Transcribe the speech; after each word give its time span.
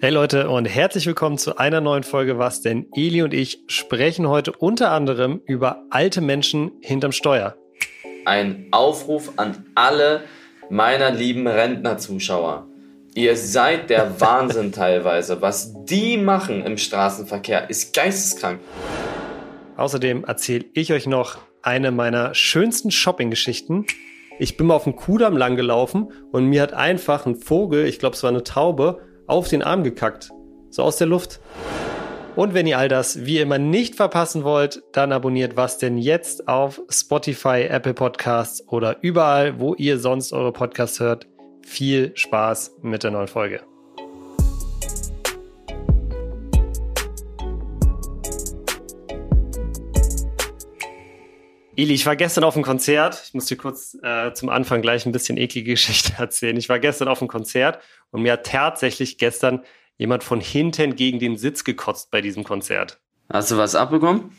Hey 0.00 0.10
Leute 0.10 0.48
und 0.48 0.64
herzlich 0.66 1.06
willkommen 1.06 1.38
zu 1.38 1.58
einer 1.58 1.80
neuen 1.80 2.04
Folge 2.04 2.38
Was 2.38 2.60
denn? 2.60 2.86
Eli 2.94 3.20
und 3.22 3.34
ich 3.34 3.64
sprechen 3.66 4.28
heute 4.28 4.52
unter 4.52 4.92
anderem 4.92 5.40
über 5.44 5.82
alte 5.90 6.20
Menschen 6.20 6.70
hinterm 6.80 7.10
Steuer. 7.10 7.56
Ein 8.24 8.68
Aufruf 8.70 9.32
an 9.38 9.66
alle 9.74 10.22
meiner 10.70 11.10
lieben 11.10 11.48
Rentnerzuschauer. 11.48 12.68
Ihr 13.16 13.34
seid 13.34 13.90
der 13.90 14.20
Wahnsinn 14.20 14.70
teilweise. 14.70 15.42
Was 15.42 15.74
die 15.86 16.16
machen 16.16 16.64
im 16.64 16.78
Straßenverkehr 16.78 17.68
ist 17.68 17.92
geisteskrank. 17.92 18.60
Außerdem 19.76 20.22
erzähle 20.22 20.66
ich 20.74 20.92
euch 20.92 21.08
noch 21.08 21.38
eine 21.62 21.90
meiner 21.90 22.36
schönsten 22.36 22.92
Shopping-Geschichten. 22.92 23.84
Ich 24.38 24.56
bin 24.56 24.68
mal 24.68 24.76
auf 24.76 24.84
dem 24.84 24.94
Kudamm 24.94 25.36
lang 25.36 25.56
gelaufen 25.56 26.12
und 26.30 26.44
mir 26.44 26.62
hat 26.62 26.72
einfach 26.72 27.26
ein 27.26 27.34
Vogel, 27.34 27.84
ich 27.86 27.98
glaube 27.98 28.14
es 28.14 28.22
war 28.22 28.30
eine 28.30 28.44
Taube, 28.44 29.00
auf 29.28 29.48
den 29.48 29.62
Arm 29.62 29.84
gekackt. 29.84 30.30
So 30.70 30.82
aus 30.82 30.96
der 30.96 31.06
Luft. 31.06 31.40
Und 32.34 32.54
wenn 32.54 32.66
ihr 32.66 32.78
all 32.78 32.88
das 32.88 33.24
wie 33.24 33.38
immer 33.38 33.58
nicht 33.58 33.96
verpassen 33.96 34.44
wollt, 34.44 34.82
dann 34.92 35.12
abonniert 35.12 35.56
was 35.56 35.78
denn 35.78 35.98
jetzt 35.98 36.46
auf 36.48 36.80
Spotify, 36.88 37.66
Apple 37.68 37.94
Podcasts 37.94 38.66
oder 38.68 38.96
überall, 39.02 39.58
wo 39.58 39.74
ihr 39.74 39.98
sonst 39.98 40.32
eure 40.32 40.52
Podcasts 40.52 41.00
hört. 41.00 41.26
Viel 41.66 42.12
Spaß 42.14 42.76
mit 42.82 43.02
der 43.02 43.10
neuen 43.10 43.28
Folge. 43.28 43.60
Eli, 51.78 51.94
ich 51.94 52.06
war 52.06 52.16
gestern 52.16 52.42
auf 52.42 52.56
einem 52.56 52.64
Konzert. 52.64 53.22
Ich 53.24 53.34
muss 53.34 53.46
dir 53.46 53.56
kurz 53.56 53.96
äh, 54.02 54.32
zum 54.32 54.48
Anfang 54.48 54.82
gleich 54.82 55.06
ein 55.06 55.12
bisschen 55.12 55.36
eklige 55.36 55.70
Geschichte 55.74 56.12
erzählen. 56.18 56.56
Ich 56.56 56.68
war 56.68 56.80
gestern 56.80 57.06
auf 57.06 57.22
einem 57.22 57.28
Konzert 57.28 57.78
und 58.10 58.22
mir 58.22 58.32
hat 58.32 58.46
tatsächlich 58.46 59.16
gestern 59.16 59.62
jemand 59.96 60.24
von 60.24 60.40
hinten 60.40 60.96
gegen 60.96 61.20
den 61.20 61.38
Sitz 61.38 61.62
gekotzt 61.62 62.10
bei 62.10 62.20
diesem 62.20 62.42
Konzert. 62.42 62.98
Hast 63.32 63.52
du 63.52 63.58
was 63.58 63.76
abbekommen? 63.76 64.36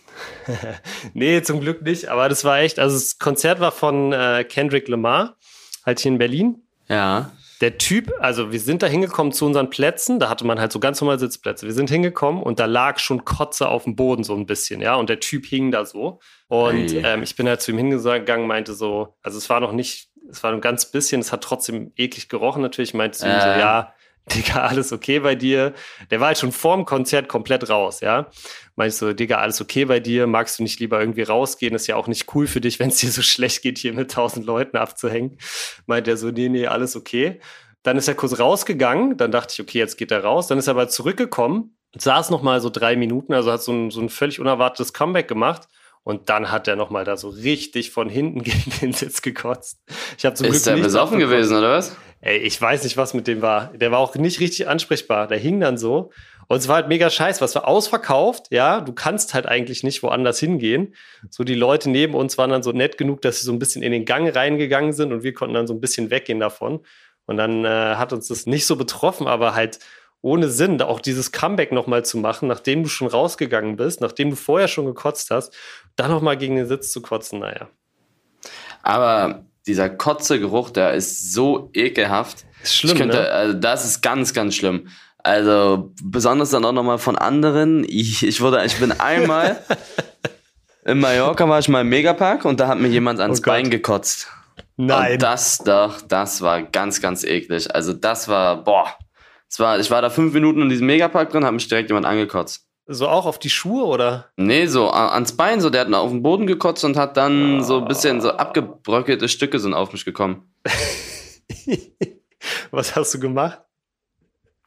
nee, 1.14 1.42
zum 1.42 1.62
Glück 1.62 1.81
nicht. 1.81 2.09
Aber 2.09 2.28
das 2.28 2.44
war 2.44 2.59
echt, 2.59 2.78
also 2.78 2.98
das 2.98 3.20
Konzert 3.20 3.62
war 3.62 3.72
von 3.72 4.12
äh, 4.12 4.44
Kendrick 4.44 4.90
Lamar, 4.90 5.38
halt 5.86 6.02
hier 6.02 6.12
in 6.12 6.18
Berlin. 6.18 6.64
Ja. 6.90 7.31
Der 7.62 7.78
Typ, 7.78 8.14
also 8.20 8.54
wir 8.54 8.60
sind 8.60 8.82
da 8.82 8.88
hingekommen 8.88 9.34
zu 9.34 9.46
unseren 9.46 9.70
Plätzen, 9.70 10.20
da 10.20 10.30
hatte 10.30 10.46
man 10.46 10.60
halt 10.60 10.72
so 10.72 10.80
ganz 10.80 11.02
normal 11.02 11.20
Sitzplätze. 11.20 11.66
Wir 11.66 11.74
sind 11.74 11.90
hingekommen 11.90 12.42
und 12.42 12.60
da 12.60 12.66
lag 12.66 13.00
schon 13.00 13.26
Kotze 13.26 13.68
auf 13.68 13.84
dem 13.84 13.98
Boden 13.98 14.24
so 14.24 14.34
ein 14.34 14.46
bisschen, 14.46 14.82
ja, 14.82 14.96
und 14.96 15.10
der 15.10 15.20
Typ 15.20 15.46
hing 15.46 15.70
da 15.70 15.84
so. 15.84 16.20
Und 16.48 16.92
hey. 16.92 17.02
ähm, 17.04 17.24
ich 17.24 17.36
bin 17.36 17.48
halt 17.48 17.62
zu 17.62 17.72
ihm 17.72 17.78
hingegangen, 17.78 18.48
meinte 18.48 18.74
so, 18.74 19.18
also 19.22 19.38
es 19.38 19.50
war 19.50 19.60
noch 19.60 19.74
nicht, 19.74 20.10
es 20.30 20.42
war 20.42 20.54
ein 20.54 20.62
ganz 20.62 20.90
bisschen, 20.90 21.20
es 21.20 21.34
hat 21.34 21.44
trotzdem 21.44 21.92
eklig 21.98 22.30
gerochen 22.30 22.62
natürlich, 22.62 22.94
meinte 22.94 23.18
zu 23.18 23.26
ihm 23.26 23.42
so, 23.42 23.48
ja, 23.48 23.94
Digga, 24.35 24.66
alles 24.66 24.91
okay 24.91 25.19
bei 25.19 25.35
dir? 25.35 25.73
Der 26.11 26.19
war 26.19 26.27
halt 26.27 26.38
schon 26.38 26.52
vorm 26.52 26.85
Konzert 26.85 27.27
komplett 27.27 27.69
raus, 27.69 28.02
ja. 28.02 28.27
Meinte 28.75 28.95
so, 28.95 29.13
Digga, 29.13 29.38
alles 29.38 29.59
okay 29.61 29.85
bei 29.85 29.99
dir? 29.99 30.27
Magst 30.27 30.59
du 30.59 30.63
nicht 30.63 30.80
lieber 30.80 30.99
irgendwie 30.99 31.23
rausgehen? 31.23 31.75
Ist 31.75 31.88
ja 31.88 31.95
auch 31.95 32.08
nicht 32.08 32.33
cool 32.35 32.47
für 32.47 32.61
dich, 32.61 32.80
wenn 32.80 32.89
es 32.89 32.97
dir 32.97 33.11
so 33.11 33.22
schlecht 33.22 33.61
geht, 33.61 33.77
hier 33.77 33.94
mit 33.94 34.11
tausend 34.11 34.45
Leuten 34.45 34.77
abzuhängen. 34.77 35.38
Meinte 35.85 36.11
er 36.11 36.17
so, 36.17 36.30
nee, 36.31 36.50
nee, 36.50 36.67
alles 36.67 36.95
okay. 36.95 37.39
Dann 37.83 37.97
ist 37.97 38.07
er 38.07 38.16
kurz 38.16 38.39
rausgegangen, 38.39 39.17
dann 39.17 39.31
dachte 39.31 39.53
ich, 39.53 39.61
okay, 39.61 39.77
jetzt 39.80 39.97
geht 39.97 40.11
er 40.11 40.23
raus. 40.23 40.47
Dann 40.47 40.57
ist 40.57 40.67
er 40.67 40.72
aber 40.72 40.89
zurückgekommen, 40.89 41.77
saß 41.97 42.30
noch 42.30 42.41
mal 42.41 42.61
so 42.61 42.69
drei 42.69 42.95
Minuten, 42.95 43.33
also 43.33 43.52
hat 43.52 43.63
so 43.63 43.72
ein, 43.72 43.91
so 43.91 44.02
ein 44.02 44.09
völlig 44.09 44.39
unerwartetes 44.39 44.94
Comeback 44.94 45.27
gemacht 45.27 45.67
und 46.03 46.30
dann 46.30 46.52
hat 46.52 46.67
er 46.67 46.75
nochmal 46.75 47.05
da 47.05 47.17
so 47.17 47.30
richtig 47.30 47.91
von 47.91 48.09
hinten 48.09 48.44
gegen 48.44 48.72
den 48.81 48.94
Sitz 48.94 49.22
gekotzt. 49.22 49.80
Ich 50.17 50.25
habe 50.25 50.35
zum 50.35 50.47
Ist 50.47 50.63
Glück 50.63 50.75
der 50.75 50.83
besoffen 50.83 51.19
gewesen, 51.19 51.57
oder 51.57 51.77
was? 51.77 51.95
Ey, 52.22 52.38
ich 52.38 52.62
weiß 52.62 52.84
nicht, 52.84 52.98
was 52.98 53.14
mit 53.14 53.28
dem 53.28 53.42
war. 53.42 53.72
Der 53.73 53.92
war 53.92 54.00
auch 54.00 54.16
nicht 54.16 54.39
richtig 54.39 54.67
ansprechbar. 54.67 55.28
Der 55.28 55.38
hing 55.38 55.59
dann 55.59 55.78
so. 55.78 56.12
Und 56.48 56.58
es 56.58 56.67
war 56.67 56.78
halt 56.78 56.88
mega 56.88 57.12
scheiß, 57.12 57.42
was 57.42 57.53
war 57.53 57.67
ausverkauft, 57.67 58.48
ja, 58.50 58.81
du 58.81 58.92
kannst 58.92 59.36
halt 59.36 59.45
eigentlich 59.45 59.84
nicht 59.84 60.02
woanders 60.02 60.40
hingehen. 60.40 60.95
So 61.30 61.44
die 61.44 61.53
Leute 61.53 61.91
neben 61.91 62.16
uns 62.16 62.40
waren 62.40 62.50
dann 62.50 62.63
so 62.63 62.72
nett 62.72 62.97
genug, 62.97 63.22
dass 63.22 63.40
sie 63.40 63.46
so 63.46 63.52
ein 63.52 63.59
bisschen 63.59 63.84
in 63.84 63.91
den 63.91 64.03
Gang 64.03 64.35
reingegangen 64.35 64.91
sind 64.91 65.13
und 65.13 65.22
wir 65.22 65.35
konnten 65.35 65.53
dann 65.53 65.68
so 65.68 65.75
ein 65.75 65.80
bisschen 65.80 66.09
weggehen 66.09 66.40
davon. 66.40 66.80
Und 67.28 67.38
dann 67.38 67.66
äh, 67.66 67.96
hat 67.97 68.13
uns 68.13 68.30
das 68.30 68.47
nicht 68.47 68.66
so 68.66 68.75
betroffen, 68.78 69.28
aber 69.28 69.53
halt 69.53 69.78
ohne 70.22 70.50
Sinn, 70.50 70.81
auch 70.81 71.00
dieses 71.00 71.31
Comeback 71.31 71.72
nochmal 71.72 72.03
zu 72.03 72.18
machen, 72.18 72.47
nachdem 72.47 72.81
du 72.81 72.90
schon 72.90 73.07
rausgegangen 73.07 73.75
bist, 73.75 74.01
nachdem 74.01 74.31
du 74.31 74.36
vorher 74.36 74.68
schon 74.68 74.88
gekotzt 74.88 75.30
hast, 75.30 75.56
dann 75.96 76.09
nochmal 76.09 76.36
gegen 76.36 76.56
den 76.56 76.66
Sitz 76.66 76.91
zu 76.91 77.03
kotzen, 77.03 77.40
naja. 77.40 77.69
Aber 78.81 79.46
dieser 79.69 79.90
Kotzegeruch, 79.90 80.72
der 80.72 80.94
ist 80.94 81.31
so 81.31 81.69
ekelhaft. 81.74 82.46
Ist 82.63 82.75
schlimm, 82.75 82.97
könnte, 82.97 83.18
ne? 83.18 83.30
also 83.30 83.53
das 83.53 83.85
ist 83.85 84.02
ganz, 84.02 84.34
ganz 84.34 84.56
schlimm. 84.56 84.88
Also 85.19 85.91
besonders 86.03 86.50
dann 86.50 86.66
auch 86.66 86.72
nochmal 86.72 86.97
von 86.97 87.18
anderen. 87.18 87.84
Ich, 87.88 88.25
ich 88.25 88.41
wurde, 88.41 88.66
ich 88.66 88.78
bin 88.80 88.91
einmal 88.91 89.63
in 90.85 91.00
Mallorca 91.00 91.47
war 91.47 91.59
ich 91.59 91.69
mal 91.69 91.81
im 91.81 91.90
Megapark 91.90 92.46
und 92.46 92.59
da 92.59 92.68
hat 92.68 92.80
mir 92.80 92.88
jemand 92.88 93.19
ans 93.19 93.40
oh 93.40 93.44
Bein 93.46 93.69
gekotzt. 93.69 94.28
Nein. 94.75 95.13
Und 95.13 95.22
das 95.22 95.59
doch, 95.59 96.01
das 96.01 96.41
war 96.41 96.63
ganz, 96.63 97.01
ganz 97.01 97.24
eklig. 97.24 97.74
Also 97.74 97.94
das 97.94 98.28
war, 98.28 98.63
boah. 98.63 98.88
Es 99.50 99.59
war, 99.59 99.80
ich 99.80 99.91
war 99.91 100.01
da 100.01 100.09
fünf 100.09 100.34
Minuten 100.34 100.62
in 100.62 100.69
diesem 100.69 100.88
Megapark 100.88 101.31
drin, 101.31 101.44
hat 101.44 101.53
mich 101.53 101.68
direkt 101.68 101.90
jemand 101.90 102.06
angekotzt. 102.06 102.69
So 102.91 103.07
auch 103.07 103.27
auf 103.27 103.38
die 103.38 103.51
Schuhe 103.51 103.85
oder? 103.85 104.31
Nee, 104.35 104.66
so 104.66 104.89
ans 104.89 105.38
Bein, 105.38 105.61
so 105.61 105.69
der 105.69 105.81
hat 105.81 105.94
auf 105.94 106.09
den 106.09 106.23
Boden 106.23 106.47
gekotzt 106.47 106.83
und 106.83 106.97
hat 106.97 107.17
dann 107.17 107.59
oh. 107.59 107.63
so 107.63 107.81
ein 107.81 107.88
bisschen 107.88 108.19
so 108.19 108.31
abgebröckelte 108.31 109.29
Stücke 109.29 109.59
sind 109.59 109.75
auf 109.75 109.94
mich 109.94 110.05
gekommen. 110.05 110.51
Was 112.72 112.95
hast 112.95 113.13
du 113.13 113.19
gemacht? 113.19 113.61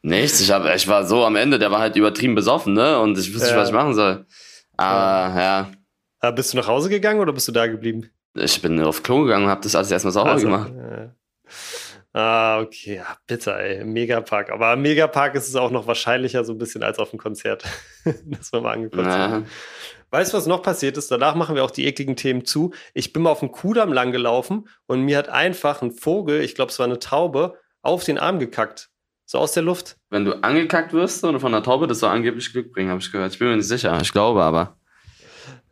Nichts, 0.03 0.41
ich, 0.41 0.53
hab, 0.53 0.73
ich 0.73 0.87
war 0.87 1.05
so 1.05 1.25
am 1.25 1.35
Ende, 1.35 1.59
der 1.59 1.73
war 1.73 1.81
halt 1.81 1.97
übertrieben 1.97 2.37
besoffen, 2.37 2.75
ne? 2.75 3.01
Und 3.01 3.19
ich 3.19 3.35
wusste 3.35 3.49
nicht, 3.49 3.57
was 3.57 3.71
ich 3.71 3.75
machen 3.75 3.95
soll. 3.95 4.25
Aber 4.77 5.41
ja. 5.41 5.73
ja. 6.23 6.31
Bist 6.31 6.53
du 6.53 6.59
nach 6.59 6.69
Hause 6.69 6.91
gegangen 6.91 7.19
oder 7.19 7.33
bist 7.33 7.49
du 7.49 7.53
da 7.53 7.67
geblieben? 7.67 8.09
Ich 8.35 8.63
bin 8.63 8.81
auf 8.83 9.03
Klo 9.03 9.23
gegangen 9.23 9.47
und 9.47 9.51
hab 9.51 9.63
das 9.63 9.75
alles 9.75 9.91
erstmal 9.91 10.13
sauber 10.13 10.33
also, 10.33 10.47
gemacht. 10.47 10.71
Ja. 10.77 11.11
Ah, 12.15 12.61
okay, 12.61 12.97
ja, 12.97 13.17
bitter, 13.27 13.59
ey. 13.59 13.85
Megapark. 13.85 14.51
Aber 14.51 14.75
im 14.75 14.83
Megapark 14.83 15.35
ist 15.35 15.49
es 15.49 15.57
auch 15.57 15.71
noch 15.71 15.87
wahrscheinlicher 15.87 16.45
so 16.45 16.53
ein 16.53 16.59
bisschen 16.59 16.83
als 16.83 16.99
auf 16.99 17.11
dem 17.11 17.19
Konzert, 17.19 17.65
dass 18.27 18.53
wir 18.53 18.61
mal 18.61 18.75
angekotzt 18.75 19.09
haben. 19.09 19.47
Weißt 20.11 20.33
du, 20.33 20.37
was 20.37 20.47
noch 20.47 20.63
passiert 20.63 20.99
ist? 20.99 21.11
Danach 21.11 21.35
machen 21.37 21.55
wir 21.55 21.65
auch 21.65 21.71
die 21.71 21.87
ekligen 21.87 22.17
Themen 22.17 22.45
zu. 22.45 22.75
Ich 22.93 23.15
bin 23.15 23.23
mal 23.23 23.31
auf 23.31 23.41
dem 23.41 23.51
Kudamm 23.51 23.95
lang 23.95 24.13
gelaufen 24.13 24.69
und 24.87 25.01
mir 25.01 25.17
hat 25.17 25.31
einfach 25.31 25.81
ein 25.81 25.91
Vogel, 25.91 26.43
ich 26.43 26.55
glaube, 26.55 26.71
es 26.71 26.79
war 26.79 26.85
eine 26.85 26.99
Taube, 26.99 27.59
auf 27.81 28.05
den 28.05 28.19
Arm 28.19 28.39
gekackt. 28.39 28.91
So 29.25 29.39
aus 29.39 29.53
der 29.53 29.63
Luft. 29.63 29.97
Wenn 30.11 30.27
du 30.27 30.35
angekackt 30.43 30.93
wirst 30.93 31.25
oder 31.25 31.41
von 31.41 31.55
einer 31.55 31.65
Taube, 31.65 31.87
das 31.87 32.01
soll 32.01 32.11
angeblich 32.11 32.53
Glück 32.53 32.73
bringen, 32.73 32.91
habe 32.91 33.01
ich 33.01 33.11
gehört. 33.11 33.33
Ich 33.33 33.39
bin 33.39 33.49
mir 33.49 33.57
nicht 33.57 33.69
sicher. 33.69 33.99
Ich 34.03 34.13
glaube 34.13 34.43
aber. 34.43 34.77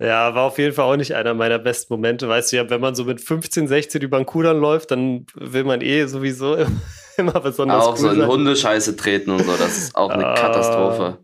Ja, 0.00 0.34
war 0.34 0.44
auf 0.44 0.58
jeden 0.58 0.72
Fall 0.72 0.86
auch 0.86 0.96
nicht 0.96 1.14
einer 1.14 1.34
meiner 1.34 1.58
besten 1.58 1.92
Momente. 1.92 2.26
Weißt 2.26 2.52
du 2.52 2.56
ja, 2.56 2.70
wenn 2.70 2.80
man 2.80 2.94
so 2.94 3.04
mit 3.04 3.20
15, 3.20 3.68
16 3.68 4.00
über 4.00 4.16
den 4.16 4.24
Kudamm 4.24 4.58
läuft, 4.58 4.90
dann 4.92 5.26
will 5.34 5.64
man 5.64 5.82
eh 5.82 6.06
sowieso 6.06 6.56
immer 7.18 7.38
besonders 7.40 7.84
Auch 7.84 7.92
cool 7.92 7.98
so 7.98 8.08
in 8.08 8.18
sein. 8.20 8.28
Hundescheiße 8.28 8.96
treten 8.96 9.30
und 9.30 9.44
so, 9.44 9.56
das 9.56 9.76
ist 9.76 9.94
auch 9.94 10.08
eine 10.08 10.26
ah, 10.26 10.34
Katastrophe. 10.34 11.18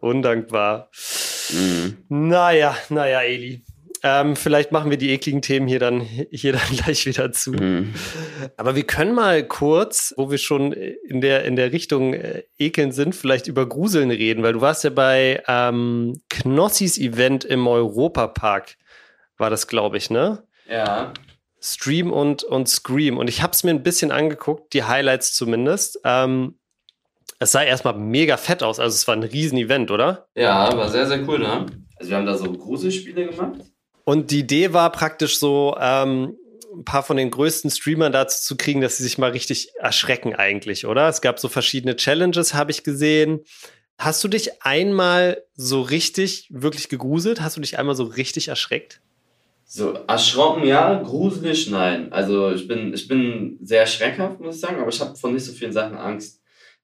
Undankbar. 0.00 0.88
Mhm. 1.50 1.98
Naja, 2.08 2.74
naja, 2.88 3.20
Eli. 3.20 3.62
Ähm, 4.04 4.34
vielleicht 4.34 4.72
machen 4.72 4.90
wir 4.90 4.98
die 4.98 5.10
ekligen 5.10 5.42
Themen 5.42 5.68
hier 5.68 5.78
dann, 5.78 6.00
hier 6.00 6.52
dann 6.52 6.62
gleich 6.76 7.06
wieder 7.06 7.30
zu. 7.30 7.52
Mhm. 7.52 7.94
Aber 8.56 8.74
wir 8.74 8.82
können 8.84 9.14
mal 9.14 9.46
kurz, 9.46 10.12
wo 10.16 10.30
wir 10.30 10.38
schon 10.38 10.72
in 10.72 11.20
der, 11.20 11.44
in 11.44 11.54
der 11.54 11.72
Richtung 11.72 12.14
äh, 12.14 12.42
Ekeln 12.58 12.90
sind, 12.90 13.14
vielleicht 13.14 13.46
über 13.46 13.68
Gruseln 13.68 14.10
reden, 14.10 14.42
weil 14.42 14.54
du 14.54 14.60
warst 14.60 14.82
ja 14.82 14.90
bei 14.90 15.42
ähm, 15.46 16.20
Knossis 16.28 16.98
Event 16.98 17.44
im 17.44 17.66
Europapark, 17.66 18.76
war 19.38 19.50
das, 19.50 19.68
glaube 19.68 19.98
ich, 19.98 20.10
ne? 20.10 20.42
Ja. 20.68 21.12
Stream 21.60 22.12
und, 22.12 22.42
und 22.42 22.68
Scream. 22.68 23.18
Und 23.18 23.28
ich 23.28 23.40
habe 23.40 23.52
es 23.52 23.62
mir 23.62 23.70
ein 23.70 23.84
bisschen 23.84 24.10
angeguckt, 24.10 24.72
die 24.72 24.82
Highlights 24.82 25.32
zumindest. 25.34 26.00
Ähm, 26.04 26.58
es 27.38 27.52
sah 27.52 27.62
erstmal 27.62 27.94
mega 27.94 28.36
fett 28.36 28.64
aus. 28.64 28.80
Also 28.80 28.94
es 28.94 29.06
war 29.06 29.14
ein 29.14 29.22
Riesen-Event, 29.22 29.92
oder? 29.92 30.26
Ja, 30.34 30.76
war 30.76 30.88
sehr, 30.88 31.06
sehr 31.06 31.26
cool, 31.28 31.38
ne? 31.38 31.66
Also 31.96 32.10
wir 32.10 32.16
haben 32.16 32.26
da 32.26 32.36
so 32.36 32.52
Gruselspiele 32.52 33.26
gemacht. 33.26 33.60
Und 34.04 34.30
die 34.30 34.40
Idee 34.40 34.72
war 34.72 34.90
praktisch 34.90 35.38
so, 35.38 35.76
ähm, 35.80 36.36
ein 36.74 36.84
paar 36.84 37.02
von 37.02 37.16
den 37.16 37.30
größten 37.30 37.70
Streamern 37.70 38.12
dazu 38.12 38.42
zu 38.42 38.56
kriegen, 38.56 38.80
dass 38.80 38.96
sie 38.96 39.02
sich 39.02 39.18
mal 39.18 39.30
richtig 39.30 39.68
erschrecken 39.78 40.34
eigentlich, 40.34 40.86
oder? 40.86 41.08
Es 41.08 41.20
gab 41.20 41.38
so 41.38 41.48
verschiedene 41.48 41.96
Challenges, 41.96 42.54
habe 42.54 42.70
ich 42.70 42.82
gesehen. 42.82 43.40
Hast 43.98 44.24
du 44.24 44.28
dich 44.28 44.62
einmal 44.62 45.42
so 45.54 45.82
richtig, 45.82 46.48
wirklich 46.50 46.88
gegruselt? 46.88 47.40
Hast 47.40 47.56
du 47.56 47.60
dich 47.60 47.78
einmal 47.78 47.94
so 47.94 48.04
richtig 48.04 48.48
erschreckt? 48.48 49.00
So, 49.64 49.92
erschrocken 50.06 50.64
ja, 50.64 51.00
gruselig 51.02 51.70
nein. 51.70 52.12
Also 52.12 52.52
ich 52.52 52.66
bin, 52.66 52.92
ich 52.92 53.06
bin 53.06 53.58
sehr 53.62 53.86
schreckhaft, 53.86 54.40
muss 54.40 54.56
ich 54.56 54.60
sagen, 54.60 54.80
aber 54.80 54.88
ich 54.88 55.00
habe 55.00 55.16
von 55.16 55.34
nicht 55.34 55.44
so 55.44 55.52
vielen 55.52 55.72
Sachen 55.72 55.96
Angst. 55.96 56.40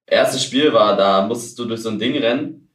Erstes 0.06 0.44
Spiel 0.44 0.72
war, 0.72 0.96
da 0.96 1.26
musstest 1.26 1.58
du 1.58 1.64
durch 1.64 1.80
so 1.80 1.90
ein 1.90 1.98
Ding 1.98 2.16
rennen 2.16 2.67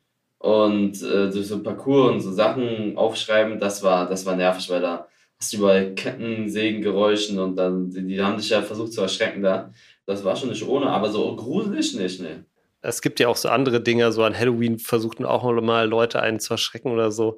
und 0.44 1.02
äh, 1.02 1.30
durch 1.30 1.48
so 1.48 1.64
Parcours 1.64 2.12
und 2.12 2.20
so 2.20 2.34
Sachen 2.34 2.98
aufschreiben, 2.98 3.60
das 3.60 3.82
war, 3.82 4.10
das 4.10 4.26
war 4.26 4.36
nervig, 4.36 4.70
weil 4.70 4.82
da 4.82 5.08
hast 5.40 5.54
du 5.54 5.58
überall 5.58 5.96
Kettensägengeräuschen 5.96 7.40
und 7.40 7.56
dann, 7.56 7.90
die, 7.90 8.06
die 8.06 8.22
haben 8.22 8.36
dich 8.36 8.50
ja 8.50 8.62
versucht 8.62 8.92
zu 8.92 9.02
erschrecken 9.02 9.42
da. 9.42 9.72
Das 10.06 10.26
war 10.26 10.36
schon 10.36 10.50
nicht 10.50 10.68
ohne, 10.68 10.88
aber 10.88 11.10
so 11.10 11.34
gruselig 11.38 11.96
nicht, 11.96 12.20
ne. 12.20 12.44
es 12.82 13.02
gibt 13.02 13.22
ja 13.22 13.30
auch 13.30 13.38
so 13.38 13.48
andere 13.48 13.80
Dinge, 13.80 14.12
so 14.12 14.22
an 14.24 14.38
Halloween 14.38 14.80
versuchten 14.80 15.24
auch 15.24 15.50
mal 15.62 15.88
Leute 15.88 16.22
einen 16.22 16.42
zu 16.42 16.56
erschrecken 16.56 16.92
oder 16.92 17.10
so. 17.14 17.38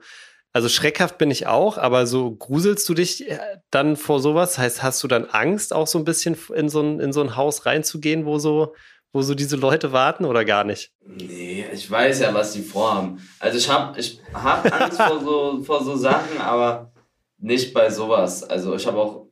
Also 0.52 0.68
schreckhaft 0.68 1.20
bin 1.20 1.30
ich 1.30 1.46
auch, 1.46 1.78
aber 1.78 2.08
so 2.08 2.32
gruselst 2.32 2.90
du 2.90 2.96
dich 2.96 3.30
äh, 3.30 3.38
dann 3.70 3.98
vor 3.98 4.20
sowas? 4.20 4.58
Heißt, 4.58 4.82
hast 4.82 5.04
du 5.04 5.08
dann 5.08 5.26
Angst, 5.26 5.74
auch 5.74 5.86
so 5.86 6.00
ein 6.00 6.06
bisschen 6.06 6.36
in 6.56 6.70
so 6.70 6.82
ein, 6.82 7.00
in 7.00 7.14
so 7.14 7.22
ein 7.22 7.36
Haus 7.36 7.68
reinzugehen, 7.68 8.26
wo 8.26 8.40
so, 8.40 8.74
wo 9.16 9.22
so 9.22 9.34
diese 9.34 9.56
Leute 9.56 9.94
warten 9.94 10.26
oder 10.26 10.44
gar 10.44 10.66
nicht? 10.66 10.92
Nee, 11.06 11.66
ich 11.72 11.90
weiß 11.90 12.20
ja, 12.20 12.34
was 12.34 12.52
die 12.52 12.62
vorhaben. 12.62 13.26
Also 13.40 13.58
ich 13.58 13.70
habe 13.70 13.98
ich 13.98 14.20
hab 14.34 14.70
Angst 14.82 15.02
vor, 15.02 15.22
so, 15.22 15.64
vor 15.64 15.82
so 15.82 15.96
Sachen, 15.96 16.38
aber 16.42 16.92
nicht 17.38 17.74
bei 17.74 17.90
sowas. 17.90 18.44
Also 18.44 18.76
ich 18.76 18.86
habe 18.86 18.98
auch 18.98 19.28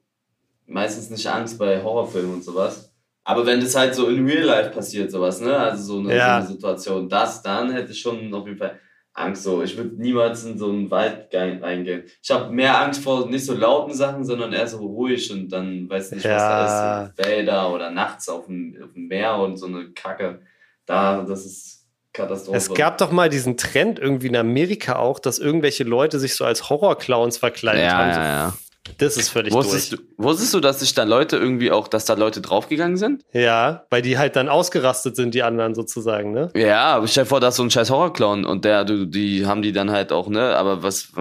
meistens 0.68 1.09
nicht 1.09 1.27
Angst 1.27 1.59
bei 1.59 1.83
Horrorfilmen 1.83 2.35
und 2.35 2.45
sowas. 2.45 2.94
Aber 3.25 3.45
wenn 3.45 3.59
das 3.59 3.75
halt 3.75 3.94
so 3.94 4.07
in 4.07 4.25
Real 4.25 4.45
Life 4.45 4.69
passiert, 4.69 5.12
sowas, 5.12 5.41
ne? 5.41 5.57
Also 5.57 5.83
so 5.83 6.00
eine, 6.00 6.15
ja. 6.15 6.39
so 6.39 6.47
eine 6.47 6.56
Situation, 6.56 7.09
das, 7.09 7.41
dann 7.41 7.74
hätte 7.74 7.91
ich 7.91 8.00
schon 8.00 8.33
auf 8.33 8.47
jeden 8.47 8.57
Fall 8.57 8.80
Angst 9.13 9.44
so. 9.44 9.62
Ich 9.62 9.77
würde 9.77 9.95
niemals 9.95 10.44
in 10.44 10.57
so 10.57 10.69
einen 10.69 10.89
Wald 10.89 11.27
reingehen. 11.33 12.04
Ich 12.21 12.31
habe 12.31 12.51
mehr 12.51 12.81
Angst 12.81 13.04
vor 13.04 13.27
nicht 13.30 13.45
so 13.45 13.54
lauten 13.54 13.94
Sachen, 13.94 14.25
sondern 14.25 14.54
eher 14.54 14.68
so 14.68 14.80
ruhig 14.80 15.31
und 15.31 15.50
dann 15.50 15.88
weiß 15.89 16.12
nicht, 16.12 16.25
ja. 16.25 16.31
was 16.31 16.42
da 16.42 17.04
ist. 17.04 17.18
So 17.18 17.24
Wälder 17.24 17.74
oder 17.74 17.92
nachts 17.92 18.27
auf 18.27 18.48
dem, 18.48 18.75
auf 18.83 18.94
dem 18.94 19.07
Meer 19.07 19.36
und 19.38 19.57
so 19.57 19.68
eine 19.68 19.92
Kacke. 19.92 20.42
Da, 20.86 21.21
das 21.21 21.45
ist 21.45 21.88
Katastrophe. 22.12 22.57
Es 22.57 22.74
gab 22.74 22.98
doch 22.98 23.12
mal 23.12 23.30
diesen 23.30 23.57
Trend 23.57 24.00
irgendwie 24.00 24.27
in 24.27 24.36
Amerika 24.36 24.95
auch, 24.95 25.19
dass 25.19 25.39
irgendwelche 25.39 25.83
Leute 25.83 26.19
sich 26.19 26.36
so 26.36 26.45
als 26.45 26.69
Horrorclowns 26.69 27.38
verkleidet 27.38 27.83
ja, 27.83 27.98
haben. 27.98 28.09
Ja, 28.09 28.25
ja. 28.25 28.54
Das 28.97 29.15
ist 29.15 29.30
völlig 29.30 29.53
wusstest 29.53 29.94
durch. 29.94 30.01
Du, 30.01 30.24
wusstest 30.24 30.53
du, 30.53 30.59
dass 30.59 30.81
sich 30.81 30.94
da 30.94 31.03
Leute 31.03 31.38
irgendwie 31.38 31.71
auch, 31.71 31.88
dass 31.88 32.06
da 32.06 32.15
Leute 32.15 32.41
draufgegangen 32.41 32.97
sind? 32.97 33.24
Ja, 33.31 33.85
weil 33.89 34.01
die 34.01 34.18
halt 34.18 34.35
dann 34.35 34.50
ausgerastet 34.50 35.15
sind, 35.15 35.33
die 35.33 35.44
anderen 35.44 35.74
sozusagen, 35.74 36.33
ne? 36.33 36.51
Ja, 36.53 36.95
aber 36.95 37.07
stell 37.07 37.24
dir 37.24 37.30
vor, 37.30 37.39
da 37.39 37.47
ist 37.47 37.56
so 37.56 37.63
ein 37.63 37.71
scheiß 37.71 37.89
Horrorclown 37.89 38.45
und 38.45 38.65
der, 38.65 38.83
du, 38.83 39.06
die 39.06 39.45
haben 39.45 39.62
die 39.62 39.71
dann 39.71 39.91
halt 39.91 40.12
auch, 40.12 40.27
ne? 40.27 40.56
Aber 40.56 40.83
was, 40.83 41.13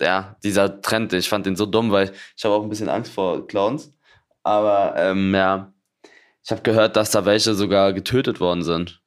ja, 0.00 0.36
dieser 0.42 0.80
Trend, 0.80 1.12
ich 1.12 1.28
fand 1.28 1.44
den 1.44 1.56
so 1.56 1.66
dumm, 1.66 1.92
weil 1.92 2.12
ich 2.36 2.44
habe 2.44 2.54
auch 2.54 2.62
ein 2.62 2.70
bisschen 2.70 2.88
Angst 2.88 3.12
vor 3.12 3.46
Clowns. 3.46 3.92
Aber, 4.42 4.94
ähm, 4.96 5.34
ja, 5.34 5.74
ich 6.42 6.50
habe 6.50 6.62
gehört, 6.62 6.96
dass 6.96 7.10
da 7.10 7.26
welche 7.26 7.54
sogar 7.54 7.92
getötet 7.92 8.40
worden 8.40 8.62
sind. 8.62 8.99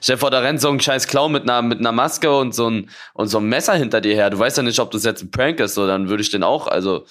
Stell 0.00 0.16
dir 0.16 0.20
vor, 0.20 0.30
da 0.30 0.40
rennt 0.40 0.60
so 0.60 0.68
ein 0.68 0.80
scheiß 0.80 1.06
Clown 1.06 1.32
mit 1.32 1.44
einer, 1.44 1.62
mit 1.62 1.78
einer 1.78 1.92
Maske 1.92 2.36
und 2.36 2.54
so, 2.54 2.68
ein, 2.68 2.90
und 3.14 3.28
so 3.28 3.38
ein 3.38 3.44
Messer 3.44 3.74
hinter 3.74 4.00
dir 4.00 4.14
her. 4.14 4.30
Du 4.30 4.38
weißt 4.38 4.56
ja 4.56 4.62
nicht, 4.62 4.78
ob 4.80 4.90
das 4.90 5.04
jetzt 5.04 5.22
ein 5.22 5.30
Prank 5.30 5.60
ist, 5.60 5.74
so, 5.74 5.86
dann 5.86 6.08
würde 6.08 6.22
ich 6.22 6.30
den 6.30 6.42
auch, 6.42 6.66
also, 6.66 7.06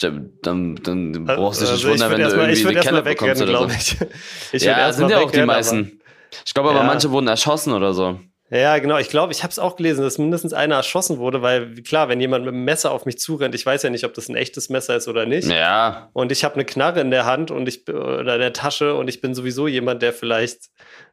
dann, 0.00 0.76
dann 0.82 1.24
brauchst 1.24 1.60
du 1.60 1.64
dich 1.64 1.72
also 1.72 1.88
nicht 1.88 2.00
wundern, 2.00 2.10
wenn 2.10 2.28
du 2.28 2.34
irgendwie 2.34 2.52
ich 2.52 2.66
eine 2.66 2.80
Kelle 2.80 3.02
bekommst 3.02 3.42
oder 3.42 3.58
so. 3.58 3.68
Ich. 3.68 3.96
ich 4.52 4.62
ja, 4.62 4.92
sind 4.92 5.10
ja 5.10 5.20
auch 5.20 5.30
die 5.30 5.42
meisten. 5.42 6.00
Ich 6.44 6.54
glaube 6.54 6.70
aber, 6.70 6.80
ja. 6.80 6.84
manche 6.84 7.10
wurden 7.10 7.28
erschossen 7.28 7.72
oder 7.72 7.94
so. 7.94 8.18
Ja, 8.48 8.78
genau. 8.78 8.98
Ich 8.98 9.08
glaube, 9.08 9.32
ich 9.32 9.42
habe 9.42 9.50
es 9.50 9.58
auch 9.58 9.74
gelesen, 9.74 10.02
dass 10.02 10.18
mindestens 10.18 10.52
einer 10.52 10.76
erschossen 10.76 11.18
wurde, 11.18 11.42
weil 11.42 11.74
klar, 11.82 12.08
wenn 12.08 12.20
jemand 12.20 12.44
mit 12.44 12.54
einem 12.54 12.64
Messer 12.64 12.92
auf 12.92 13.04
mich 13.04 13.18
zurennt, 13.18 13.56
ich 13.56 13.66
weiß 13.66 13.82
ja 13.82 13.90
nicht, 13.90 14.04
ob 14.04 14.14
das 14.14 14.28
ein 14.28 14.36
echtes 14.36 14.68
Messer 14.68 14.94
ist 14.94 15.08
oder 15.08 15.26
nicht. 15.26 15.48
Ja. 15.48 16.10
Und 16.12 16.30
ich 16.30 16.44
habe 16.44 16.54
eine 16.54 16.64
Knarre 16.64 17.00
in 17.00 17.10
der 17.10 17.26
Hand 17.26 17.50
und 17.50 17.68
ich 17.68 17.88
oder 17.88 18.34
in 18.34 18.40
der 18.40 18.52
Tasche 18.52 18.94
und 18.94 19.08
ich 19.08 19.20
bin 19.20 19.34
sowieso 19.34 19.66
jemand, 19.66 20.00
der 20.02 20.12
vielleicht 20.12 20.66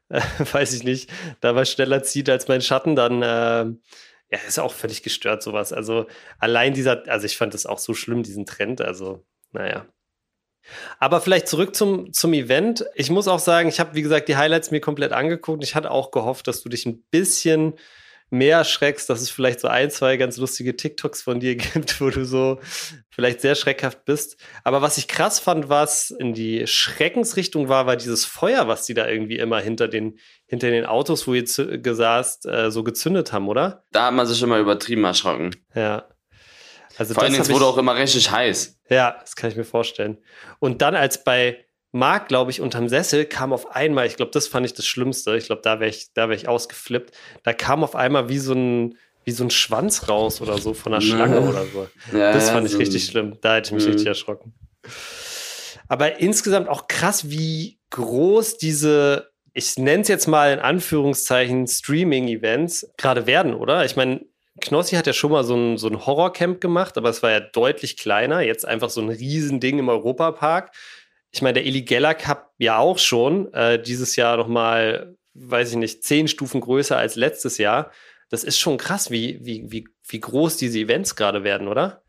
äh, 0.10 0.22
weiß 0.52 0.74
ich 0.74 0.84
nicht, 0.84 1.10
da 1.42 1.56
was 1.56 1.72
schneller 1.72 2.04
zieht 2.04 2.30
als 2.30 2.48
mein 2.48 2.62
Schatten, 2.62 2.96
dann 2.96 3.22
äh, 3.22 3.66
ja, 4.34 4.40
ist 4.48 4.60
auch 4.60 4.74
völlig 4.74 5.04
gestört, 5.04 5.44
sowas. 5.44 5.74
Also 5.74 6.08
allein 6.40 6.74
dieser, 6.74 7.08
also 7.08 7.26
ich 7.26 7.38
fand 7.38 7.54
das 7.54 7.68
auch 7.68 7.78
so 7.78 7.94
schlimm, 7.94 8.24
diesen 8.24 8.48
Trend. 8.48 8.82
Also, 8.82 9.24
naja. 9.52 9.86
Aber 10.98 11.22
vielleicht 11.22 11.48
zurück 11.48 11.76
zum, 11.76 12.14
zum 12.14 12.34
Event. 12.34 12.86
Ich 12.96 13.12
muss 13.12 13.28
auch 13.28 13.40
sagen, 13.40 13.70
ich 13.70 13.80
habe, 13.80 13.94
wie 13.94 14.02
gesagt, 14.02 14.30
die 14.30 14.38
Highlights 14.38 14.72
mir 14.72 14.80
komplett 14.80 15.12
angeguckt. 15.12 15.64
Ich 15.64 15.76
hatte 15.76 15.92
auch 15.92 16.10
gehofft, 16.10 16.48
dass 16.48 16.64
du 16.64 16.70
dich 16.70 16.86
ein 16.86 17.04
bisschen 17.12 17.74
mehr 18.34 18.58
erschreckst, 18.58 19.10
dass 19.10 19.22
es 19.22 19.30
vielleicht 19.30 19.60
so 19.60 19.68
ein, 19.68 19.92
zwei 19.92 20.18
ganz 20.18 20.38
lustige 20.38 20.76
TikToks 20.76 21.22
von 21.22 21.40
dir 21.40 21.56
gibt, 21.74 22.02
wo 22.02 22.10
du 22.10 22.26
so 22.26 22.60
vielleicht 23.10 23.42
sehr 23.42 23.56
schreckhaft 23.56 24.06
bist. 24.06 24.38
Aber 24.64 24.82
was 24.82 24.98
ich 24.98 25.08
krass 25.08 25.40
fand, 25.40 25.70
was 25.70 26.10
in 26.12 26.34
die 26.34 26.68
Schreckensrichtung 26.68 27.70
war, 27.70 27.86
war 27.86 27.96
dieses 27.96 28.26
Feuer, 28.26 28.68
was 28.68 28.86
die 28.86 28.96
da 28.96 29.08
irgendwie 29.08 29.38
immer 29.38 29.60
hinter 29.60 29.88
den, 29.88 30.18
hinter 30.48 30.72
den 30.72 30.86
Autos, 30.86 31.28
wo 31.28 31.34
ihr 31.34 31.44
gesaßt, 31.44 32.48
äh, 32.48 32.72
so 32.72 32.84
gezündet 32.84 33.32
haben, 33.32 33.48
oder? 33.48 33.84
Da 33.92 34.08
hat 34.08 34.14
man 34.14 34.26
sich 34.26 34.42
immer 34.42 34.58
übertrieben 34.58 35.04
erschrocken. 35.04 35.56
Ja. 35.76 36.10
Also 36.98 37.14
Vor 37.14 37.24
allem, 37.24 37.36
es 37.36 37.50
wurde 37.50 37.66
auch 37.66 37.78
immer 37.78 37.96
richtig 37.96 38.30
heiß. 38.30 38.80
Ja, 38.90 39.18
das 39.22 39.36
kann 39.36 39.50
ich 39.50 39.56
mir 39.56 39.64
vorstellen. 39.64 40.18
Und 40.60 40.82
dann, 40.82 40.96
als 40.96 41.24
bei 41.24 41.66
Marc, 41.95 42.28
glaube 42.28 42.50
ich, 42.50 42.60
unterm 42.60 42.90
Sessel 42.90 43.24
kam 43.24 43.54
auf 43.54 43.75
einmal, 43.75 44.07
ich 44.07 44.16
glaube, 44.16 44.31
das 44.31 44.48
fand 44.48 44.66
ich 44.66 44.74
das 44.74 44.88
Schlimmste. 44.88 45.38
Ich 45.38 45.45
glaube, 45.45 45.62
da 45.62 45.80
wäre 45.80 45.92
ich, 45.92 46.07
wär 46.16 46.30
ich 46.31 46.48
ausgeflippt. 46.48 47.16
Da 47.44 47.54
kam 47.54 47.84
auf 47.84 47.95
einmal 47.95 48.30
wie 48.30 48.40
so 48.40 48.54
ein, 48.54 48.98
wie 49.25 49.31
so 49.31 49.44
ein 49.44 49.51
Schwanz 49.51 50.10
raus 50.10 50.42
oder 50.42 50.57
so 50.57 50.74
von 50.74 50.92
einer 50.92 51.01
Schlange 51.01 51.40
oder 51.42 51.66
so. 51.66 51.88
Ja, 52.12 52.34
das 52.34 52.50
fand 52.50 52.66
ich 52.66 52.74
so 52.74 52.80
richtig 52.80 53.06
schlimm. 53.06 53.38
Da 53.42 53.56
hätte 53.56 53.68
ich 53.68 53.74
mich 53.74 53.86
mhm. 53.86 53.92
richtig 53.92 54.07
erschrocken. 54.07 54.54
Aber 55.88 56.19
insgesamt 56.19 56.68
auch 56.68 56.88
krass, 56.88 57.30
wie 57.30 57.78
groß 57.92 58.57
diese, 58.57 59.30
ich 59.54 59.78
nenne 59.78 60.01
es 60.01 60.07
jetzt 60.07 60.28
mal 60.28 60.51
in 60.51 60.60
Anführungszeichen, 60.60 61.68
Streaming-Events 61.68 62.92
gerade 62.98 63.28
werden, 63.28 63.54
oder? 63.54 63.86
Ich 63.86 63.96
meine, 63.96 64.22
Knossi 64.62 64.96
hat 64.96 65.06
ja 65.06 65.13
schon 65.13 65.31
mal 65.31 65.44
so 65.44 65.56
ein, 65.56 65.78
so 65.78 65.88
ein 65.89 66.07
Horrorcamp 66.07 66.60
gemacht, 66.60 66.98
aber 66.98 67.10
es 67.10 67.22
war 67.22 67.30
ja 67.30 67.39
deutlich 67.39 67.98
kleiner. 67.98 68.42
Jetzt 68.42 68.66
einfach 68.66 68.89
so 68.89 69.00
ein 69.00 69.10
Riesending 69.10 69.78
im 69.78 69.89
Europapark 69.89 70.72
ich 71.34 71.42
meine, 71.42 71.56
der 71.56 71.66
Eli 71.66 71.82
Geller 71.82 72.14
Cup 72.14 72.54
ja 72.60 72.78
auch 72.78 73.00
schon, 73.00 73.52
äh, 73.54 73.82
dieses 73.82 74.16
Jahr 74.16 74.38
nochmal, 74.38 75.18
weiß 75.34 75.72
ich 75.72 75.78
nicht, 75.78 76.04
zehn 76.04 76.28
Stufen 76.28 76.62
größer 76.62 76.96
als 76.96 77.16
letztes 77.16 77.58
Jahr. 77.58 77.92
Das 78.30 78.44
ist 78.44 78.60
schon 78.60 78.78
krass, 78.78 79.10
wie, 79.10 79.40
wie, 79.42 79.64
wie, 79.72 79.88
wie 80.08 80.20
groß 80.20 80.58
diese 80.58 80.80
Events 80.80 81.16
gerade 81.16 81.44
werden, 81.44 81.68
oder? 81.68 82.04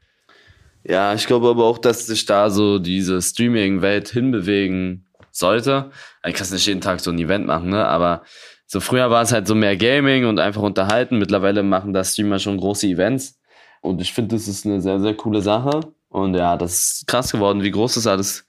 Ja, 0.84 1.14
ich 1.14 1.26
glaube 1.26 1.48
aber 1.48 1.64
auch, 1.64 1.78
dass 1.78 2.06
sich 2.06 2.26
da 2.26 2.50
so 2.50 2.78
diese 2.78 3.22
Streaming-Welt 3.22 4.10
hinbewegen 4.10 5.06
sollte. 5.30 5.90
Ich 6.26 6.34
kann 6.34 6.46
nicht 6.50 6.66
jeden 6.66 6.82
Tag 6.82 7.00
so 7.00 7.10
ein 7.10 7.18
Event 7.18 7.46
machen, 7.46 7.70
ne? 7.70 7.86
Aber 7.86 8.24
so 8.66 8.80
früher 8.80 9.10
war 9.10 9.22
es 9.22 9.32
halt 9.32 9.46
so 9.46 9.54
mehr 9.54 9.76
Gaming 9.76 10.26
und 10.26 10.38
einfach 10.38 10.62
unterhalten. 10.62 11.18
Mittlerweile 11.18 11.62
machen 11.62 11.94
da 11.94 12.04
Streamer 12.04 12.38
schon 12.38 12.58
große 12.58 12.86
Events. 12.88 13.40
Und 13.80 14.02
ich 14.02 14.12
finde, 14.12 14.36
das 14.36 14.48
ist 14.48 14.66
eine 14.66 14.82
sehr, 14.82 15.00
sehr 15.00 15.14
coole 15.14 15.40
Sache. 15.40 15.80
Und 16.08 16.34
ja, 16.34 16.56
das 16.58 16.78
ist 16.78 17.06
krass 17.06 17.32
geworden, 17.32 17.62
wie 17.62 17.70
groß 17.70 17.94
das 17.94 18.06
alles 18.06 18.46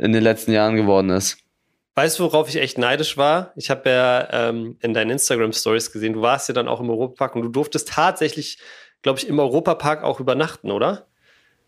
in 0.00 0.12
den 0.12 0.22
letzten 0.22 0.52
Jahren 0.52 0.76
geworden 0.76 1.10
ist. 1.10 1.38
Weißt 1.94 2.18
du, 2.18 2.24
worauf 2.24 2.48
ich 2.48 2.56
echt 2.56 2.78
neidisch 2.78 3.16
war? 3.16 3.52
Ich 3.56 3.68
habe 3.68 3.90
ja 3.90 4.28
ähm, 4.48 4.76
in 4.80 4.94
deinen 4.94 5.10
Instagram-Stories 5.10 5.92
gesehen, 5.92 6.14
du 6.14 6.22
warst 6.22 6.48
ja 6.48 6.54
dann 6.54 6.68
auch 6.68 6.80
im 6.80 6.88
Europapark 6.88 7.36
und 7.36 7.42
du 7.42 7.48
durftest 7.48 7.88
tatsächlich, 7.88 8.58
glaube 9.02 9.18
ich, 9.18 9.28
im 9.28 9.38
Europapark 9.38 10.02
auch 10.02 10.20
übernachten, 10.20 10.70
oder? 10.70 11.06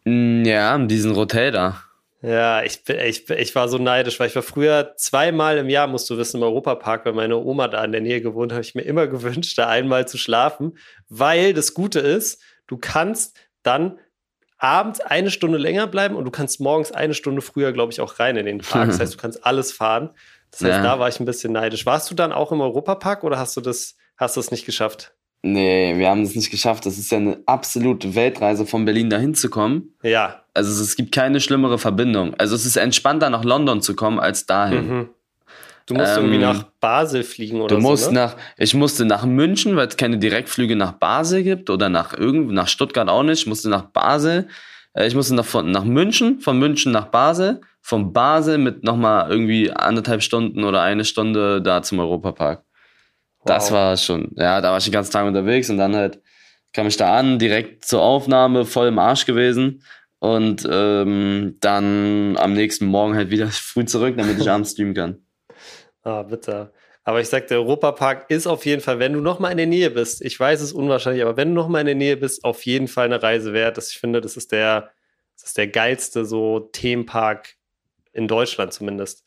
Mm, 0.05 0.45
ja, 0.45 0.75
in 0.75 0.89
diesem 0.89 1.15
Hotel 1.17 1.51
da. 1.51 1.83
Ja, 2.23 2.63
ich, 2.63 2.89
ich, 2.89 3.29
ich 3.29 3.55
war 3.57 3.69
so 3.69 3.79
neidisch, 3.79 4.21
weil 4.21 4.29
ich 4.29 4.37
war 4.37 4.45
früher 4.45 4.95
zweimal 4.97 5.59
im 5.59 5.69
Jahr, 5.69 5.89
musst 5.89 6.09
du 6.09 6.17
wissen, 6.17 6.37
im 6.37 6.45
Europapark, 6.45 7.05
weil 7.05 7.15
meine 7.15 7.37
Oma 7.37 7.67
da 7.67 7.85
in 7.85 7.93
der 7.93 8.01
Nähe 8.01 8.23
gewohnt 8.23 8.53
habe 8.53 8.63
ich 8.63 8.75
mir 8.75 8.83
immer 8.83 9.07
gewünscht, 9.09 9.59
da 9.59 9.69
einmal 9.69 10.07
zu 10.07 10.17
schlafen, 10.19 10.79
weil 11.09 11.53
das 11.53 11.75
Gute 11.75 11.99
ist, 11.99 12.41
du 12.69 12.79
kannst 12.79 13.37
dann 13.65 13.99
abends 14.63 15.01
eine 15.01 15.31
Stunde 15.31 15.59
länger 15.59 15.89
bleiben 15.89 16.15
und 16.15 16.25
du 16.25 16.31
kannst 16.31 16.61
morgens 16.61 16.93
eine 16.93 17.15
Stunde 17.15 17.43
früher, 17.43 17.73
glaube 17.73 17.93
ich, 17.93 18.01
auch 18.01 18.21
rein 18.21 18.37
in 18.37 18.47
den 18.47 18.59
Park. 18.59 18.89
Das 18.89 19.01
heißt, 19.01 19.15
du 19.15 19.19
kannst 19.19 19.45
alles 19.45 19.73
fahren. 19.73 20.11
Das 20.53 20.61
heißt, 20.61 20.71
ja. 20.71 20.83
da 20.83 20.99
war 20.99 21.09
ich 21.09 21.19
ein 21.19 21.25
bisschen 21.25 21.53
neidisch. 21.53 21.85
Warst 21.85 22.11
du 22.11 22.15
dann 22.15 22.33
auch 22.33 22.53
im 22.53 22.61
Europapark 22.61 23.25
oder 23.25 23.39
hast 23.39 23.57
du 23.57 23.61
das, 23.61 23.97
hast 24.17 24.37
du 24.37 24.41
es 24.41 24.51
nicht 24.53 24.65
geschafft? 24.65 25.15
Nee, 25.43 25.99
wir 25.99 26.09
haben 26.09 26.23
es 26.23 26.37
nicht 26.37 26.53
geschafft. 26.53 26.87
Das 26.87 26.97
ist 26.97 27.11
ja 27.11 27.19
eine 27.19 27.43
absolute 27.47 28.15
Weltreise 28.15 28.65
von 28.65 28.85
Berlin 28.85 29.11
dahin 29.11 29.35
zu 29.35 29.51
kommen. 29.51 29.97
Ja. 30.05 30.45
Also 30.55 30.71
es 30.81 30.95
gibt 30.95 31.13
keine 31.13 31.41
schlimmere 31.41 31.79
Verbindung. 31.79 32.35
Also 32.35 32.55
es 32.55 32.65
ist 32.65 32.77
entspannter 32.77 33.31
nach 33.31 33.43
London 33.43 33.83
zu 33.83 33.97
kommen 33.97 34.21
als 34.21 34.47
dahin. 34.47 34.89
Mhm. 34.89 35.09
Du 35.87 35.95
musst 35.95 36.17
ähm, 36.17 36.25
irgendwie 36.25 36.39
nach 36.39 36.65
Basel 36.81 37.23
fliegen 37.23 37.61
oder 37.61 37.77
du 37.77 37.81
musst 37.81 38.13
ne? 38.13 38.21
nach, 38.21 38.37
ich 38.57 38.75
musste 38.75 39.05
nach 39.05 39.25
München, 39.25 39.77
weil 39.77 39.89
es 39.89 39.97
keine 39.97 40.19
Direktflüge 40.19 40.77
nach 40.77 40.93
Basel 40.93 41.43
gibt 41.43 41.71
oder 41.71 41.89
nach 41.89 42.17
irgend, 42.17 42.53
nach 42.53 42.69
Stuttgart 42.69 43.09
auch 43.09 43.23
nicht. 43.23 43.41
Ich 43.41 43.47
musste 43.47 43.69
nach 43.69 43.83
Basel. 43.83 44.49
Äh, 44.95 45.07
ich 45.07 45.15
musste 45.15 45.35
nach, 45.35 45.63
nach 45.65 45.85
München, 45.85 46.41
von 46.41 46.59
München 46.59 46.93
nach 46.93 47.07
Basel, 47.07 47.61
von 47.81 48.13
Basel 48.13 48.59
mit 48.59 48.85
nochmal 48.85 49.31
irgendwie 49.31 49.71
anderthalb 49.71 50.23
Stunden 50.23 50.65
oder 50.65 50.83
eine 50.83 51.05
Stunde 51.05 51.61
da 51.61 51.83
zum 51.83 51.99
Europapark. 51.99 52.65
Wow. 53.41 53.47
Das 53.47 53.73
war 53.73 53.97
schon, 53.97 54.31
ja, 54.37 54.61
da 54.61 54.71
war 54.71 54.79
ich 54.79 54.85
den 54.85 54.93
ganzen 54.93 55.13
Tag 55.13 55.27
unterwegs 55.27 55.69
und 55.69 55.79
dann 55.79 55.97
halt 55.97 56.21
kam 56.73 56.87
ich 56.87 56.97
da 56.97 57.19
an, 57.19 57.39
direkt 57.39 57.85
zur 57.85 58.01
Aufnahme, 58.03 58.65
voll 58.65 58.89
im 58.89 58.99
Arsch 58.99 59.27
gewesen 59.27 59.83
und 60.21 60.67
ähm, 60.71 61.57
dann 61.61 62.37
am 62.39 62.53
nächsten 62.55 62.87
Morgen 62.87 63.15
halt 63.15 63.31
wieder 63.31 63.49
früh 63.51 63.85
zurück, 63.85 64.15
damit 64.17 64.39
ich 64.39 64.51
abends 64.51 64.73
streamen 64.73 64.95
kann. 64.95 65.27
Ah, 66.03 66.23
bitter. 66.23 66.73
Aber 67.05 67.21
ich 67.21 67.29
sag, 67.29 67.49
der 67.49 67.59
Europapark 67.59 68.31
ist 68.31 68.47
auf 68.47 68.65
jeden 68.65 68.81
Fall, 68.81 68.99
wenn 68.99 69.13
du 69.13 69.21
noch 69.21 69.39
mal 69.41 69.51
in 69.51 69.57
der 69.57 69.67
Nähe 69.67 69.91
bist, 69.91 70.23
ich 70.23 70.39
weiß 70.39 70.61
es 70.61 70.73
unwahrscheinlich, 70.73 71.23
aber 71.23 71.37
wenn 71.37 71.49
du 71.49 71.55
noch 71.55 71.69
mal 71.69 71.81
in 71.81 71.87
der 71.87 71.95
Nähe 71.97 72.17
bist, 72.17 72.45
auf 72.45 72.65
jeden 72.65 72.87
Fall 72.89 73.07
eine 73.07 73.23
Reise 73.23 73.53
wert. 73.53 73.77
Das, 73.77 73.91
ich 73.91 73.99
finde, 73.99 74.21
das 74.21 74.37
ist 74.37 74.53
der, 74.53 74.93
das 75.37 75.47
ist 75.49 75.59
der 75.59 75.69
geilste 75.69 76.25
so 76.25 76.61
Themenpark 76.61 77.57
in 78.13 78.29
Deutschland 78.29 78.73
zumindest. 78.73 79.25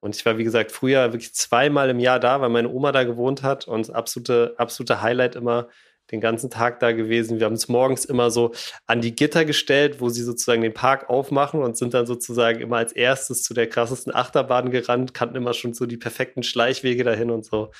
Und 0.00 0.16
ich 0.16 0.24
war, 0.26 0.38
wie 0.38 0.44
gesagt, 0.44 0.72
früher 0.72 1.12
wirklich 1.12 1.34
zweimal 1.34 1.90
im 1.90 2.00
Jahr 2.00 2.18
da, 2.18 2.40
weil 2.40 2.48
meine 2.48 2.70
Oma 2.70 2.92
da 2.92 3.04
gewohnt 3.04 3.42
hat 3.42 3.68
und 3.68 3.94
absolute, 3.94 4.54
absolute 4.56 5.02
Highlight 5.02 5.36
immer 5.36 5.68
den 6.12 6.20
ganzen 6.20 6.50
Tag 6.50 6.78
da 6.80 6.92
gewesen. 6.92 7.38
Wir 7.38 7.46
haben 7.46 7.54
uns 7.54 7.68
morgens 7.68 8.04
immer 8.04 8.30
so 8.30 8.52
an 8.86 9.00
die 9.00 9.16
Gitter 9.16 9.44
gestellt, 9.44 10.00
wo 10.00 10.10
sie 10.10 10.22
sozusagen 10.22 10.62
den 10.62 10.74
Park 10.74 11.08
aufmachen 11.08 11.62
und 11.62 11.76
sind 11.76 11.94
dann 11.94 12.06
sozusagen 12.06 12.60
immer 12.60 12.76
als 12.76 12.92
erstes 12.92 13.42
zu 13.42 13.54
der 13.54 13.68
krassesten 13.68 14.14
Achterbahn 14.14 14.70
gerannt, 14.70 15.14
kannten 15.14 15.36
immer 15.36 15.54
schon 15.54 15.72
so 15.72 15.86
die 15.86 15.96
perfekten 15.96 16.42
Schleichwege 16.42 17.02
dahin 17.02 17.30
und 17.30 17.44
so. 17.44 17.72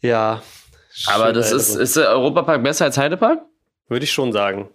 Ja. 0.00 0.42
Aber 1.06 1.32
das 1.32 1.52
ist, 1.52 1.74
ist 1.74 1.96
der 1.96 2.10
Europapark 2.10 2.62
besser 2.62 2.86
als 2.86 2.96
Heidepark? 2.96 3.40
Würde 3.88 4.04
ich 4.04 4.12
schon 4.12 4.32
sagen. 4.32 4.68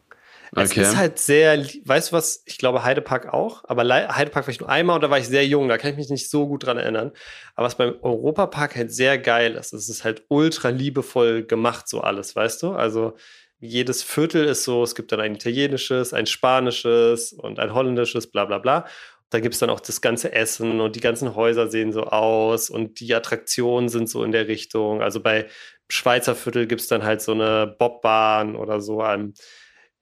Okay. 0.56 0.82
Es 0.82 0.90
ist 0.90 0.98
halt 0.98 1.18
sehr, 1.18 1.66
weißt 1.86 2.12
du 2.12 2.16
was, 2.16 2.44
ich 2.46 2.60
glaube 2.60 2.84
Heidepark 2.84 3.34
auch, 3.34 3.64
aber 3.68 3.84
Heidepark 3.84 4.46
war 4.46 4.52
ich 4.52 4.60
nur 4.60 4.70
einmal 4.70 4.96
und 4.96 5.02
da 5.02 5.10
war 5.10 5.18
ich 5.18 5.28
sehr 5.28 5.46
jung, 5.48 5.68
da 5.68 5.80
kann 5.80 5.92
ich 5.92 5.98
mich 5.98 6.10
nicht 6.10 6.30
so 6.30 6.48
gut 6.48 6.66
dran 6.66 6.78
erinnern. 6.78 7.12
Aber 7.56 7.66
was 7.66 7.76
beim 7.76 7.96
Europapark 8.02 8.76
halt 8.76 8.94
sehr 8.94 9.18
geil 9.18 9.56
ist, 9.56 9.74
es 9.74 9.90
ist 9.90 10.04
halt 10.04 10.24
ultra 10.28 10.70
liebevoll 10.70 11.44
gemacht, 11.44 11.88
so 11.88 12.02
alles, 12.02 12.36
weißt 12.36 12.62
du? 12.62 12.74
Also 12.74 13.16
jedes 13.60 14.04
Viertel 14.04 14.46
ist 14.46 14.64
so, 14.64 14.84
es 14.84 14.94
gibt 14.94 15.12
dann 15.12 15.22
ein 15.22 15.36
italienisches, 15.36 16.14
ein 16.14 16.26
spanisches 16.26 17.34
und 17.34 17.60
ein 17.60 17.74
holländisches, 17.74 18.28
bla 18.28 18.46
bla 18.46 18.60
bla. 18.60 18.86
Da 19.30 19.40
gibt 19.40 19.56
es 19.56 19.60
dann 19.60 19.72
auch 19.72 19.80
das 19.80 20.02
ganze 20.02 20.34
Essen 20.34 20.80
und 20.82 20.96
die 20.96 21.00
ganzen 21.00 21.34
Häuser 21.34 21.68
sehen 21.68 21.92
so 21.92 22.04
aus 22.04 22.70
und 22.70 23.00
die 23.00 23.16
Attraktionen 23.16 23.90
sind 23.90 24.08
so 24.08 24.24
in 24.24 24.32
der 24.32 24.48
Richtung. 24.48 25.02
Also 25.02 25.22
bei 25.22 25.48
Schweizer 25.90 26.36
Viertel 26.36 26.68
gibt 26.68 26.82
es 26.82 26.88
dann 26.88 27.04
halt 27.04 27.22
so 27.22 27.32
eine 27.32 27.66
Bobbahn 27.66 28.56
oder 28.56 28.82
so. 28.82 29.02
Ein, 29.02 29.34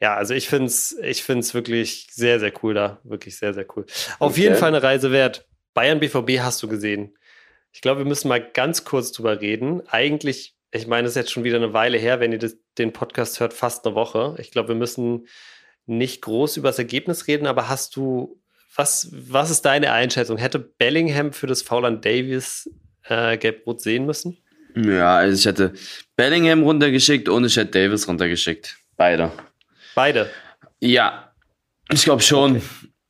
ja, 0.02 0.16
also 0.16 0.34
ich 0.34 0.50
finde 0.50 0.66
es 0.66 0.98
ich 1.04 1.24
find's 1.24 1.54
wirklich 1.54 2.08
sehr, 2.12 2.40
sehr 2.40 2.52
cool 2.64 2.74
da. 2.74 3.00
Wirklich 3.04 3.38
sehr, 3.38 3.54
sehr 3.54 3.66
cool. 3.76 3.86
Auf 4.18 4.32
okay. 4.32 4.42
jeden 4.42 4.56
Fall 4.56 4.70
eine 4.70 4.82
Reise 4.82 5.12
wert. 5.12 5.48
Bayern 5.74 6.00
BVB 6.00 6.40
hast 6.40 6.62
du 6.64 6.68
gesehen. 6.68 7.16
Ich 7.72 7.82
glaube, 7.82 8.00
wir 8.00 8.06
müssen 8.06 8.28
mal 8.28 8.42
ganz 8.42 8.84
kurz 8.84 9.12
drüber 9.12 9.40
reden. 9.40 9.82
Eigentlich, 9.88 10.56
ich 10.72 10.88
meine, 10.88 11.06
es 11.06 11.12
ist 11.12 11.18
jetzt 11.18 11.32
schon 11.32 11.44
wieder 11.44 11.58
eine 11.58 11.74
Weile 11.74 12.00
her, 12.00 12.20
wenn 12.20 12.32
ihr 12.32 12.40
das, 12.40 12.58
den 12.78 12.94
Podcast 12.94 13.40
hört, 13.40 13.54
fast 13.54 13.86
eine 13.86 13.96
Woche. 13.96 14.36
Ich 14.40 14.52
glaube, 14.52 14.70
wir 14.70 14.76
müssen 14.76 15.28
nicht 15.86 16.22
groß 16.24 16.58
über 16.58 16.70
das 16.70 16.80
Ergebnis 16.80 17.28
reden, 17.28 17.46
aber 17.46 17.70
hast 17.70 17.96
du, 17.96 18.42
was, 18.76 19.10
was 19.14 19.52
ist 19.52 19.62
deine 19.66 19.92
Einschätzung? 19.92 20.38
Hätte 20.38 20.60
Bellingham 20.60 21.32
für 21.32 21.48
das 21.48 21.62
Fauland 21.62 22.04
Davies 22.04 22.70
äh, 23.04 23.38
Gelb-Rot 23.38 23.82
sehen 23.82 24.06
müssen? 24.06 24.38
Ja, 24.76 25.18
also 25.18 25.38
ich 25.38 25.46
hätte 25.46 25.74
Bellingham 26.16 26.64
runtergeschickt 26.64 27.30
und 27.30 27.46
ich 27.46 27.56
hätte 27.56 27.72
Davis 27.72 28.08
runtergeschickt. 28.08 28.78
Beide. 28.98 29.32
Beide? 29.96 30.30
Ja, 30.80 31.32
ich 31.92 32.04
glaube 32.04 32.22
schon. 32.22 32.58
Okay. 32.58 32.62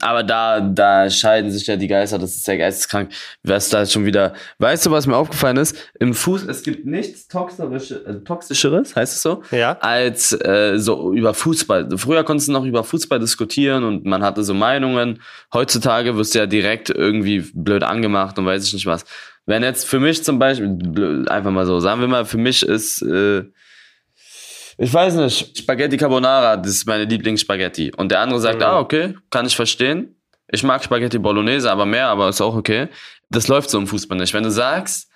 Aber 0.01 0.23
da, 0.23 0.59
da 0.59 1.09
scheiden 1.09 1.51
sich 1.51 1.67
ja 1.67 1.75
die 1.75 1.87
Geister, 1.87 2.17
das 2.17 2.35
ist 2.35 2.47
ja 2.47 2.55
geisteskrank. 2.55 3.11
Was 3.43 3.69
da 3.69 3.85
schon 3.85 4.03
wieder. 4.03 4.33
Weißt 4.57 4.85
du, 4.85 4.91
was 4.91 5.05
mir 5.05 5.15
aufgefallen 5.15 5.57
ist? 5.57 5.91
Im 5.99 6.15
Fuß, 6.15 6.47
es 6.47 6.63
gibt 6.63 6.87
nichts 6.87 7.27
Toxische, 7.27 8.03
äh, 8.05 8.23
Toxischeres, 8.23 8.95
heißt 8.95 9.15
es 9.15 9.21
so? 9.21 9.43
Ja. 9.51 9.77
Als 9.79 10.33
äh, 10.33 10.77
so 10.77 11.13
über 11.13 11.35
Fußball. 11.35 11.87
Früher 11.97 12.23
konntest 12.23 12.49
du 12.49 12.53
noch 12.53 12.65
über 12.65 12.83
Fußball 12.83 13.19
diskutieren 13.19 13.83
und 13.83 14.05
man 14.05 14.23
hatte 14.23 14.43
so 14.43 14.55
Meinungen. 14.55 15.21
Heutzutage 15.53 16.17
wirst 16.17 16.33
du 16.33 16.39
ja 16.39 16.47
direkt 16.47 16.89
irgendwie 16.89 17.41
blöd 17.53 17.83
angemacht 17.83 18.39
und 18.39 18.45
weiß 18.45 18.65
ich 18.65 18.73
nicht 18.73 18.87
was. 18.87 19.05
Wenn 19.45 19.61
jetzt 19.61 19.87
für 19.87 19.99
mich 19.99 20.23
zum 20.23 20.39
Beispiel, 20.39 21.25
einfach 21.29 21.51
mal 21.51 21.67
so, 21.67 21.79
sagen 21.79 22.01
wir 22.01 22.07
mal, 22.07 22.25
für 22.25 22.37
mich 22.37 22.63
ist. 22.63 23.03
Äh, 23.03 23.43
ich 24.81 24.91
weiß 24.91 25.13
nicht, 25.13 25.59
Spaghetti 25.59 25.95
Carbonara, 25.95 26.57
das 26.57 26.71
ist 26.71 26.87
meine 26.87 27.05
Lieblingsspaghetti. 27.05 27.91
Und 27.97 28.11
der 28.11 28.19
andere 28.19 28.39
sagt, 28.39 28.57
mhm. 28.57 28.65
ah, 28.65 28.79
okay, 28.79 29.13
kann 29.29 29.45
ich 29.45 29.55
verstehen. 29.55 30.15
Ich 30.47 30.63
mag 30.63 30.83
Spaghetti 30.83 31.19
Bolognese, 31.19 31.71
aber 31.71 31.85
mehr, 31.85 32.07
aber 32.07 32.29
ist 32.29 32.41
auch 32.41 32.55
okay. 32.55 32.87
Das 33.29 33.47
läuft 33.47 33.69
so 33.69 33.77
im 33.77 33.85
Fußball 33.85 34.17
nicht. 34.17 34.33
Wenn 34.33 34.41
du 34.41 34.49
sagst, 34.49 35.07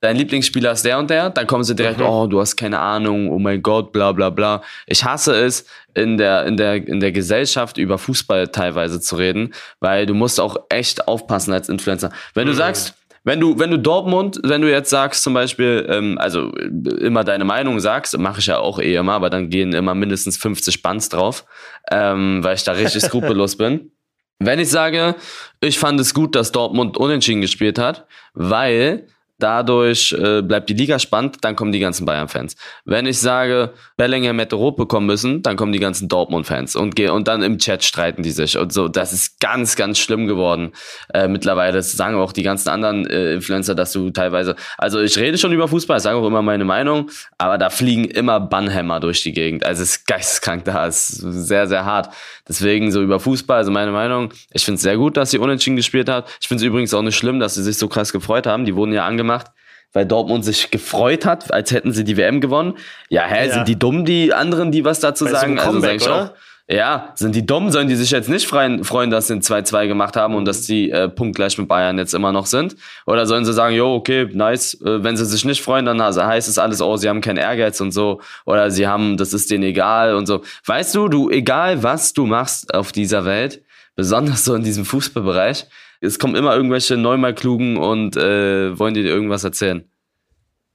dein 0.00 0.16
Lieblingsspieler 0.16 0.72
ist 0.72 0.84
der 0.84 0.98
und 0.98 1.08
der, 1.08 1.30
dann 1.30 1.46
kommen 1.46 1.62
sie 1.62 1.76
direkt, 1.76 2.00
mhm. 2.00 2.06
oh, 2.06 2.26
du 2.26 2.40
hast 2.40 2.56
keine 2.56 2.80
Ahnung, 2.80 3.30
oh 3.30 3.38
mein 3.38 3.62
Gott, 3.62 3.92
bla 3.92 4.10
bla 4.10 4.30
bla. 4.30 4.62
Ich 4.88 5.04
hasse 5.04 5.36
es, 5.36 5.66
in 5.94 6.18
der, 6.18 6.44
in 6.44 6.56
der, 6.56 6.74
in 6.74 6.98
der 6.98 7.12
Gesellschaft 7.12 7.78
über 7.78 7.98
Fußball 7.98 8.48
teilweise 8.48 9.00
zu 9.00 9.14
reden, 9.14 9.54
weil 9.78 10.06
du 10.06 10.14
musst 10.14 10.40
auch 10.40 10.56
echt 10.68 11.06
aufpassen 11.06 11.52
als 11.52 11.68
Influencer. 11.68 12.10
Wenn 12.34 12.46
du 12.46 12.52
mhm. 12.52 12.56
sagst, 12.56 12.94
wenn 13.26 13.40
du, 13.40 13.58
wenn 13.58 13.72
du 13.72 13.78
Dortmund, 13.78 14.38
wenn 14.44 14.62
du 14.62 14.70
jetzt 14.70 14.88
sagst 14.88 15.24
zum 15.24 15.34
Beispiel, 15.34 15.84
ähm, 15.90 16.16
also 16.16 16.52
immer 16.52 17.24
deine 17.24 17.44
Meinung 17.44 17.80
sagst, 17.80 18.16
mache 18.16 18.38
ich 18.38 18.46
ja 18.46 18.58
auch 18.58 18.78
eh 18.78 18.94
immer, 18.94 19.14
aber 19.14 19.30
dann 19.30 19.50
gehen 19.50 19.72
immer 19.72 19.96
mindestens 19.96 20.36
50 20.36 20.80
Bands 20.80 21.08
drauf, 21.08 21.44
ähm, 21.90 22.44
weil 22.44 22.54
ich 22.54 22.62
da 22.62 22.72
richtig 22.72 23.02
skrupellos 23.02 23.56
bin. 23.56 23.90
Wenn 24.38 24.60
ich 24.60 24.70
sage, 24.70 25.16
ich 25.60 25.76
fand 25.76 25.98
es 25.98 26.14
gut, 26.14 26.36
dass 26.36 26.52
Dortmund 26.52 26.96
unentschieden 26.98 27.40
gespielt 27.40 27.80
hat, 27.80 28.06
weil 28.32 29.08
Dadurch 29.38 30.14
äh, 30.18 30.40
bleibt 30.40 30.70
die 30.70 30.74
Liga 30.74 30.98
spannend, 30.98 31.38
dann 31.42 31.56
kommen 31.56 31.70
die 31.70 31.78
ganzen 31.78 32.06
Bayern-Fans. 32.06 32.56
Wenn 32.86 33.04
ich 33.04 33.18
sage, 33.18 33.74
Bellingham 33.98 34.38
hätte 34.38 34.56
rot 34.56 34.76
bekommen 34.76 35.06
müssen, 35.06 35.42
dann 35.42 35.56
kommen 35.56 35.72
die 35.72 35.78
ganzen 35.78 36.08
Dortmund-Fans 36.08 36.74
und, 36.74 36.98
und 36.98 37.28
dann 37.28 37.42
im 37.42 37.58
Chat 37.58 37.84
streiten 37.84 38.22
die 38.22 38.30
sich 38.30 38.56
und 38.56 38.72
so. 38.72 38.88
Das 38.88 39.12
ist 39.12 39.38
ganz, 39.38 39.76
ganz 39.76 39.98
schlimm 39.98 40.26
geworden 40.26 40.72
äh, 41.12 41.28
mittlerweile. 41.28 41.74
Das 41.74 41.92
sagen 41.92 42.16
auch 42.16 42.32
die 42.32 42.44
ganzen 42.44 42.70
anderen 42.70 43.06
äh, 43.06 43.34
Influencer, 43.34 43.74
dass 43.74 43.92
du 43.92 44.08
teilweise, 44.08 44.56
also 44.78 45.00
ich 45.00 45.18
rede 45.18 45.36
schon 45.36 45.52
über 45.52 45.68
Fußball, 45.68 46.00
sage 46.00 46.16
auch 46.16 46.26
immer 46.26 46.40
meine 46.40 46.64
Meinung, 46.64 47.10
aber 47.36 47.58
da 47.58 47.68
fliegen 47.68 48.06
immer 48.06 48.40
Bannhämmer 48.40 49.00
durch 49.00 49.22
die 49.22 49.32
Gegend. 49.32 49.66
Also 49.66 49.82
es 49.82 49.96
ist 49.96 50.06
geisteskrank 50.06 50.64
da, 50.64 50.86
es 50.86 51.10
ist 51.10 51.20
sehr, 51.48 51.66
sehr 51.66 51.84
hart. 51.84 52.08
Deswegen 52.48 52.90
so 52.90 53.02
über 53.02 53.20
Fußball, 53.20 53.58
also 53.58 53.70
meine 53.70 53.90
Meinung, 53.90 54.32
ich 54.52 54.64
finde 54.64 54.76
es 54.76 54.82
sehr 54.82 54.96
gut, 54.96 55.18
dass 55.18 55.30
sie 55.30 55.38
unentschieden 55.38 55.76
gespielt 55.76 56.08
hat. 56.08 56.26
Ich 56.40 56.48
finde 56.48 56.62
es 56.62 56.66
übrigens 56.66 56.94
auch 56.94 57.02
nicht 57.02 57.16
schlimm, 57.16 57.38
dass 57.38 57.54
sie 57.54 57.62
sich 57.62 57.76
so 57.76 57.88
krass 57.88 58.12
gefreut 58.14 58.46
haben. 58.46 58.64
Die 58.64 58.74
wurden 58.74 58.94
ja 58.94 59.04
angemacht 59.04 59.25
gemacht, 59.26 59.48
weil 59.92 60.06
Dortmund 60.06 60.44
sich 60.44 60.70
gefreut 60.70 61.24
hat, 61.24 61.52
als 61.52 61.72
hätten 61.72 61.92
sie 61.92 62.04
die 62.04 62.16
WM 62.16 62.40
gewonnen. 62.40 62.74
Ja, 63.08 63.24
hä, 63.26 63.46
ja. 63.46 63.54
sind 63.54 63.68
die 63.68 63.78
dumm, 63.78 64.04
die 64.04 64.32
anderen, 64.32 64.70
die 64.72 64.84
was 64.84 65.00
dazu 65.00 65.26
sagen? 65.26 65.58
So 65.58 65.64
also 65.64 65.80
sag 65.80 65.94
ich 65.96 66.08
auch. 66.08 66.30
Ja, 66.68 67.12
sind 67.14 67.36
die 67.36 67.46
dumm? 67.46 67.70
Sollen 67.70 67.86
die 67.86 67.94
sich 67.94 68.10
jetzt 68.10 68.28
nicht 68.28 68.48
freuen, 68.48 68.82
freuen 68.82 69.08
dass 69.10 69.28
sie 69.28 69.34
ein 69.34 69.40
2-2 69.40 69.86
gemacht 69.86 70.16
haben 70.16 70.34
und 70.34 70.46
dass 70.46 70.62
die 70.62 70.90
äh, 70.90 71.08
punktgleich 71.08 71.56
mit 71.58 71.68
Bayern 71.68 71.96
jetzt 71.96 72.12
immer 72.12 72.32
noch 72.32 72.46
sind? 72.46 72.74
Oder 73.06 73.24
sollen 73.26 73.44
sie 73.44 73.52
sagen, 73.52 73.76
jo, 73.76 73.94
okay, 73.94 74.28
nice, 74.32 74.74
äh, 74.80 75.04
wenn 75.04 75.16
sie 75.16 75.24
sich 75.26 75.44
nicht 75.44 75.62
freuen, 75.62 75.84
dann 75.84 76.02
heißt 76.02 76.48
es 76.48 76.58
alles, 76.58 76.82
oh, 76.82 76.96
sie 76.96 77.08
haben 77.08 77.20
keinen 77.20 77.36
Ehrgeiz 77.36 77.80
und 77.80 77.92
so. 77.92 78.20
Oder 78.46 78.72
sie 78.72 78.88
haben, 78.88 79.16
das 79.16 79.32
ist 79.32 79.52
denen 79.52 79.62
egal 79.62 80.16
und 80.16 80.26
so. 80.26 80.42
Weißt 80.64 80.92
du, 80.96 81.06
du, 81.06 81.30
egal 81.30 81.84
was 81.84 82.12
du 82.12 82.26
machst 82.26 82.74
auf 82.74 82.90
dieser 82.90 83.24
Welt, 83.24 83.62
besonders 83.94 84.44
so 84.44 84.56
in 84.56 84.64
diesem 84.64 84.84
Fußballbereich, 84.84 85.66
es 86.00 86.18
kommen 86.18 86.34
immer 86.34 86.54
irgendwelche 86.54 86.96
Neumalklugen 86.96 87.76
und 87.76 88.16
äh, 88.16 88.78
wollen 88.78 88.94
dir 88.94 89.04
irgendwas 89.04 89.44
erzählen. 89.44 89.88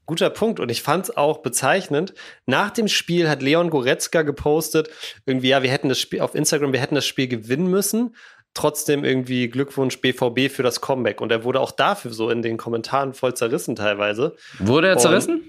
Guter 0.06 0.30
Punkt. 0.30 0.60
Und 0.60 0.70
ich 0.70 0.82
fand 0.82 1.06
es 1.06 1.18
auch 1.18 1.38
bezeichnend. 1.38 2.13
Nach 2.46 2.72
dem 2.72 2.88
Spiel 2.88 3.30
hat 3.30 3.42
Leon 3.42 3.70
Goretzka 3.70 4.24
gepostet, 4.24 4.90
irgendwie, 5.25 5.50
ja, 5.50 5.63
wir 5.63 5.72
hätten 5.72 5.90
das 5.90 6.00
Spiel 6.00 6.22
auf 6.22 6.36
Instagram, 6.36 6.74
wir 6.74 6.82
hätten 6.82 6.96
das 6.96 7.06
Spiel 7.06 7.28
gewinnen 7.28 7.70
müssen. 7.70 8.16
Trotzdem 8.54 9.06
irgendwie 9.06 9.48
Glückwunsch 9.48 10.01
BVB 10.01 10.51
für 10.51 10.63
das 10.63 10.82
Comeback. 10.82 11.22
Und 11.22 11.32
er 11.32 11.46
wurde 11.46 11.62
auch 11.62 11.72
dafür 11.72 12.12
so 12.12 12.30
in 12.30 12.42
den 12.42 12.58
Kommentaren 12.58 13.13
voll 13.13 13.34
zerrissen 13.36 13.78
teilweise. 13.78 14.36
Wurde 14.60 14.90
er 14.90 14.98
zerrissen? 14.98 15.44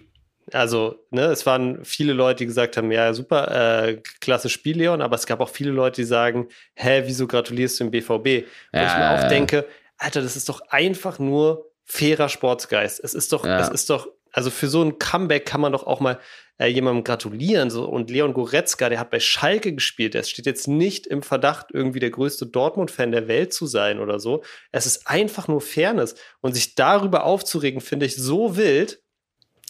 Also, 0.51 1.05
ne, 1.11 1.27
es 1.27 1.47
waren 1.47 1.85
viele 1.85 2.13
Leute, 2.13 2.39
die 2.39 2.47
gesagt 2.47 2.77
haben, 2.77 2.91
ja, 2.91 3.15
super, 3.15 3.87
äh, 3.87 4.03
klasse 4.21 4.49
Spiel, 4.49 4.79
Leon, 4.79 5.01
aber 5.01 5.17
es 5.17 5.27
gab 5.27 5.41
auch 5.41 5.49
viele 5.49 5.71
Leute, 5.71 6.03
die 6.03 6.07
sagen, 6.07 6.49
hä, 6.75 7.03
wieso 7.07 7.27
gratulierst 7.27 7.79
du 7.79 7.85
dem 7.85 7.91
BVB? 7.91 8.47
Wo 8.73 8.79
ja, 8.79 8.87
ich 8.87 8.97
mir 8.97 9.11
auch 9.15 9.29
denke, 9.29 9.67
Alter, 9.99 10.23
das 10.23 10.37
ist 10.37 10.49
doch 10.49 10.61
einfach 10.69 11.19
nur 11.19 11.71
fairer 11.85 12.29
Sportsgeist. 12.29 13.01
Es 13.03 13.15
ist 13.15 13.33
doch, 13.33 13.45
ja. 13.45 13.61
es 13.61 13.69
ist 13.69 13.91
doch, 13.91 14.09
also 14.33 14.51
für 14.51 14.69
so 14.69 14.83
ein 14.83 14.99
Comeback 14.99 15.47
kann 15.47 15.61
man 15.61 15.73
doch 15.73 15.87
auch 15.87 16.01
mal 16.01 16.19
äh, 16.59 16.67
jemandem 16.67 17.05
gratulieren. 17.05 17.71
So. 17.71 17.85
Und 17.85 18.11
Leon 18.11 18.35
Goretzka, 18.35 18.89
der 18.89 18.99
hat 18.99 19.11
bei 19.11 19.21
Schalke 19.21 19.75
gespielt, 19.75 20.15
der 20.15 20.23
steht 20.23 20.47
jetzt 20.47 20.69
nicht 20.69 21.07
im 21.07 21.23
Verdacht, 21.23 21.67
irgendwie 21.73 22.01
der 22.01 22.11
größte 22.11 22.47
Dortmund-Fan 22.47 23.13
der 23.13 23.29
Welt 23.29 23.53
zu 23.53 23.67
sein 23.67 23.99
oder 24.01 24.19
so. 24.19 24.43
Es 24.71 24.87
ist 24.87 25.07
einfach 25.07 25.49
nur 25.49 25.61
Fairness. 25.61 26.15
Und 26.41 26.55
sich 26.55 26.75
darüber 26.75 27.25
aufzuregen, 27.25 27.81
finde 27.81 28.07
ich 28.07 28.17
so 28.17 28.57
wild. 28.57 29.02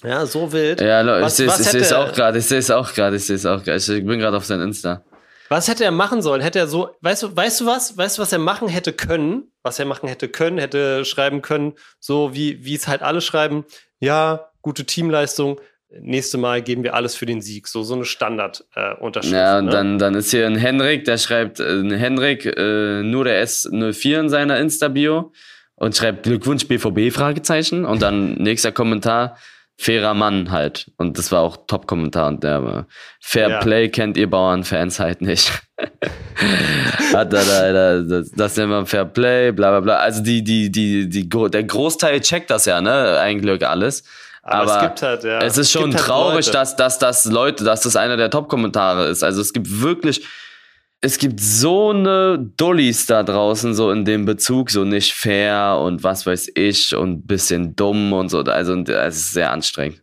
Ja, 0.02 0.26
so 0.26 0.52
wild. 0.52 0.80
Ja, 0.80 1.06
was, 1.21 1.38
ich 1.38 1.50
sehe 1.52 1.80
es 1.80 1.92
auch 1.92 2.12
gerade, 2.12 2.38
ich 2.38 2.47
sehe 2.47 2.59
es 2.59 2.71
auch 2.71 2.92
gerade, 2.92 3.16
ich 3.16 3.25
sehe 3.25 3.37
es 3.37 3.47
auch 3.47 3.62
gerade. 3.62 3.78
Ich 3.78 3.87
bin 3.87 4.18
gerade 4.18 4.37
auf 4.37 4.44
sein 4.44 4.61
Insta. 4.61 5.04
Was 5.49 5.68
hätte 5.68 5.85
er 5.85 5.90
machen 5.90 6.23
sollen? 6.23 6.40
Hätte 6.40 6.59
er 6.59 6.66
so, 6.66 6.97
weißt 7.02 7.25
du, 7.25 7.37
weißt 7.37 7.61
du 7.61 7.66
was? 7.66 7.97
Weißt 7.99 8.16
du, 8.16 8.23
was 8.23 8.32
er 8.32 8.38
machen 8.38 8.68
hätte 8.68 8.92
können? 8.92 9.52
Was 9.62 9.78
er 9.78 9.85
machen 9.85 10.09
hätte 10.09 10.28
können, 10.28 10.59
hätte 10.59 11.04
schreiben 11.04 11.42
können, 11.42 11.75
so 12.00 12.35
wie, 12.35 12.64
wie 12.64 12.75
es 12.75 12.88
halt 12.88 13.02
alle 13.02 13.21
schreiben. 13.21 13.64
Ja, 14.00 14.49
gute 14.62 14.85
Teamleistung. 14.85 15.61
Nächste 16.00 16.38
Mal 16.38 16.62
geben 16.62 16.85
wir 16.85 16.94
alles 16.94 17.14
für 17.14 17.26
den 17.26 17.42
Sieg. 17.42 17.68
So, 17.68 17.82
so 17.82 17.94
eine 17.94 18.06
Standardunterschrift. 18.06 19.35
Äh, 19.35 19.37
ja, 19.37 19.59
und 19.59 19.66
ne? 19.66 19.71
dann, 19.71 19.99
dann 19.99 20.14
ist 20.14 20.30
hier 20.30 20.47
ein 20.47 20.56
Henrik, 20.56 21.04
der 21.04 21.18
schreibt, 21.18 21.61
äh, 21.61 21.80
ein 21.80 21.92
Henrik, 21.92 22.47
äh, 22.47 23.02
nur 23.02 23.25
der 23.25 23.47
S04 23.47 24.21
in 24.21 24.28
seiner 24.30 24.59
Insta-Bio 24.59 25.32
und 25.75 25.94
schreibt 25.94 26.23
Glückwunsch 26.23 26.66
BVB, 26.66 27.12
Fragezeichen. 27.12 27.85
Und 27.85 28.00
dann 28.00 28.35
nächster 28.35 28.73
Kommentar, 28.73 29.37
fairer 29.78 30.14
Mann 30.14 30.50
halt. 30.50 30.90
Und 30.96 31.18
das 31.18 31.32
war 31.32 31.40
auch 31.40 31.56
Top-Kommentar 31.66 32.28
und 32.28 32.44
der 32.44 32.64
war, 32.64 32.86
Fair 33.20 33.48
ja. 33.48 33.60
Play 33.60 33.88
kennt 33.88 34.16
ihr 34.16 34.28
Bauernfans 34.28 35.00
halt 35.00 35.22
nicht. 35.22 35.50
Hat 37.12 37.32
da, 37.32 37.42
da, 37.42 37.72
da, 37.72 38.00
das, 38.02 38.30
das 38.30 38.56
nennt 38.56 38.70
man 38.70 38.86
Fair 38.86 39.04
Play, 39.04 39.52
bla 39.52 39.70
bla 39.70 39.80
bla. 39.80 39.96
Also 39.96 40.22
die, 40.22 40.42
die, 40.42 40.70
die, 40.70 41.08
die, 41.08 41.28
der 41.28 41.64
Großteil 41.64 42.20
checkt 42.20 42.50
das 42.50 42.66
ja, 42.66 42.80
ne? 42.80 43.18
Eigentlich 43.18 43.66
alles. 43.66 44.04
Aber, 44.42 44.72
aber, 44.72 44.76
es, 44.76 44.82
gibt 44.82 45.02
halt, 45.02 45.24
ja. 45.24 45.38
es 45.38 45.56
ist 45.56 45.70
schon 45.70 45.90
es 45.90 45.96
halt 45.96 46.04
traurig, 46.04 46.46
Leute. 46.46 46.58
dass, 46.58 46.76
dass, 46.76 46.98
dass 46.98 47.24
Leute, 47.26 47.62
dass 47.62 47.82
das 47.82 47.94
einer 47.94 48.16
der 48.16 48.28
Top-Kommentare 48.28 49.06
ist. 49.06 49.22
Also 49.22 49.40
es 49.40 49.52
gibt 49.52 49.80
wirklich, 49.80 50.26
es 51.04 51.18
gibt 51.18 51.40
so 51.40 51.90
eine 51.90 52.38
Dullis 52.56 53.06
da 53.06 53.25
draußen, 53.25 53.75
so 53.75 53.90
in 53.90 54.04
dem 54.04 54.25
Bezug, 54.25 54.71
so 54.71 54.85
nicht 54.85 55.12
fair 55.12 55.78
und 55.82 56.04
was 56.04 56.26
weiß 56.26 56.52
ich 56.54 56.94
und 56.94 57.26
bisschen 57.26 57.75
dumm 57.75 58.12
und 58.12 58.28
so. 58.28 58.38
Also 58.40 58.75
es 58.76 59.16
ist 59.16 59.32
sehr 59.32 59.50
anstrengend. 59.50 60.00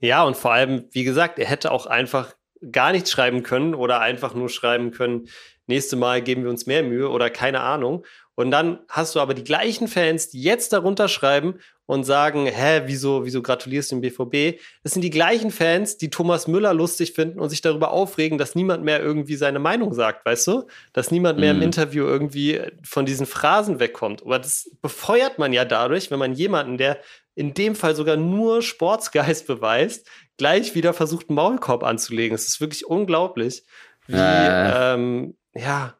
Ja, 0.00 0.22
und 0.22 0.36
vor 0.36 0.52
allem, 0.52 0.84
wie 0.92 1.04
gesagt, 1.04 1.38
er 1.38 1.46
hätte 1.46 1.72
auch 1.72 1.86
einfach 1.86 2.34
gar 2.70 2.92
nichts 2.92 3.10
schreiben 3.10 3.42
können 3.42 3.74
oder 3.74 4.00
einfach 4.00 4.34
nur 4.34 4.50
schreiben 4.50 4.90
können, 4.90 5.28
nächste 5.66 5.96
Mal 5.96 6.20
geben 6.20 6.42
wir 6.42 6.50
uns 6.50 6.66
mehr 6.66 6.82
Mühe 6.82 7.08
oder 7.08 7.30
keine 7.30 7.60
Ahnung. 7.60 8.04
Und 8.34 8.50
dann 8.50 8.80
hast 8.88 9.14
du 9.14 9.20
aber 9.20 9.32
die 9.32 9.44
gleichen 9.44 9.88
Fans, 9.88 10.28
die 10.28 10.42
jetzt 10.42 10.74
darunter 10.74 11.08
schreiben 11.08 11.54
und 11.88 12.04
sagen, 12.04 12.44
hä, 12.44 12.82
wieso, 12.84 13.24
wieso 13.24 13.40
gratulierst 13.40 13.90
du 13.90 13.96
dem 13.96 14.02
BVB? 14.02 14.60
Das 14.82 14.92
sind 14.92 15.00
die 15.00 15.08
gleichen 15.08 15.50
Fans, 15.50 15.96
die 15.96 16.10
Thomas 16.10 16.46
Müller 16.46 16.74
lustig 16.74 17.14
finden 17.14 17.40
und 17.40 17.48
sich 17.48 17.62
darüber 17.62 17.92
aufregen, 17.92 18.36
dass 18.36 18.54
niemand 18.54 18.84
mehr 18.84 19.00
irgendwie 19.00 19.36
seine 19.36 19.58
Meinung 19.58 19.94
sagt, 19.94 20.26
weißt 20.26 20.48
du? 20.48 20.66
Dass 20.92 21.10
niemand 21.10 21.38
mehr 21.38 21.54
mhm. 21.54 21.62
im 21.62 21.64
Interview 21.64 22.04
irgendwie 22.04 22.60
von 22.84 23.06
diesen 23.06 23.24
Phrasen 23.24 23.80
wegkommt. 23.80 24.22
Aber 24.22 24.38
das 24.38 24.70
befeuert 24.82 25.38
man 25.38 25.54
ja 25.54 25.64
dadurch, 25.64 26.10
wenn 26.10 26.18
man 26.18 26.34
jemanden, 26.34 26.76
der 26.76 26.98
in 27.34 27.54
dem 27.54 27.74
Fall 27.74 27.96
sogar 27.96 28.18
nur 28.18 28.60
Sportsgeist 28.60 29.46
beweist, 29.46 30.06
gleich 30.36 30.74
wieder 30.74 30.92
versucht, 30.92 31.30
einen 31.30 31.36
Maulkorb 31.36 31.84
anzulegen. 31.84 32.34
Es 32.34 32.46
ist 32.46 32.60
wirklich 32.60 32.84
unglaublich, 32.86 33.64
wie, 34.06 34.16
äh. 34.16 34.94
ähm, 34.94 35.36
ja, 35.54 35.97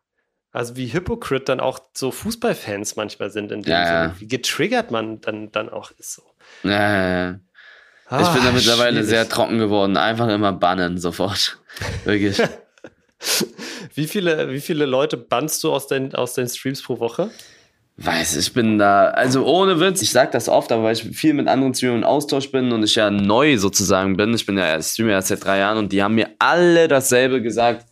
also 0.59 0.75
wie 0.75 0.93
Hypocrite 0.93 1.45
dann 1.45 1.61
auch 1.61 1.79
so 1.95 2.11
Fußballfans 2.11 2.97
manchmal 2.97 3.31
sind 3.31 3.53
in 3.53 3.63
dem 3.63 3.71
ja, 3.71 3.87
Sinne. 3.87 4.15
Wie 4.19 4.27
getriggert 4.27 4.91
man 4.91 5.21
dann, 5.21 5.53
dann 5.53 5.69
auch 5.69 5.93
ist 5.93 6.15
so. 6.15 6.23
Ja, 6.65 6.71
ja, 6.71 7.09
ja. 7.09 7.41
Ah, 8.09 8.23
ich 8.23 8.29
bin 8.31 8.43
da 8.45 8.51
mittlerweile 8.51 8.97
schwierig. 8.97 9.09
sehr 9.09 9.29
trocken 9.29 9.59
geworden. 9.59 9.97
Einfach 9.97 10.27
immer 10.27 10.53
bannen 10.53 10.99
sofort. 10.99 11.59
Wirklich. 12.05 12.43
wie, 13.95 14.09
viele, 14.09 14.51
wie 14.51 14.61
viele 14.61 14.85
Leute 14.87 15.17
bannst 15.17 15.63
du 15.63 15.73
aus, 15.73 15.87
dein, 15.87 16.13
aus 16.17 16.35
deinen 16.35 16.49
Streams 16.49 16.83
pro 16.83 16.99
Woche? 16.99 17.31
Weiß, 17.97 18.37
ich 18.37 18.53
bin 18.53 18.79
da, 18.79 19.11
also 19.11 19.47
ohne 19.47 19.79
Witz, 19.79 20.03
ich 20.03 20.11
sag 20.11 20.33
das 20.33 20.49
oft, 20.49 20.73
aber 20.73 20.83
weil 20.83 20.95
ich 20.95 21.05
viel 21.05 21.35
mit 21.35 21.47
anderen 21.47 21.73
Streamern 21.73 21.99
im 21.99 22.05
Austausch 22.05 22.51
bin 22.51 22.73
und 22.73 22.83
ich 22.83 22.97
ja 22.97 23.13
neu 23.13 23.59
sozusagen 23.59 24.17
bin. 24.17 24.35
Ich 24.35 24.45
bin 24.45 24.59
ja 24.59 24.83
Streamer 24.83 25.13
erst 25.13 25.29
seit 25.29 25.45
drei 25.45 25.59
Jahren 25.59 25.79
und 25.79 25.93
die 25.93 26.03
haben 26.03 26.17
mir 26.17 26.31
alle 26.41 26.89
dasselbe 26.89 27.43
gesagt 27.43 27.88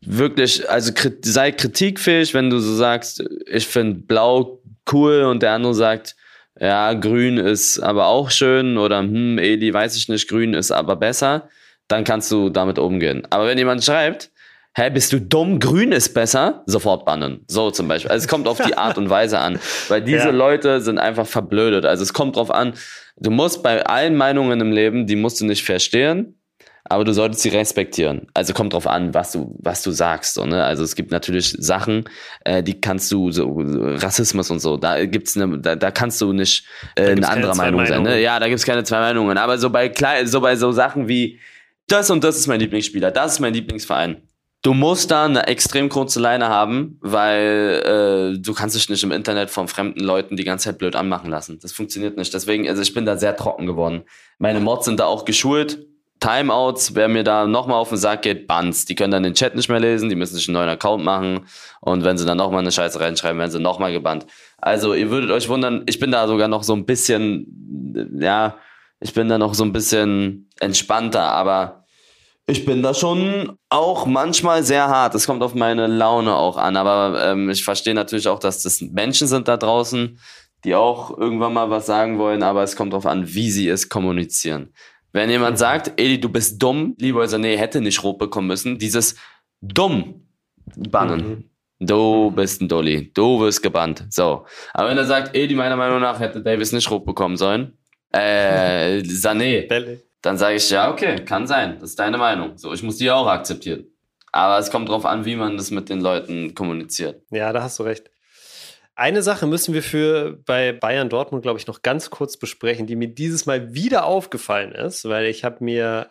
wirklich, 0.00 0.68
also 0.68 0.92
sei 1.22 1.52
kritikfähig, 1.52 2.34
wenn 2.34 2.50
du 2.50 2.58
so 2.58 2.74
sagst, 2.74 3.24
ich 3.46 3.66
finde 3.66 4.00
blau 4.00 4.60
cool 4.92 5.22
und 5.24 5.42
der 5.42 5.52
andere 5.52 5.74
sagt, 5.74 6.16
ja, 6.60 6.92
grün 6.94 7.38
ist 7.38 7.78
aber 7.78 8.06
auch 8.06 8.30
schön 8.30 8.78
oder 8.78 9.00
hm, 9.00 9.38
Eli, 9.38 9.72
weiß 9.72 9.96
ich 9.96 10.08
nicht, 10.08 10.28
grün 10.28 10.54
ist 10.54 10.70
aber 10.70 10.96
besser, 10.96 11.48
dann 11.86 12.04
kannst 12.04 12.30
du 12.30 12.50
damit 12.50 12.78
umgehen. 12.78 13.26
Aber 13.30 13.46
wenn 13.46 13.58
jemand 13.58 13.84
schreibt, 13.84 14.30
hä, 14.74 14.90
bist 14.90 15.12
du 15.12 15.20
dumm, 15.20 15.60
grün 15.60 15.92
ist 15.92 16.14
besser, 16.14 16.62
sofort 16.66 17.04
bannen. 17.04 17.44
So 17.48 17.70
zum 17.70 17.88
Beispiel. 17.88 18.10
Also 18.10 18.24
es 18.24 18.28
kommt 18.28 18.48
auf 18.48 18.60
die 18.60 18.76
Art 18.76 18.98
und 18.98 19.10
Weise 19.10 19.38
an, 19.38 19.58
weil 19.88 20.02
diese 20.02 20.26
ja. 20.26 20.30
Leute 20.30 20.80
sind 20.80 20.98
einfach 20.98 21.26
verblödet. 21.26 21.84
Also 21.84 22.02
es 22.02 22.12
kommt 22.12 22.36
drauf 22.36 22.50
an, 22.50 22.74
du 23.16 23.30
musst 23.30 23.62
bei 23.62 23.84
allen 23.84 24.16
Meinungen 24.16 24.60
im 24.60 24.72
Leben, 24.72 25.06
die 25.06 25.16
musst 25.16 25.40
du 25.40 25.46
nicht 25.46 25.64
verstehen, 25.64 26.37
aber 26.88 27.04
du 27.04 27.12
solltest 27.12 27.42
sie 27.42 27.50
respektieren. 27.50 28.26
Also 28.34 28.52
kommt 28.54 28.72
drauf 28.72 28.86
an, 28.86 29.14
was 29.14 29.32
du, 29.32 29.54
was 29.58 29.82
du 29.82 29.90
sagst. 29.90 30.34
So, 30.34 30.44
ne? 30.46 30.64
Also 30.64 30.82
es 30.82 30.94
gibt 30.94 31.10
natürlich 31.10 31.54
Sachen, 31.58 32.04
äh, 32.44 32.62
die 32.62 32.80
kannst 32.80 33.10
du, 33.12 33.30
so 33.30 33.56
Rassismus 33.58 34.50
und 34.50 34.60
so, 34.60 34.76
da 34.76 35.04
gibt's 35.04 35.36
eine, 35.36 35.58
da, 35.58 35.76
da 35.76 35.90
kannst 35.90 36.20
du 36.20 36.32
nicht 36.32 36.64
äh, 36.96 37.10
eine 37.10 37.28
andere 37.28 37.54
Meinung 37.54 37.86
sein. 37.86 38.02
Ne? 38.02 38.20
Ja, 38.20 38.38
da 38.40 38.48
gibt's 38.48 38.64
keine 38.64 38.84
zwei 38.84 39.00
Meinungen. 39.00 39.38
Aber 39.38 39.58
so 39.58 39.70
bei 39.70 39.88
klein, 39.88 40.26
so 40.26 40.40
bei 40.40 40.56
so 40.56 40.72
Sachen 40.72 41.08
wie 41.08 41.38
das 41.88 42.10
und 42.10 42.22
das 42.24 42.36
ist 42.36 42.46
mein 42.46 42.60
Lieblingsspieler, 42.60 43.10
das 43.10 43.34
ist 43.34 43.40
mein 43.40 43.54
Lieblingsverein. 43.54 44.22
Du 44.62 44.74
musst 44.74 45.12
da 45.12 45.24
eine 45.24 45.46
extrem 45.46 45.88
kurze 45.88 46.18
Leine 46.18 46.48
haben, 46.48 46.98
weil 47.00 48.34
äh, 48.34 48.38
du 48.38 48.54
kannst 48.54 48.74
dich 48.74 48.88
nicht 48.88 49.04
im 49.04 49.12
Internet 49.12 49.50
von 49.50 49.68
fremden 49.68 50.00
Leuten 50.00 50.36
die 50.36 50.42
ganze 50.42 50.64
Zeit 50.64 50.78
blöd 50.78 50.96
anmachen 50.96 51.30
lassen. 51.30 51.60
Das 51.62 51.70
funktioniert 51.72 52.16
nicht. 52.16 52.34
Deswegen, 52.34 52.68
also 52.68 52.82
ich 52.82 52.92
bin 52.92 53.06
da 53.06 53.16
sehr 53.16 53.36
trocken 53.36 53.66
geworden. 53.66 54.02
Meine 54.38 54.58
Mods 54.58 54.86
sind 54.86 54.98
da 54.98 55.06
auch 55.06 55.24
geschult 55.24 55.86
Timeouts, 56.20 56.94
wer 56.94 57.08
mir 57.08 57.24
da 57.24 57.46
nochmal 57.46 57.78
auf 57.78 57.90
den 57.90 57.98
Sack 57.98 58.22
geht, 58.22 58.46
Bans. 58.46 58.84
Die 58.84 58.94
können 58.94 59.12
dann 59.12 59.22
den 59.22 59.34
Chat 59.34 59.54
nicht 59.54 59.68
mehr 59.68 59.80
lesen, 59.80 60.08
die 60.08 60.16
müssen 60.16 60.34
sich 60.34 60.48
einen 60.48 60.54
neuen 60.54 60.68
Account 60.68 61.04
machen 61.04 61.46
und 61.80 62.04
wenn 62.04 62.18
sie 62.18 62.26
dann 62.26 62.38
nochmal 62.38 62.60
eine 62.60 62.72
Scheiße 62.72 63.00
reinschreiben, 63.00 63.38
werden 63.38 63.50
sie 63.50 63.60
nochmal 63.60 63.92
gebannt. 63.92 64.26
Also 64.58 64.94
ihr 64.94 65.10
würdet 65.10 65.30
euch 65.30 65.48
wundern, 65.48 65.84
ich 65.86 65.98
bin 65.98 66.10
da 66.10 66.26
sogar 66.26 66.48
noch 66.48 66.62
so 66.64 66.74
ein 66.74 66.86
bisschen, 66.86 68.10
ja, 68.20 68.56
ich 69.00 69.14
bin 69.14 69.28
da 69.28 69.38
noch 69.38 69.54
so 69.54 69.64
ein 69.64 69.72
bisschen 69.72 70.50
entspannter, 70.58 71.22
aber 71.22 71.84
ich 72.46 72.64
bin 72.64 72.82
da 72.82 72.94
schon 72.94 73.58
auch 73.68 74.06
manchmal 74.06 74.62
sehr 74.62 74.88
hart. 74.88 75.14
Es 75.14 75.26
kommt 75.26 75.42
auf 75.42 75.54
meine 75.54 75.86
Laune 75.86 76.34
auch 76.34 76.56
an, 76.56 76.76
aber 76.76 77.22
ähm, 77.22 77.50
ich 77.50 77.62
verstehe 77.62 77.94
natürlich 77.94 78.26
auch, 78.26 78.38
dass 78.38 78.62
das 78.62 78.80
Menschen 78.80 79.28
sind 79.28 79.48
da 79.48 79.56
draußen, 79.58 80.18
die 80.64 80.74
auch 80.74 81.16
irgendwann 81.16 81.52
mal 81.52 81.70
was 81.70 81.86
sagen 81.86 82.18
wollen, 82.18 82.42
aber 82.42 82.62
es 82.62 82.74
kommt 82.74 82.92
darauf 82.92 83.06
an, 83.06 83.34
wie 83.34 83.50
sie 83.50 83.68
es 83.68 83.88
kommunizieren. 83.88 84.72
Wenn 85.12 85.30
jemand 85.30 85.56
mhm. 85.56 85.58
sagt, 85.58 86.00
Edi, 86.00 86.20
du 86.20 86.28
bist 86.28 86.62
dumm, 86.62 86.94
lieber 86.98 87.24
Sané 87.24 87.56
hätte 87.56 87.80
nicht 87.80 88.02
rot 88.02 88.18
bekommen 88.18 88.46
müssen, 88.46 88.78
dieses 88.78 89.16
dumm 89.60 90.26
bannen. 90.76 91.28
Mhm. 91.28 91.44
Du 91.80 92.32
bist 92.32 92.60
ein 92.60 92.68
Dolly, 92.68 93.12
du 93.14 93.40
wirst 93.40 93.62
gebannt. 93.62 94.04
So. 94.10 94.44
Aber 94.74 94.90
wenn 94.90 94.98
er 94.98 95.04
sagt, 95.04 95.36
Edi, 95.36 95.54
meiner 95.54 95.76
Meinung 95.76 96.00
nach 96.00 96.18
hätte 96.18 96.42
Davis 96.42 96.72
nicht 96.72 96.90
rot 96.90 97.06
bekommen 97.06 97.36
sollen, 97.36 97.78
äh, 98.12 98.98
Sané, 99.02 99.98
dann 100.22 100.36
sage 100.36 100.56
ich, 100.56 100.68
ja, 100.70 100.90
okay, 100.90 101.24
kann 101.24 101.46
sein, 101.46 101.78
das 101.80 101.90
ist 101.90 101.98
deine 101.98 102.18
Meinung. 102.18 102.58
So, 102.58 102.72
ich 102.72 102.82
muss 102.82 102.96
die 102.96 103.10
auch 103.10 103.26
akzeptieren. 103.28 103.86
Aber 104.32 104.58
es 104.58 104.70
kommt 104.70 104.88
drauf 104.88 105.06
an, 105.06 105.24
wie 105.24 105.36
man 105.36 105.56
das 105.56 105.70
mit 105.70 105.88
den 105.88 106.00
Leuten 106.00 106.54
kommuniziert. 106.54 107.22
Ja, 107.30 107.52
da 107.52 107.62
hast 107.62 107.78
du 107.78 107.84
recht. 107.84 108.10
Eine 108.98 109.22
Sache 109.22 109.46
müssen 109.46 109.74
wir 109.74 109.84
für 109.84 110.42
bei 110.44 110.72
Bayern 110.72 111.08
Dortmund, 111.08 111.44
glaube 111.44 111.60
ich, 111.60 111.68
noch 111.68 111.82
ganz 111.82 112.10
kurz 112.10 112.36
besprechen, 112.36 112.88
die 112.88 112.96
mir 112.96 113.06
dieses 113.06 113.46
Mal 113.46 113.72
wieder 113.72 114.04
aufgefallen 114.04 114.72
ist, 114.72 115.08
weil 115.08 115.26
ich 115.26 115.44
habe 115.44 115.62
mir, 115.62 116.10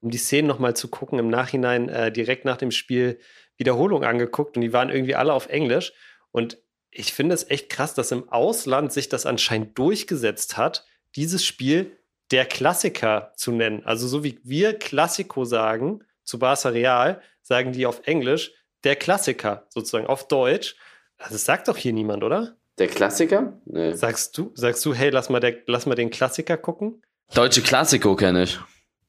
um 0.00 0.08
die 0.08 0.16
Szenen 0.16 0.48
noch 0.48 0.58
mal 0.58 0.74
zu 0.74 0.88
gucken, 0.88 1.18
im 1.18 1.28
Nachhinein 1.28 1.90
äh, 1.90 2.10
direkt 2.10 2.46
nach 2.46 2.56
dem 2.56 2.70
Spiel 2.70 3.18
Wiederholung 3.58 4.04
angeguckt 4.04 4.56
und 4.56 4.62
die 4.62 4.72
waren 4.72 4.88
irgendwie 4.88 5.14
alle 5.14 5.34
auf 5.34 5.50
Englisch. 5.50 5.92
Und 6.30 6.56
ich 6.90 7.12
finde 7.12 7.34
es 7.34 7.50
echt 7.50 7.68
krass, 7.68 7.92
dass 7.92 8.10
im 8.10 8.26
Ausland 8.30 8.90
sich 8.90 9.10
das 9.10 9.26
anscheinend 9.26 9.78
durchgesetzt 9.78 10.56
hat, 10.56 10.86
dieses 11.16 11.44
Spiel 11.44 11.98
der 12.30 12.46
Klassiker 12.46 13.34
zu 13.36 13.52
nennen. 13.52 13.84
Also 13.84 14.08
so 14.08 14.24
wie 14.24 14.40
wir 14.42 14.78
Klassiko 14.78 15.44
sagen 15.44 16.02
zu 16.22 16.38
Barca 16.38 16.70
Real, 16.70 17.20
sagen 17.42 17.72
die 17.72 17.84
auf 17.84 18.06
Englisch 18.06 18.52
der 18.82 18.96
Klassiker 18.96 19.66
sozusagen 19.68 20.06
auf 20.06 20.26
Deutsch. 20.26 20.76
Also 21.18 21.34
das 21.34 21.44
sagt 21.44 21.68
doch 21.68 21.76
hier 21.76 21.92
niemand, 21.92 22.22
oder? 22.24 22.56
Der 22.78 22.88
Klassiker? 22.88 23.60
Nee. 23.66 23.92
Sagst 23.94 24.36
du, 24.36 24.50
sagst 24.54 24.84
du, 24.84 24.94
hey, 24.94 25.10
lass 25.10 25.28
mal, 25.28 25.40
der, 25.40 25.56
lass 25.66 25.86
mal 25.86 25.94
den 25.94 26.10
Klassiker 26.10 26.56
gucken? 26.56 27.02
Deutsche 27.32 27.62
Klassiko 27.62 28.16
kenne 28.16 28.42
ich. 28.42 28.58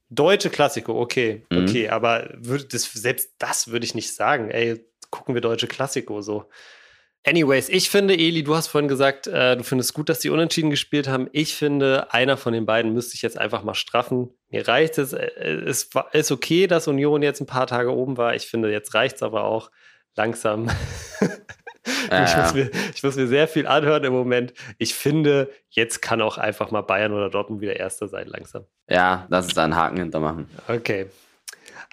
Deutsche 0.10 0.52
Klassiko, 0.52 1.00
okay, 1.00 1.44
mhm. 1.50 1.64
okay, 1.64 1.90
aber 1.90 2.30
würd, 2.36 2.74
das, 2.74 2.84
selbst 2.84 3.34
das 3.40 3.70
würde 3.70 3.86
ich 3.86 3.96
nicht 3.96 4.14
sagen. 4.14 4.52
Ey, 4.52 4.86
gucken 5.10 5.34
wir 5.34 5.42
deutsche 5.42 5.68
Klassiko 5.68 6.22
so. 6.22 6.46
Anyways, 7.28 7.70
ich 7.70 7.90
finde, 7.90 8.14
Eli, 8.14 8.44
du 8.44 8.56
hast 8.56 8.68
vorhin 8.68 8.88
gesagt, 8.88 9.26
äh, 9.26 9.58
du 9.58 9.64
findest 9.64 9.96
gut, 9.96 10.10
dass 10.10 10.20
die 10.20 10.30
unentschieden 10.30 10.70
gespielt 10.70 11.08
haben. 11.08 11.28
Ich 11.32 11.56
finde, 11.56 12.14
einer 12.14 12.38
von 12.38 12.54
den 12.54 12.68
beiden 12.68 12.94
müsste 12.94 13.16
ich 13.16 13.24
jetzt 13.24 13.40
einfach 13.40 13.64
mal 13.64 13.74
straffen. 13.74 14.30
Mir 14.50 14.68
reicht 14.68 15.00
es. 15.00 15.14
Äh, 15.14 15.32
es 15.66 15.90
ist 16.14 16.32
okay, 16.32 16.68
dass 16.68 16.88
Union 16.88 17.24
jetzt 17.24 17.42
ein 17.42 17.48
paar 17.48 17.66
Tage 17.66 17.92
oben 17.92 18.18
war. 18.18 18.36
Ich 18.36 18.46
finde, 18.46 18.72
jetzt 18.72 18.94
reicht 18.94 19.16
es 19.16 19.24
aber 19.24 19.46
auch 19.46 19.72
langsam. 20.16 20.70
Ja, 22.10 22.24
ich, 22.26 22.38
muss 22.38 22.54
mir, 22.54 22.72
ich 22.94 23.04
muss 23.04 23.16
mir 23.16 23.28
sehr 23.28 23.48
viel 23.48 23.68
anhören 23.68 24.04
im 24.04 24.14
Moment. 24.14 24.54
Ich 24.78 24.96
finde, 24.96 25.52
jetzt 25.70 26.02
kann 26.02 26.22
auch 26.22 26.38
einfach 26.38 26.72
mal 26.72 26.82
Bayern 26.82 27.14
oder 27.14 27.30
Dortmund 27.30 27.62
wieder 27.62 27.76
Erster 27.76 28.08
sein, 28.08 28.28
langsam. 28.28 28.66
Ja, 28.90 29.26
lass 29.30 29.46
uns 29.46 29.54
da 29.56 29.64
einen 29.64 29.76
Haken 29.76 29.98
hintermachen. 29.98 30.48
Okay. 30.68 31.08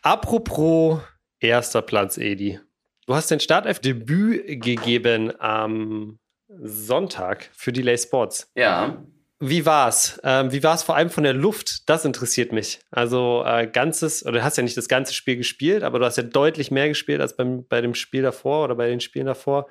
Apropos 0.02 1.00
erster 1.40 1.82
Platz, 1.82 2.18
Edi. 2.18 2.60
Du 3.06 3.14
hast 3.14 3.30
dein 3.30 3.40
Startelf-Debüt 3.40 4.62
gegeben 4.62 5.32
am 5.40 6.18
Sonntag 6.48 7.48
für 7.52 7.72
Delay 7.72 7.98
Sports. 7.98 8.50
Ja. 8.54 9.02
Wie 9.44 9.66
war's? 9.66 10.20
Ähm, 10.22 10.52
wie 10.52 10.62
war's 10.62 10.84
vor 10.84 10.94
allem 10.94 11.10
von 11.10 11.24
der 11.24 11.32
Luft? 11.32 11.88
Das 11.88 12.04
interessiert 12.04 12.52
mich. 12.52 12.78
Also 12.92 13.42
äh, 13.44 13.66
ganzes, 13.66 14.24
oder 14.24 14.38
du 14.38 14.44
hast 14.44 14.56
ja 14.56 14.62
nicht 14.62 14.76
das 14.76 14.86
ganze 14.86 15.14
Spiel 15.14 15.36
gespielt, 15.36 15.82
aber 15.82 15.98
du 15.98 16.04
hast 16.04 16.16
ja 16.16 16.22
deutlich 16.22 16.70
mehr 16.70 16.88
gespielt 16.88 17.20
als 17.20 17.36
beim, 17.36 17.66
bei 17.66 17.80
dem 17.80 17.96
Spiel 17.96 18.22
davor 18.22 18.64
oder 18.64 18.76
bei 18.76 18.88
den 18.88 19.00
Spielen 19.00 19.26
davor. 19.26 19.66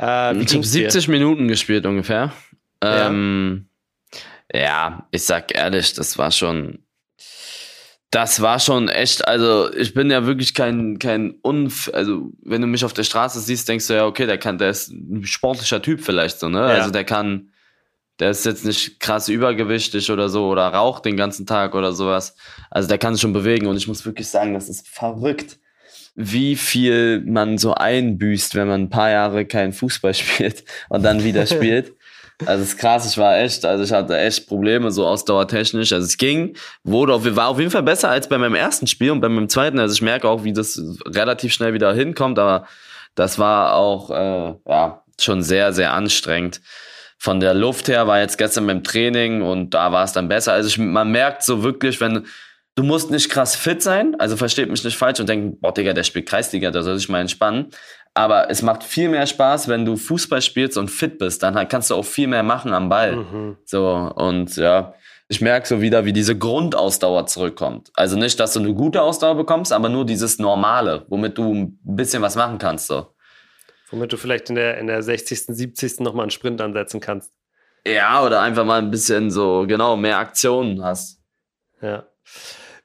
Äh, 0.00 0.36
ich 0.40 0.54
habe 0.54 0.64
70 0.64 1.04
dir? 1.06 1.10
Minuten 1.10 1.48
gespielt 1.48 1.84
ungefähr. 1.84 2.32
Ja. 2.80 3.08
Ähm, 3.08 3.68
Ja, 4.54 5.08
ich 5.10 5.24
sag 5.24 5.52
ehrlich, 5.52 5.94
das 5.94 6.16
war 6.16 6.30
schon, 6.30 6.78
das 8.10 8.40
war 8.40 8.60
schon 8.60 8.88
echt, 8.88 9.26
also 9.26 9.70
ich 9.74 9.92
bin 9.94 10.10
ja 10.10 10.24
wirklich 10.26 10.54
kein, 10.54 10.98
kein 10.98 11.32
Unf, 11.42 11.90
also 11.92 12.30
wenn 12.42 12.60
du 12.62 12.66
mich 12.66 12.84
auf 12.84 12.92
der 12.94 13.02
Straße 13.02 13.40
siehst, 13.40 13.68
denkst 13.68 13.88
du 13.88 13.94
ja, 13.94 14.06
okay, 14.06 14.26
der 14.26 14.38
kann, 14.38 14.58
der 14.58 14.70
ist 14.70 14.90
ein 14.90 15.24
sportlicher 15.24 15.82
Typ 15.82 16.00
vielleicht 16.02 16.38
so, 16.38 16.48
ne? 16.48 16.60
Ja. 16.60 16.66
Also 16.66 16.90
der 16.90 17.04
kann, 17.04 17.50
der 18.18 18.30
ist 18.30 18.44
jetzt 18.44 18.64
nicht 18.64 19.00
krass 19.00 19.28
übergewichtig 19.28 20.10
oder 20.10 20.28
so 20.28 20.48
oder 20.48 20.68
raucht 20.68 21.04
den 21.04 21.16
ganzen 21.16 21.46
Tag 21.46 21.74
oder 21.74 21.92
sowas. 21.92 22.34
Also 22.70 22.88
der 22.88 22.98
kann 22.98 23.14
sich 23.14 23.22
schon 23.22 23.32
bewegen 23.32 23.66
und 23.66 23.76
ich 23.76 23.88
muss 23.88 24.04
wirklich 24.04 24.28
sagen, 24.28 24.54
das 24.54 24.68
ist 24.68 24.88
verrückt, 24.88 25.58
wie 26.14 26.56
viel 26.56 27.20
man 27.24 27.58
so 27.58 27.74
einbüßt, 27.74 28.56
wenn 28.56 28.66
man 28.66 28.82
ein 28.82 28.90
paar 28.90 29.10
Jahre 29.10 29.46
keinen 29.46 29.72
Fußball 29.72 30.14
spielt 30.14 30.64
und 30.88 31.02
dann 31.02 31.22
wieder 31.22 31.46
spielt. 31.46 31.94
Also 32.46 32.62
es 32.62 32.70
ist 32.70 32.78
krass, 32.78 33.10
ich 33.10 33.18
war 33.18 33.36
echt, 33.38 33.64
also 33.64 33.82
ich 33.82 33.92
hatte 33.92 34.16
echt 34.16 34.46
Probleme, 34.46 34.92
so 34.92 35.06
ausdauertechnisch. 35.06 35.92
Also 35.92 36.06
es 36.06 36.16
ging, 36.16 36.56
wurde 36.84 37.12
auf, 37.14 37.24
war 37.36 37.48
auf 37.48 37.58
jeden 37.58 37.72
Fall 37.72 37.82
besser 37.82 38.10
als 38.10 38.28
bei 38.28 38.38
meinem 38.38 38.54
ersten 38.54 38.86
Spiel 38.86 39.10
und 39.10 39.20
bei 39.20 39.28
meinem 39.28 39.48
zweiten. 39.48 39.80
Also 39.80 39.94
ich 39.94 40.02
merke 40.02 40.28
auch, 40.28 40.44
wie 40.44 40.52
das 40.52 40.80
relativ 41.04 41.52
schnell 41.52 41.74
wieder 41.74 41.92
hinkommt, 41.92 42.38
aber 42.38 42.66
das 43.16 43.40
war 43.40 43.74
auch 43.74 44.10
äh, 44.10 44.54
ja, 44.68 45.02
schon 45.18 45.42
sehr, 45.42 45.72
sehr 45.72 45.92
anstrengend. 45.92 46.60
Von 47.18 47.40
der 47.40 47.52
Luft 47.52 47.88
her 47.88 48.06
war 48.06 48.20
jetzt 48.20 48.38
gestern 48.38 48.66
beim 48.66 48.84
Training 48.84 49.42
und 49.42 49.74
da 49.74 49.90
war 49.92 50.04
es 50.04 50.12
dann 50.12 50.28
besser. 50.28 50.52
Also 50.52 50.68
ich, 50.68 50.78
man 50.78 51.10
merkt 51.10 51.42
so 51.42 51.62
wirklich, 51.64 52.00
wenn 52.00 52.26
du 52.76 52.82
musst 52.84 53.10
nicht 53.10 53.28
krass 53.28 53.56
fit 53.56 53.82
sein, 53.82 54.14
also 54.20 54.36
versteht 54.36 54.70
mich 54.70 54.84
nicht 54.84 54.96
falsch 54.96 55.18
und 55.18 55.28
denkt, 55.28 55.60
boah, 55.60 55.74
Digga, 55.74 55.92
der 55.92 56.04
spielt 56.04 56.28
Kreisliga, 56.28 56.70
da 56.70 56.82
soll 56.82 56.96
sich 56.96 57.08
mal 57.08 57.20
entspannen. 57.20 57.70
Aber 58.14 58.50
es 58.50 58.62
macht 58.62 58.84
viel 58.84 59.08
mehr 59.08 59.26
Spaß, 59.26 59.68
wenn 59.68 59.84
du 59.84 59.96
Fußball 59.96 60.42
spielst 60.42 60.78
und 60.78 60.88
fit 60.88 61.18
bist. 61.18 61.42
Dann 61.42 61.68
kannst 61.68 61.90
du 61.90 61.96
auch 61.96 62.04
viel 62.04 62.28
mehr 62.28 62.42
machen 62.42 62.72
am 62.72 62.88
Ball. 62.88 63.16
Mhm. 63.16 63.56
So, 63.64 64.12
und 64.14 64.56
ja, 64.56 64.94
ich 65.28 65.40
merke 65.40 65.68
so 65.68 65.80
wieder, 65.80 66.04
wie 66.04 66.12
diese 66.12 66.38
Grundausdauer 66.38 67.26
zurückkommt. 67.26 67.90
Also 67.94 68.16
nicht, 68.16 68.40
dass 68.40 68.54
du 68.54 68.60
eine 68.60 68.74
gute 68.74 69.02
Ausdauer 69.02 69.36
bekommst, 69.36 69.72
aber 69.72 69.88
nur 69.88 70.06
dieses 70.06 70.38
Normale, 70.38 71.04
womit 71.08 71.36
du 71.36 71.52
ein 71.52 71.78
bisschen 71.82 72.22
was 72.22 72.34
machen 72.34 72.58
kannst. 72.58 72.86
So. 72.86 73.08
Womit 73.90 74.12
du 74.12 74.16
vielleicht 74.16 74.50
in 74.50 74.56
der, 74.56 74.78
in 74.78 74.86
der 74.86 75.02
60., 75.02 75.46
70. 75.46 76.00
nochmal 76.00 76.24
einen 76.24 76.30
Sprint 76.30 76.60
ansetzen 76.60 77.00
kannst. 77.00 77.32
Ja, 77.86 78.24
oder 78.24 78.42
einfach 78.42 78.64
mal 78.64 78.80
ein 78.80 78.90
bisschen 78.90 79.30
so, 79.30 79.64
genau, 79.66 79.96
mehr 79.96 80.18
Aktionen 80.18 80.84
hast. 80.84 81.20
Ja. 81.80 82.06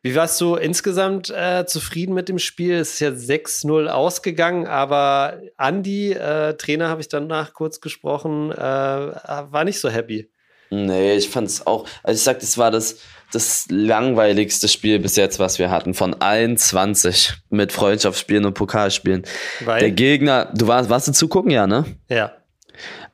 Wie 0.02 0.16
warst 0.16 0.40
du 0.42 0.56
insgesamt 0.56 1.30
äh, 1.30 1.66
zufrieden 1.66 2.14
mit 2.14 2.28
dem 2.28 2.38
Spiel? 2.38 2.76
Es 2.76 2.96
ist 2.96 3.00
ja 3.00 3.10
6-0 3.10 3.88
ausgegangen, 3.88 4.68
aber 4.68 5.42
Andy, 5.58 6.12
äh, 6.12 6.56
Trainer, 6.56 6.90
habe 6.90 7.00
ich 7.00 7.08
danach 7.08 7.54
kurz 7.54 7.80
gesprochen, 7.80 8.52
äh, 8.52 8.58
war 8.58 9.64
nicht 9.64 9.80
so 9.80 9.90
happy. 9.90 10.30
Nee, 10.74 11.16
ich 11.16 11.30
fand 11.30 11.48
es 11.48 11.66
auch, 11.68 11.88
also 12.04 12.18
ich 12.18 12.24
sag, 12.24 12.40
das 12.40 12.58
war 12.58 12.72
das, 12.72 12.98
das 13.32 13.66
langweiligste 13.70 14.68
Spiel 14.68 15.00
bis 15.00 15.16
jetzt, 15.16 15.40
was 15.40 15.60
wir 15.60 15.70
hatten, 15.70 15.94
von 15.94 16.16
allen 16.16 16.58
20 16.58 17.34
mit 17.50 17.72
Freundschaftsspielen 17.72 18.46
und 18.46 18.54
Pokalspielen. 18.54 19.24
Weil? 19.62 19.80
Der 19.80 19.92
Gegner, 19.92 20.52
du 20.56 20.68
warst, 20.68 20.90
warst 20.90 21.08
du 21.08 21.12
zugucken, 21.12 21.52
ja, 21.52 21.68
ne? 21.68 21.86
Ja. 22.10 22.34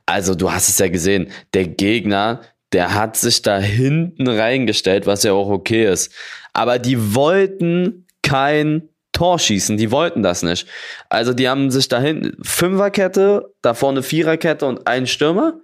Also, 0.06 0.34
du 0.34 0.50
hast 0.50 0.68
es 0.68 0.78
ja 0.78 0.88
gesehen. 0.88 1.30
Der 1.54 1.66
Gegner, 1.66 2.40
der 2.72 2.94
hat 2.94 3.16
sich 3.16 3.42
da 3.42 3.58
hinten 3.58 4.28
reingestellt, 4.28 5.06
was 5.06 5.22
ja 5.22 5.32
auch 5.32 5.48
okay 5.48 5.90
ist. 5.90 6.12
Aber 6.52 6.78
die 6.78 7.14
wollten 7.14 8.06
kein 8.22 8.88
Tor 9.12 9.38
schießen, 9.38 9.76
die 9.76 9.90
wollten 9.90 10.22
das 10.22 10.42
nicht. 10.42 10.66
Also 11.08 11.34
die 11.34 11.48
haben 11.48 11.70
sich 11.70 11.88
da 11.88 12.00
hinten 12.00 12.42
Fünferkette, 12.42 13.52
da 13.60 13.74
vorne 13.74 14.02
Viererkette 14.02 14.66
und 14.66 14.86
ein 14.86 15.06
Stürmer 15.06 15.60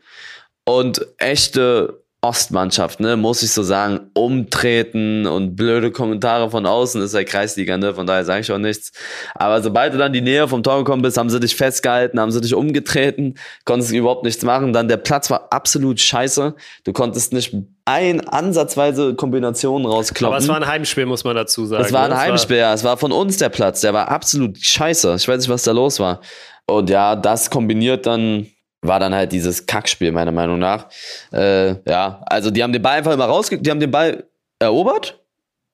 und 0.66 1.06
echte 1.18 2.02
Ostmannschaft, 2.22 2.98
ne, 2.98 3.16
muss 3.16 3.42
ich 3.42 3.52
so 3.52 3.62
sagen, 3.62 4.10
umtreten 4.14 5.26
und 5.26 5.54
blöde 5.54 5.92
Kommentare 5.92 6.50
von 6.50 6.66
außen 6.66 7.00
ist 7.02 7.14
ja 7.14 7.22
Kreisliga, 7.22 7.76
ne, 7.76 7.94
von 7.94 8.06
daher 8.06 8.24
sage 8.24 8.40
ich 8.40 8.50
auch 8.50 8.58
nichts. 8.58 8.92
Aber 9.34 9.62
sobald 9.62 9.94
du 9.94 9.98
dann 9.98 10.12
die 10.12 10.22
Nähe 10.22 10.48
vom 10.48 10.62
Tor 10.62 10.78
gekommen 10.78 11.02
bist, 11.02 11.16
haben 11.18 11.30
sie 11.30 11.38
dich 11.38 11.54
festgehalten, 11.54 12.18
haben 12.18 12.32
sie 12.32 12.40
dich 12.40 12.54
umgetreten, 12.54 13.34
konntest 13.64 13.92
überhaupt 13.92 14.24
nichts 14.24 14.42
machen. 14.42 14.72
Dann 14.72 14.88
der 14.88 14.96
Platz 14.96 15.30
war 15.30 15.48
absolut 15.50 16.00
scheiße. 16.00 16.54
Du 16.84 16.92
konntest 16.92 17.32
nicht 17.32 17.54
ein 17.84 18.26
ansatzweise 18.26 19.14
Kombinationen 19.14 19.86
rauskloppen. 19.86 20.34
Aber 20.34 20.42
es 20.42 20.48
war 20.48 20.56
ein 20.56 20.66
Heimspiel, 20.66 21.06
muss 21.06 21.22
man 21.22 21.36
dazu 21.36 21.66
sagen. 21.66 21.84
Es 21.84 21.92
war 21.92 22.04
ein 22.04 22.10
ne? 22.10 22.18
Heimspiel, 22.18 22.56
ja. 22.56 22.74
Es 22.74 22.82
war 22.82 22.96
von 22.96 23.12
uns 23.12 23.36
der 23.36 23.50
Platz. 23.50 23.82
Der 23.82 23.94
war 23.94 24.08
absolut 24.08 24.58
scheiße. 24.58 25.14
Ich 25.16 25.28
weiß 25.28 25.38
nicht, 25.38 25.48
was 25.48 25.62
da 25.62 25.70
los 25.70 26.00
war. 26.00 26.20
Und 26.66 26.90
ja, 26.90 27.14
das 27.14 27.50
kombiniert 27.50 28.06
dann 28.06 28.48
war 28.82 29.00
dann 29.00 29.14
halt 29.14 29.32
dieses 29.32 29.66
Kackspiel, 29.66 30.12
meiner 30.12 30.32
Meinung 30.32 30.58
nach. 30.58 30.86
Äh, 31.32 31.76
ja, 31.88 32.22
also 32.26 32.50
die 32.50 32.62
haben 32.62 32.72
den 32.72 32.82
Ball 32.82 32.98
einfach 32.98 33.12
immer 33.12 33.26
rausge... 33.26 33.58
Die 33.58 33.70
haben 33.70 33.80
den 33.80 33.90
Ball 33.90 34.24
erobert 34.58 35.20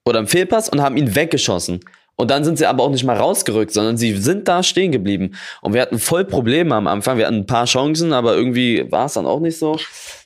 oder 0.05 0.19
im 0.19 0.27
Fehlpass 0.27 0.69
und 0.69 0.83
haben 0.83 0.97
ihn 0.97 1.15
weggeschossen. 1.15 1.81
Und 2.17 2.31
dann 2.31 2.45
sind 2.45 2.59
sie 2.59 2.67
aber 2.67 2.85
auch 2.85 2.91
nicht 2.91 3.05
mal 3.05 3.17
rausgerückt, 3.17 3.73
sondern 3.73 3.97
sie 3.97 4.17
sind 4.17 4.47
da 4.47 4.63
stehen 4.63 4.93
geblieben. 4.93 5.35
Und 5.61 5.73
wir 5.73 5.81
hatten 5.81 5.99
voll 5.99 6.25
Probleme 6.25 6.75
am 6.75 6.87
Anfang. 6.87 7.17
Wir 7.17 7.27
hatten 7.27 7.39
ein 7.39 7.47
paar 7.47 7.65
Chancen, 7.65 8.13
aber 8.13 8.37
irgendwie 8.37 8.91
war 8.93 9.07
es 9.07 9.15
dann 9.15 9.27
auch 9.27 9.41
nicht 9.41 9.59
so. 9.59 9.79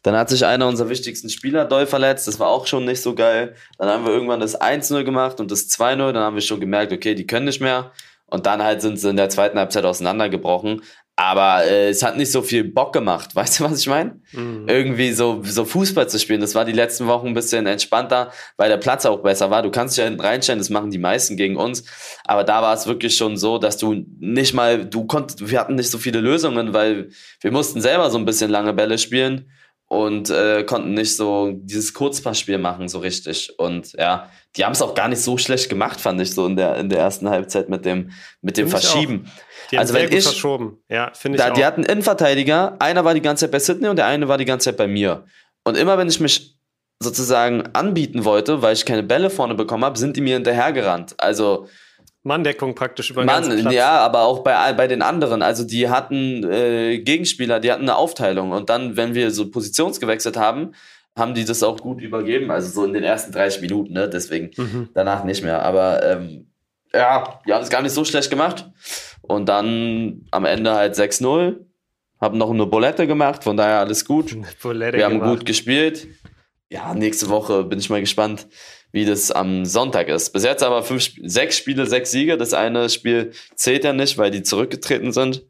Dann 0.03 0.17
hat 0.17 0.29
sich 0.29 0.45
einer 0.45 0.67
unserer 0.67 0.91
wichtigsten 0.91 1.31
Spieler 1.31 1.65
doll 1.65 1.87
verletzt. 1.87 2.27
Das 2.27 2.41
war 2.41 2.49
auch 2.49 2.67
schon 2.67 2.85
nicht 2.85 3.01
so 3.01 3.15
geil. 3.15 3.55
Dann 3.79 3.89
haben 3.89 4.05
wir 4.05 4.13
irgendwann 4.13 4.41
das 4.41 4.61
1-0 4.61 5.05
gemacht 5.05 5.41
und 5.41 5.51
das 5.51 5.69
2-0. 5.71 6.13
Dann 6.13 6.23
haben 6.23 6.35
wir 6.35 6.43
schon 6.43 6.61
gemerkt, 6.61 6.93
okay, 6.93 7.15
die 7.15 7.27
können 7.27 7.47
nicht 7.47 7.61
mehr. 7.61 7.93
Und 8.27 8.47
dann 8.47 8.63
halt 8.63 8.83
sind 8.83 8.99
sie 8.99 9.09
in 9.09 9.17
der 9.17 9.29
zweiten 9.29 9.59
Halbzeit 9.59 9.85
auseinandergebrochen. 9.85 10.83
Aber 11.19 11.65
äh, 11.65 11.89
es 11.89 12.03
hat 12.03 12.19
nicht 12.19 12.31
so 12.31 12.43
viel 12.43 12.63
Bock 12.63 12.93
gemacht. 12.93 13.35
Weißt 13.35 13.59
du, 13.59 13.65
was 13.65 13.81
ich 13.81 13.87
meine? 13.87 14.21
Mhm. 14.33 14.69
Irgendwie 14.69 15.13
so, 15.13 15.43
so 15.43 15.65
Fußball 15.65 16.09
zu 16.09 16.19
spielen. 16.19 16.43
Das 16.43 16.55
war 16.55 16.67
die 16.67 16.73
letzten 16.73 17.07
Wochen 17.07 17.29
ein 17.29 17.35
bisschen 17.35 17.67
entspannter, 17.67 18.31
weil 18.59 18.69
der 18.69 18.77
Platz 18.77 19.07
auch 19.07 19.23
besser 19.23 19.51
war. 19.51 19.63
Du 19.63 19.71
kannst 19.71 19.97
dich 19.97 20.03
ja 20.03 20.09
hinten 20.09 20.21
reinstellen, 20.21 20.59
das 20.59 20.69
machen 20.69 20.91
die 20.91 20.99
meisten 20.99 21.39
gegen 21.39 21.57
uns. 21.57 21.85
Aber 22.25 22.45
da 22.45 22.61
war 22.61 22.75
es 22.75 22.87
wirklich 22.87 23.17
schon 23.17 23.39
so, 23.39 23.57
dass 23.57 23.79
du 23.79 24.05
nicht 24.19 24.53
mal, 24.53 24.85
du 24.85 25.07
konntest, 25.07 25.49
wir 25.49 25.59
hatten 25.59 25.75
nicht 25.75 25.91
so 25.91 25.97
viele 25.97 26.21
Lösungen, 26.21 26.75
weil 26.75 27.09
wir 27.41 27.51
mussten 27.51 27.81
selber 27.81 28.11
so 28.11 28.19
ein 28.19 28.27
bisschen 28.27 28.51
lange 28.51 28.75
Bälle 28.75 28.99
spielen 28.99 29.47
und 29.89 30.31
äh, 30.31 30.65
konnten 30.65 30.95
nicht 30.95 31.17
so 31.17 31.53
dieses 31.53 31.95
Kurzpassspiel 31.95 32.59
machen 32.59 32.89
so 32.89 32.99
richtig. 32.99 33.59
Und 33.59 33.93
ja 33.93 34.29
die 34.57 34.65
haben 34.65 34.73
es 34.73 34.83
auch 34.83 34.95
gar 34.95 35.09
nicht 35.09 35.21
so 35.21 35.39
schlecht 35.39 35.69
gemacht 35.69 36.01
fand 36.01 36.21
ich 36.21 36.35
so 36.35 36.47
in 36.47 36.57
der 36.57 36.77
in 36.77 36.89
der 36.89 36.99
ersten 36.99 37.29
Halbzeit 37.29 37.69
mit 37.69 37.85
dem 37.85 38.11
mit 38.41 38.57
dem 38.57 38.69
Verschieben. 38.69 39.31
die 39.71 39.79
also 39.79 39.95
wenn 39.95 40.13
ich 40.13 40.25
verschoben. 40.25 40.79
Ja 40.89 41.13
finde 41.15 41.37
ich 41.37 41.45
da, 41.45 41.51
auch. 41.51 41.55
die 41.55 41.65
hatten 41.65 41.83
Innenverteidiger 41.83 42.77
einer 42.79 43.05
war 43.05 43.15
die 43.15 43.21
ganze 43.21 43.45
Zeit 43.45 43.53
bei 43.53 43.59
Sydney 43.59 43.89
und 43.89 43.97
der 43.97 44.07
eine 44.07 44.29
war 44.29 44.39
die 44.39 44.45
ganze 44.45 44.67
Zeit 44.67 44.77
bei 44.77 44.87
mir. 44.87 45.25
Und 45.65 45.77
immer 45.77 45.99
wenn 45.99 46.09
ich 46.09 46.21
mich 46.21 46.57
sozusagen 47.01 47.63
anbieten 47.75 48.25
wollte 48.25 48.63
weil 48.63 48.73
ich 48.73 48.87
keine 48.87 49.03
Bälle 49.03 49.29
vorne 49.31 49.55
bekommen 49.55 49.85
habe 49.85 49.99
sind 49.99 50.17
die 50.17 50.23
mir 50.23 50.35
hinterhergerannt. 50.35 51.15
Also 51.19 51.69
Manndeckung 52.27 52.75
praktisch 52.75 53.11
über 53.11 53.23
den 53.23 53.27
Mann. 53.27 53.71
Ja, 53.71 53.99
aber 54.01 54.23
auch 54.23 54.41
bei, 54.41 54.73
bei 54.73 54.87
den 54.89 55.01
anderen. 55.01 55.43
Also 55.43 55.65
die 55.65 55.89
hatten 55.89 56.45
äh, 56.45 56.99
Gegenspieler, 56.99 57.61
die 57.61 57.71
hatten 57.71 57.83
eine 57.83 57.97
Aufteilung. 57.97 58.51
Und 58.51 58.69
dann, 58.69 58.97
wenn 58.97 59.15
wir 59.15 59.31
so 59.31 59.51
positionsgewechselt 59.51 60.37
haben, 60.37 60.73
haben 61.17 61.35
die 61.35 61.45
das 61.45 61.63
auch 61.63 61.79
gut 61.79 62.03
übergeben. 62.03 62.51
Also 62.51 62.69
so 62.69 62.85
in 62.85 62.93
den 62.93 63.05
ersten 63.05 63.33
30 63.33 63.63
Minuten, 63.63 63.93
ne? 63.95 64.09
Deswegen 64.09 64.51
mhm. 64.57 64.89
danach 64.93 65.25
nicht 65.25 65.43
mehr. 65.43 65.63
Aber 65.63 66.05
ähm, 66.05 66.49
ja, 66.93 67.41
die 67.47 67.53
haben 67.53 67.63
es 67.63 67.71
gar 67.71 67.81
nicht 67.81 67.93
so 67.93 68.05
schlecht 68.05 68.29
gemacht. 68.29 68.69
Und 69.23 69.49
dann 69.49 70.27
am 70.33 70.45
Ende 70.45 70.75
halt 70.75 70.95
6-0. 70.95 71.57
Haben 72.21 72.39
noch 72.39 72.51
eine 72.51 72.65
Bolette 72.65 73.07
gemacht, 73.07 73.45
von 73.45 73.57
daher 73.57 73.81
alles 73.81 74.05
gut. 74.05 74.35
wir 74.63 75.05
haben 75.05 75.21
gemacht. 75.21 75.31
gut 75.31 75.47
gespielt. 75.47 76.09
Ja, 76.71 76.93
nächste 76.95 77.29
Woche 77.29 77.63
bin 77.63 77.79
ich 77.79 77.89
mal 77.89 78.01
gespannt 78.01 78.49
wie 78.97 79.05
das 79.05 79.31
am 79.31 79.67
Sonntag 79.67 80.09
ist. 80.09 80.33
Bis 80.33 80.43
jetzt 80.43 80.63
aber 80.63 80.83
fünf, 80.83 81.11
sechs 81.23 81.59
Spiele, 81.59 81.87
sechs 81.87 82.11
Siege. 82.11 82.39
Das 82.39 82.55
eine 82.55 82.89
Spiel 82.89 83.33
zählt 83.55 83.85
ja 83.85 83.93
nicht, 83.93 84.17
weil 84.17 84.31
die 84.31 84.43
zurückgetreten 84.43 85.13
sind. 85.13 85.45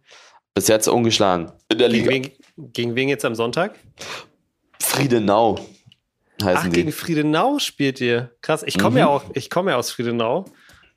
Bis 0.52 0.66
jetzt 0.66 0.88
ungeschlagen 0.88 1.52
in 1.70 1.78
der 1.78 1.88
Liga. 1.88 2.10
Gegen 2.10 2.24
wen, 2.56 2.72
gegen 2.72 2.94
wen 2.96 3.08
jetzt 3.08 3.24
am 3.24 3.36
Sonntag? 3.36 3.78
Friedenau 4.80 5.60
heißen 6.42 6.56
Ach, 6.56 6.64
die. 6.64 6.70
gegen 6.70 6.90
Friedenau 6.90 7.60
spielt 7.60 8.00
ihr. 8.00 8.32
Krass. 8.42 8.64
Ich 8.66 8.78
komme 8.78 8.90
mhm. 8.90 8.98
ja 8.98 9.06
auch, 9.06 9.22
ich 9.34 9.48
komme 9.48 9.70
ja 9.70 9.76
aus 9.76 9.92
Friedenau, 9.92 10.46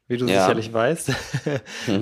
wie 0.07 0.17
du 0.17 0.25
ja. 0.25 0.41
sicherlich 0.41 0.73
weißt. 0.73 1.11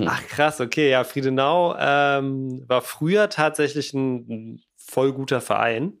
Ach 0.06 0.26
krass, 0.28 0.62
okay. 0.62 0.88
Ja, 0.88 1.04
Friedenau 1.04 1.76
ähm, 1.78 2.64
war 2.66 2.80
früher 2.80 3.28
tatsächlich 3.28 3.92
ein 3.92 4.62
voll 4.78 5.12
guter 5.12 5.42
Verein. 5.42 5.98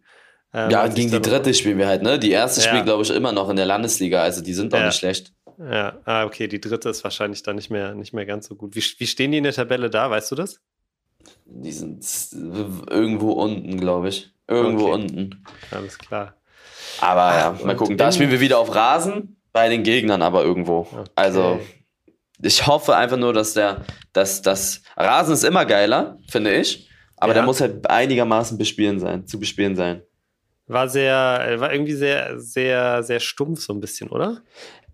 Ähm, 0.58 0.70
ja, 0.70 0.88
gegen 0.88 1.10
die 1.10 1.20
dritte 1.20 1.54
spielen 1.54 1.78
wir 1.78 1.86
halt, 1.86 2.02
ne? 2.02 2.18
Die 2.18 2.32
erste 2.32 2.60
ja. 2.60 2.68
spielt, 2.68 2.84
glaube 2.84 3.04
ich, 3.04 3.10
immer 3.10 3.30
noch 3.30 3.48
in 3.48 3.56
der 3.56 3.66
Landesliga, 3.66 4.22
also 4.22 4.42
die 4.42 4.54
sind 4.54 4.72
doch 4.72 4.78
ja. 4.78 4.86
nicht 4.86 4.96
schlecht. 4.96 5.32
Ja, 5.58 5.98
ah, 6.04 6.24
okay, 6.24 6.48
die 6.48 6.60
dritte 6.60 6.88
ist 6.88 7.04
wahrscheinlich 7.04 7.42
dann 7.42 7.56
nicht 7.56 7.70
mehr, 7.70 7.94
nicht 7.94 8.12
mehr 8.12 8.26
ganz 8.26 8.46
so 8.46 8.56
gut. 8.56 8.74
Wie, 8.74 8.82
wie 8.98 9.06
stehen 9.06 9.30
die 9.30 9.38
in 9.38 9.44
der 9.44 9.52
Tabelle 9.52 9.88
da, 9.88 10.10
weißt 10.10 10.30
du 10.32 10.34
das? 10.34 10.60
Die 11.46 11.72
sind 11.72 12.04
irgendwo 12.90 13.32
unten, 13.32 13.78
glaube 13.78 14.08
ich. 14.08 14.32
Irgendwo 14.48 14.86
okay. 14.86 14.94
unten. 14.94 15.44
Alles 15.70 15.98
klar. 15.98 16.34
Aber 17.00 17.34
ja, 17.36 17.58
mal 17.64 17.76
gucken. 17.76 17.96
Da 17.96 18.10
spielen 18.10 18.30
wir 18.30 18.40
wieder 18.40 18.58
auf 18.58 18.74
Rasen, 18.74 19.36
bei 19.52 19.68
den 19.68 19.82
Gegnern 19.82 20.22
aber 20.22 20.44
irgendwo. 20.44 20.88
Okay. 20.90 21.10
Also, 21.14 21.60
ich 22.40 22.66
hoffe 22.66 22.96
einfach 22.96 23.16
nur, 23.16 23.32
dass 23.32 23.54
der, 23.54 23.84
dass 24.12 24.42
das 24.42 24.82
Rasen 24.96 25.34
ist 25.34 25.44
immer 25.44 25.66
geiler, 25.66 26.18
finde 26.28 26.54
ich. 26.54 26.88
Aber 27.16 27.32
ja. 27.32 27.34
der 27.34 27.42
muss 27.44 27.60
halt 27.60 27.88
einigermaßen 27.88 28.58
bespielen 28.58 29.00
sein, 29.00 29.26
zu 29.26 29.38
bespielen 29.38 29.76
sein. 29.76 30.02
War 30.68 30.88
sehr, 30.88 31.56
war 31.58 31.72
irgendwie 31.72 31.94
sehr, 31.94 32.38
sehr, 32.38 33.02
sehr 33.02 33.20
stumpf 33.20 33.62
so 33.62 33.72
ein 33.72 33.80
bisschen, 33.80 34.08
oder? 34.10 34.42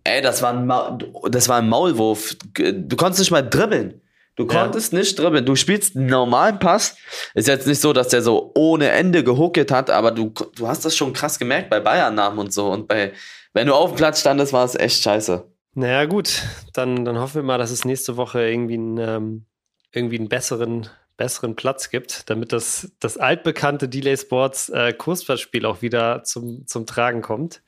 Ey, 0.04 0.22
das 0.22 0.42
war 0.42 0.52
ein, 0.52 0.66
Ma 0.66 0.98
das 1.28 1.48
war 1.48 1.58
ein 1.58 1.68
Maulwurf. 1.68 2.36
Du 2.54 2.96
konntest 2.96 3.20
nicht 3.20 3.30
mal 3.30 3.42
dribbeln. 3.42 4.00
Du 4.36 4.46
konntest 4.46 4.92
ja. 4.92 4.98
nicht 4.98 5.18
dribbeln. 5.18 5.46
Du 5.46 5.56
spielst 5.56 5.96
einen 5.96 6.06
normalen 6.06 6.58
Pass. 6.58 6.96
Ist 7.34 7.48
jetzt 7.48 7.66
nicht 7.66 7.80
so, 7.80 7.92
dass 7.92 8.08
der 8.08 8.22
so 8.22 8.52
ohne 8.54 8.90
Ende 8.90 9.22
gehucket 9.22 9.70
hat, 9.70 9.90
aber 9.90 10.10
du, 10.10 10.32
du 10.56 10.66
hast 10.66 10.84
das 10.84 10.96
schon 10.96 11.12
krass 11.12 11.38
gemerkt 11.38 11.70
bei 11.70 11.80
Bayern-Namen 11.80 12.38
und 12.38 12.52
so. 12.52 12.70
Und 12.70 12.88
bei, 12.88 13.12
wenn 13.52 13.68
du 13.68 13.74
auf 13.74 13.92
dem 13.92 13.96
Platz 13.96 14.20
standest, 14.20 14.52
war 14.52 14.64
es 14.64 14.74
echt 14.74 15.02
scheiße. 15.02 15.44
Naja, 15.74 16.04
gut. 16.04 16.42
Dann, 16.72 17.04
dann 17.04 17.18
hoffen 17.18 17.36
wir 17.36 17.42
mal, 17.42 17.58
dass 17.58 17.70
es 17.70 17.84
nächste 17.84 18.16
Woche 18.16 18.48
irgendwie 18.48 18.74
einen, 18.74 18.98
ähm, 18.98 19.46
irgendwie 19.92 20.18
einen 20.18 20.28
besseren, 20.28 20.88
besseren 21.16 21.54
Platz 21.54 21.90
gibt, 21.90 22.28
damit 22.28 22.52
das, 22.52 22.92
das 23.00 23.18
altbekannte 23.18 23.88
Delay 23.88 24.16
Sports 24.16 24.68
äh, 24.68 24.92
Kursplatzspiel 24.92 25.64
auch 25.66 25.82
wieder 25.82 26.24
zum, 26.24 26.66
zum 26.66 26.86
Tragen 26.86 27.22
kommt. 27.22 27.62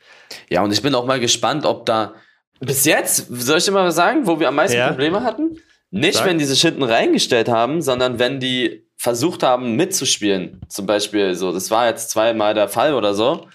Ja, 0.48 0.62
und 0.62 0.72
ich 0.72 0.82
bin 0.82 0.94
auch 0.94 1.06
mal 1.06 1.20
gespannt, 1.20 1.64
ob 1.64 1.86
da 1.86 2.14
bis 2.60 2.84
jetzt, 2.84 3.26
soll 3.28 3.58
ich 3.58 3.64
dir 3.64 3.72
mal 3.72 3.90
sagen, 3.92 4.26
wo 4.26 4.40
wir 4.40 4.48
am 4.48 4.56
meisten 4.56 4.78
ja. 4.78 4.88
Probleme 4.88 5.22
hatten? 5.22 5.60
Nicht, 5.90 6.18
Sag. 6.18 6.26
wenn 6.26 6.38
die 6.38 6.44
sich 6.44 6.60
hinten 6.60 6.82
reingestellt 6.82 7.48
haben, 7.48 7.82
sondern 7.82 8.18
wenn 8.18 8.40
die 8.40 8.86
versucht 8.96 9.42
haben 9.42 9.76
mitzuspielen. 9.76 10.60
Zum 10.68 10.86
Beispiel 10.86 11.34
so, 11.34 11.52
das 11.52 11.70
war 11.70 11.86
jetzt 11.86 12.10
zweimal 12.10 12.54
der 12.54 12.68
Fall 12.68 12.94
oder 12.94 13.14
so. 13.14 13.46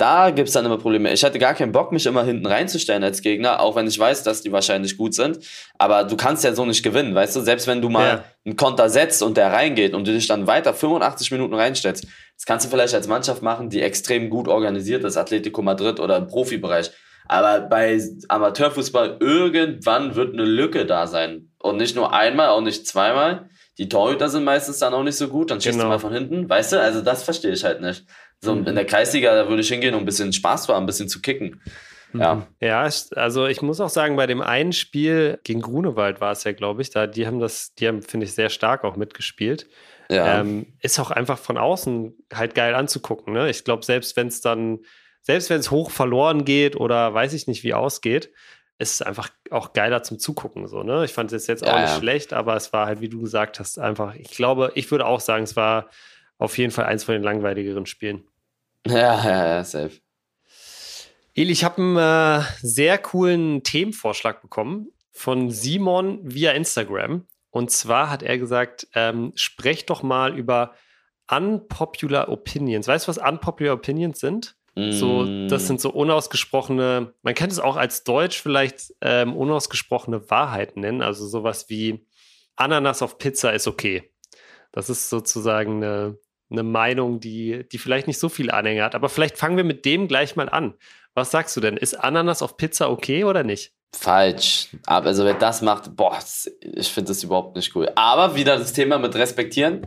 Da 0.00 0.30
gibt 0.30 0.48
es 0.48 0.54
dann 0.54 0.64
immer 0.64 0.78
Probleme. 0.78 1.12
Ich 1.12 1.22
hatte 1.24 1.38
gar 1.38 1.52
keinen 1.52 1.72
Bock, 1.72 1.92
mich 1.92 2.06
immer 2.06 2.24
hinten 2.24 2.46
reinzustellen 2.46 3.04
als 3.04 3.20
Gegner, 3.20 3.60
auch 3.60 3.76
wenn 3.76 3.86
ich 3.86 3.98
weiß, 3.98 4.22
dass 4.22 4.40
die 4.40 4.50
wahrscheinlich 4.50 4.96
gut 4.96 5.12
sind. 5.12 5.40
Aber 5.76 6.04
du 6.04 6.16
kannst 6.16 6.42
ja 6.42 6.54
so 6.54 6.64
nicht 6.64 6.82
gewinnen, 6.82 7.14
weißt 7.14 7.36
du? 7.36 7.40
Selbst 7.40 7.66
wenn 7.66 7.82
du 7.82 7.90
mal 7.90 8.06
ja. 8.06 8.24
einen 8.46 8.56
Konter 8.56 8.88
setzt 8.88 9.22
und 9.22 9.36
der 9.36 9.52
reingeht 9.52 9.92
und 9.92 10.08
du 10.08 10.12
dich 10.12 10.26
dann 10.26 10.46
weiter 10.46 10.72
85 10.72 11.32
Minuten 11.32 11.52
reinstellst, 11.52 12.06
das 12.34 12.46
kannst 12.46 12.64
du 12.64 12.70
vielleicht 12.70 12.94
als 12.94 13.08
Mannschaft 13.08 13.42
machen, 13.42 13.68
die 13.68 13.82
extrem 13.82 14.30
gut 14.30 14.48
organisiert 14.48 15.04
ist, 15.04 15.18
Atletico 15.18 15.60
Madrid 15.60 16.00
oder 16.00 16.16
im 16.16 16.28
Profibereich. 16.28 16.92
Aber 17.28 17.60
bei 17.60 18.00
Amateurfußball 18.28 19.18
irgendwann 19.20 20.14
wird 20.14 20.32
eine 20.32 20.46
Lücke 20.46 20.86
da 20.86 21.08
sein. 21.08 21.50
Und 21.58 21.76
nicht 21.76 21.94
nur 21.94 22.14
einmal, 22.14 22.48
auch 22.48 22.62
nicht 22.62 22.86
zweimal. 22.86 23.50
Die 23.76 23.90
Torhüter 23.90 24.30
sind 24.30 24.44
meistens 24.44 24.78
dann 24.78 24.94
auch 24.94 25.02
nicht 25.02 25.16
so 25.16 25.28
gut, 25.28 25.50
dann 25.50 25.60
schießt 25.60 25.74
genau. 25.74 25.84
du 25.84 25.88
mal 25.90 25.98
von 25.98 26.12
hinten. 26.12 26.48
Weißt 26.48 26.72
du, 26.72 26.80
also 26.80 27.02
das 27.02 27.22
verstehe 27.22 27.52
ich 27.52 27.64
halt 27.64 27.82
nicht. 27.82 28.06
So 28.40 28.54
mhm. 28.54 28.66
in 28.66 28.74
der 28.74 28.86
Kreisliga, 28.86 29.34
da 29.34 29.48
würde 29.48 29.62
ich 29.62 29.68
hingehen, 29.68 29.94
um 29.94 30.00
ein 30.00 30.06
bisschen 30.06 30.32
Spaß 30.32 30.64
zu 30.64 30.74
haben, 30.74 30.84
ein 30.84 30.86
bisschen 30.86 31.08
zu 31.08 31.20
kicken. 31.20 31.60
Ja. 32.12 32.36
Mhm. 32.36 32.46
Ja, 32.60 32.88
also 33.14 33.46
ich 33.46 33.62
muss 33.62 33.80
auch 33.80 33.88
sagen, 33.88 34.16
bei 34.16 34.26
dem 34.26 34.40
einen 34.40 34.72
Spiel 34.72 35.38
gegen 35.44 35.60
Grunewald 35.60 36.20
war 36.20 36.32
es 36.32 36.44
ja, 36.44 36.52
glaube 36.52 36.82
ich, 36.82 36.90
da, 36.90 37.06
die 37.06 37.26
haben 37.26 37.38
das, 37.38 37.74
die 37.74 37.86
haben, 37.86 38.02
finde 38.02 38.26
ich, 38.26 38.34
sehr 38.34 38.50
stark 38.50 38.84
auch 38.84 38.96
mitgespielt. 38.96 39.68
Ja. 40.10 40.40
Ähm, 40.40 40.66
ist 40.80 40.98
auch 40.98 41.12
einfach 41.12 41.38
von 41.38 41.56
außen 41.56 42.16
halt 42.34 42.54
geil 42.54 42.74
anzugucken. 42.74 43.32
Ne? 43.32 43.48
Ich 43.48 43.62
glaube, 43.64 43.84
selbst 43.84 44.16
wenn 44.16 44.26
es 44.26 44.40
dann, 44.40 44.80
selbst 45.22 45.50
wenn 45.50 45.60
es 45.60 45.70
hoch 45.70 45.90
verloren 45.90 46.44
geht 46.44 46.74
oder 46.74 47.14
weiß 47.14 47.32
ich 47.32 47.46
nicht, 47.46 47.62
wie 47.62 47.74
ausgeht, 47.74 48.32
ist 48.78 48.94
es 48.94 49.02
einfach 49.02 49.28
auch 49.50 49.72
geiler 49.72 50.02
zum 50.02 50.18
Zugucken. 50.18 50.66
So, 50.66 50.82
ne? 50.82 51.04
Ich 51.04 51.12
fand 51.12 51.32
es 51.32 51.46
jetzt 51.46 51.62
auch 51.62 51.74
ja, 51.74 51.82
nicht 51.82 51.90
ja. 51.90 51.98
schlecht, 51.98 52.32
aber 52.32 52.56
es 52.56 52.72
war 52.72 52.86
halt, 52.86 53.00
wie 53.00 53.10
du 53.10 53.20
gesagt 53.20 53.60
hast, 53.60 53.78
einfach, 53.78 54.14
ich 54.14 54.30
glaube, 54.30 54.72
ich 54.74 54.90
würde 54.90 55.06
auch 55.06 55.20
sagen, 55.20 55.44
es 55.44 55.54
war 55.54 55.90
auf 56.38 56.56
jeden 56.58 56.72
Fall 56.72 56.86
eins 56.86 57.04
von 57.04 57.12
den 57.12 57.22
langweiligeren 57.22 57.86
Spielen. 57.86 58.24
Ja, 58.86 59.22
ja, 59.24 59.46
ja, 59.46 59.64
safe. 59.64 60.00
Eli, 61.34 61.52
ich 61.52 61.64
habe 61.64 61.82
einen 61.82 61.96
äh, 61.96 62.44
sehr 62.62 62.98
coolen 62.98 63.62
Themenvorschlag 63.62 64.40
bekommen 64.40 64.88
von 65.12 65.50
Simon 65.50 66.20
via 66.22 66.52
Instagram. 66.52 67.26
Und 67.50 67.70
zwar 67.70 68.10
hat 68.10 68.22
er 68.22 68.38
gesagt, 68.38 68.88
ähm, 68.94 69.32
sprecht 69.34 69.90
doch 69.90 70.02
mal 70.02 70.36
über 70.36 70.74
unpopular 71.30 72.30
Opinions. 72.30 72.88
Weißt 72.88 73.06
du, 73.06 73.08
was 73.10 73.18
unpopular 73.18 73.74
Opinions 73.74 74.18
sind? 74.20 74.56
So, 74.92 75.46
das 75.48 75.66
sind 75.66 75.80
so 75.80 75.90
unausgesprochene, 75.90 77.12
man 77.22 77.34
könnte 77.34 77.52
es 77.52 77.60
auch 77.60 77.76
als 77.76 78.04
Deutsch 78.04 78.40
vielleicht 78.40 78.94
ähm, 79.00 79.36
unausgesprochene 79.36 80.30
Wahrheiten 80.30 80.80
nennen. 80.80 81.02
Also 81.02 81.26
sowas 81.26 81.68
wie 81.68 82.06
Ananas 82.56 83.02
auf 83.02 83.18
Pizza 83.18 83.52
ist 83.52 83.66
okay. 83.66 84.10
Das 84.72 84.88
ist 84.88 85.10
sozusagen 85.10 85.82
eine, 85.82 86.18
eine 86.50 86.62
Meinung, 86.62 87.20
die, 87.20 87.66
die 87.70 87.78
vielleicht 87.78 88.06
nicht 88.06 88.18
so 88.18 88.28
viele 88.28 88.54
Anhänger 88.54 88.84
hat. 88.84 88.94
Aber 88.94 89.08
vielleicht 89.08 89.38
fangen 89.38 89.56
wir 89.56 89.64
mit 89.64 89.84
dem 89.84 90.08
gleich 90.08 90.36
mal 90.36 90.48
an. 90.48 90.74
Was 91.14 91.30
sagst 91.30 91.56
du 91.56 91.60
denn? 91.60 91.76
Ist 91.76 91.94
Ananas 91.94 92.42
auf 92.42 92.56
Pizza 92.56 92.90
okay 92.90 93.24
oder 93.24 93.42
nicht? 93.42 93.72
Falsch. 93.92 94.68
Aber 94.86 95.08
also 95.08 95.24
wer 95.24 95.34
das 95.34 95.62
macht, 95.62 95.96
boah, 95.96 96.16
ich 96.62 96.88
finde 96.88 97.08
das 97.08 97.24
überhaupt 97.24 97.56
nicht 97.56 97.74
cool. 97.74 97.90
Aber 97.96 98.36
wieder 98.36 98.56
das 98.56 98.72
Thema 98.72 98.98
mit 98.98 99.14
respektieren. 99.16 99.86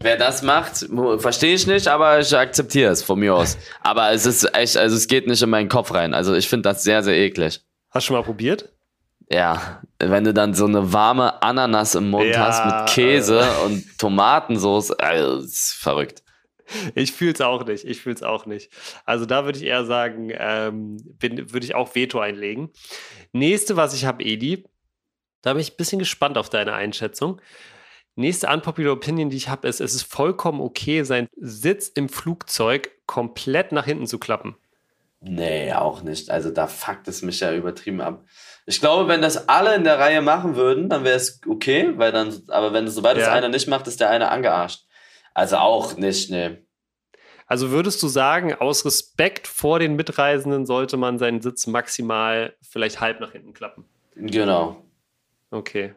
Wer 0.00 0.16
das 0.16 0.42
macht, 0.42 0.86
verstehe 1.18 1.54
ich 1.54 1.66
nicht, 1.66 1.86
aber 1.86 2.18
ich 2.18 2.36
akzeptiere 2.36 2.90
es 2.90 3.02
von 3.02 3.18
mir 3.18 3.34
aus. 3.34 3.56
Aber 3.80 4.10
es 4.10 4.26
ist 4.26 4.52
echt, 4.54 4.76
also 4.76 4.96
es 4.96 5.06
geht 5.06 5.26
nicht 5.28 5.42
in 5.42 5.50
meinen 5.50 5.68
Kopf 5.68 5.94
rein. 5.94 6.12
Also 6.12 6.34
ich 6.34 6.48
finde 6.48 6.68
das 6.68 6.82
sehr, 6.82 7.02
sehr 7.02 7.16
eklig. 7.16 7.60
Hast 7.90 8.04
du 8.04 8.08
schon 8.08 8.16
mal 8.16 8.24
probiert? 8.24 8.75
Ja, 9.28 9.82
wenn 9.98 10.24
du 10.24 10.32
dann 10.32 10.54
so 10.54 10.66
eine 10.66 10.92
warme 10.92 11.42
Ananas 11.42 11.94
im 11.94 12.10
Mund 12.10 12.26
ja, 12.26 12.46
hast 12.46 12.64
mit 12.64 12.94
Käse 12.94 13.40
äh. 13.40 13.64
und 13.64 13.98
Tomatensauce, 13.98 14.92
also, 14.92 15.44
ist 15.44 15.72
verrückt. 15.72 16.22
Ich 16.94 17.12
fühle 17.12 17.32
es 17.32 17.40
auch 17.40 17.64
nicht. 17.64 17.84
Ich 17.84 18.00
fühle 18.00 18.16
es 18.16 18.22
auch 18.22 18.46
nicht. 18.46 18.72
Also 19.04 19.24
da 19.24 19.44
würde 19.44 19.58
ich 19.58 19.64
eher 19.64 19.84
sagen, 19.84 20.32
ähm, 20.32 20.96
würde 21.20 21.64
ich 21.64 21.74
auch 21.74 21.94
Veto 21.94 22.18
einlegen. 22.18 22.70
Nächste, 23.32 23.76
was 23.76 23.94
ich 23.94 24.04
habe, 24.04 24.24
Edi, 24.24 24.64
da 25.42 25.52
bin 25.52 25.60
ich 25.60 25.72
ein 25.72 25.76
bisschen 25.76 25.98
gespannt 25.98 26.38
auf 26.38 26.50
deine 26.50 26.72
Einschätzung. 26.72 27.40
Nächste 28.16 28.48
unpopular 28.48 28.94
Opinion, 28.94 29.30
die 29.30 29.36
ich 29.36 29.48
habe, 29.48 29.68
ist, 29.68 29.80
es 29.80 29.94
ist 29.94 30.10
vollkommen 30.10 30.60
okay, 30.60 31.02
seinen 31.02 31.28
Sitz 31.36 31.88
im 31.88 32.08
Flugzeug 32.08 32.90
komplett 33.06 33.72
nach 33.72 33.84
hinten 33.84 34.06
zu 34.06 34.18
klappen. 34.18 34.56
Nee, 35.28 35.72
auch 35.72 36.02
nicht. 36.02 36.30
Also 36.30 36.50
da 36.50 36.68
fuckt 36.68 37.08
es 37.08 37.22
mich 37.22 37.40
ja 37.40 37.52
übertrieben 37.52 38.00
ab. 38.00 38.24
Ich 38.64 38.80
glaube, 38.80 39.08
wenn 39.08 39.22
das 39.22 39.48
alle 39.48 39.74
in 39.74 39.82
der 39.82 39.98
Reihe 39.98 40.22
machen 40.22 40.54
würden, 40.54 40.88
dann 40.88 41.04
wäre 41.04 41.16
es 41.16 41.40
okay, 41.48 41.92
weil 41.96 42.12
dann, 42.12 42.42
aber 42.48 42.72
wenn 42.72 42.88
sobald 42.88 43.16
ja. 43.16 43.24
es 43.24 43.28
einer 43.28 43.48
nicht 43.48 43.66
macht, 43.66 43.88
ist 43.88 44.00
der 44.00 44.10
eine 44.10 44.30
angearscht. 44.30 44.84
Also 45.34 45.56
auch 45.56 45.96
nicht, 45.96 46.30
nee. 46.30 46.58
Also 47.46 47.70
würdest 47.70 48.02
du 48.02 48.08
sagen, 48.08 48.54
aus 48.54 48.84
Respekt 48.84 49.46
vor 49.48 49.78
den 49.78 49.96
Mitreisenden 49.96 50.64
sollte 50.64 50.96
man 50.96 51.18
seinen 51.18 51.42
Sitz 51.42 51.66
maximal 51.66 52.54
vielleicht 52.62 53.00
halb 53.00 53.20
nach 53.20 53.32
hinten 53.32 53.52
klappen? 53.52 53.84
Genau. 54.14 54.84
Okay. 55.50 55.94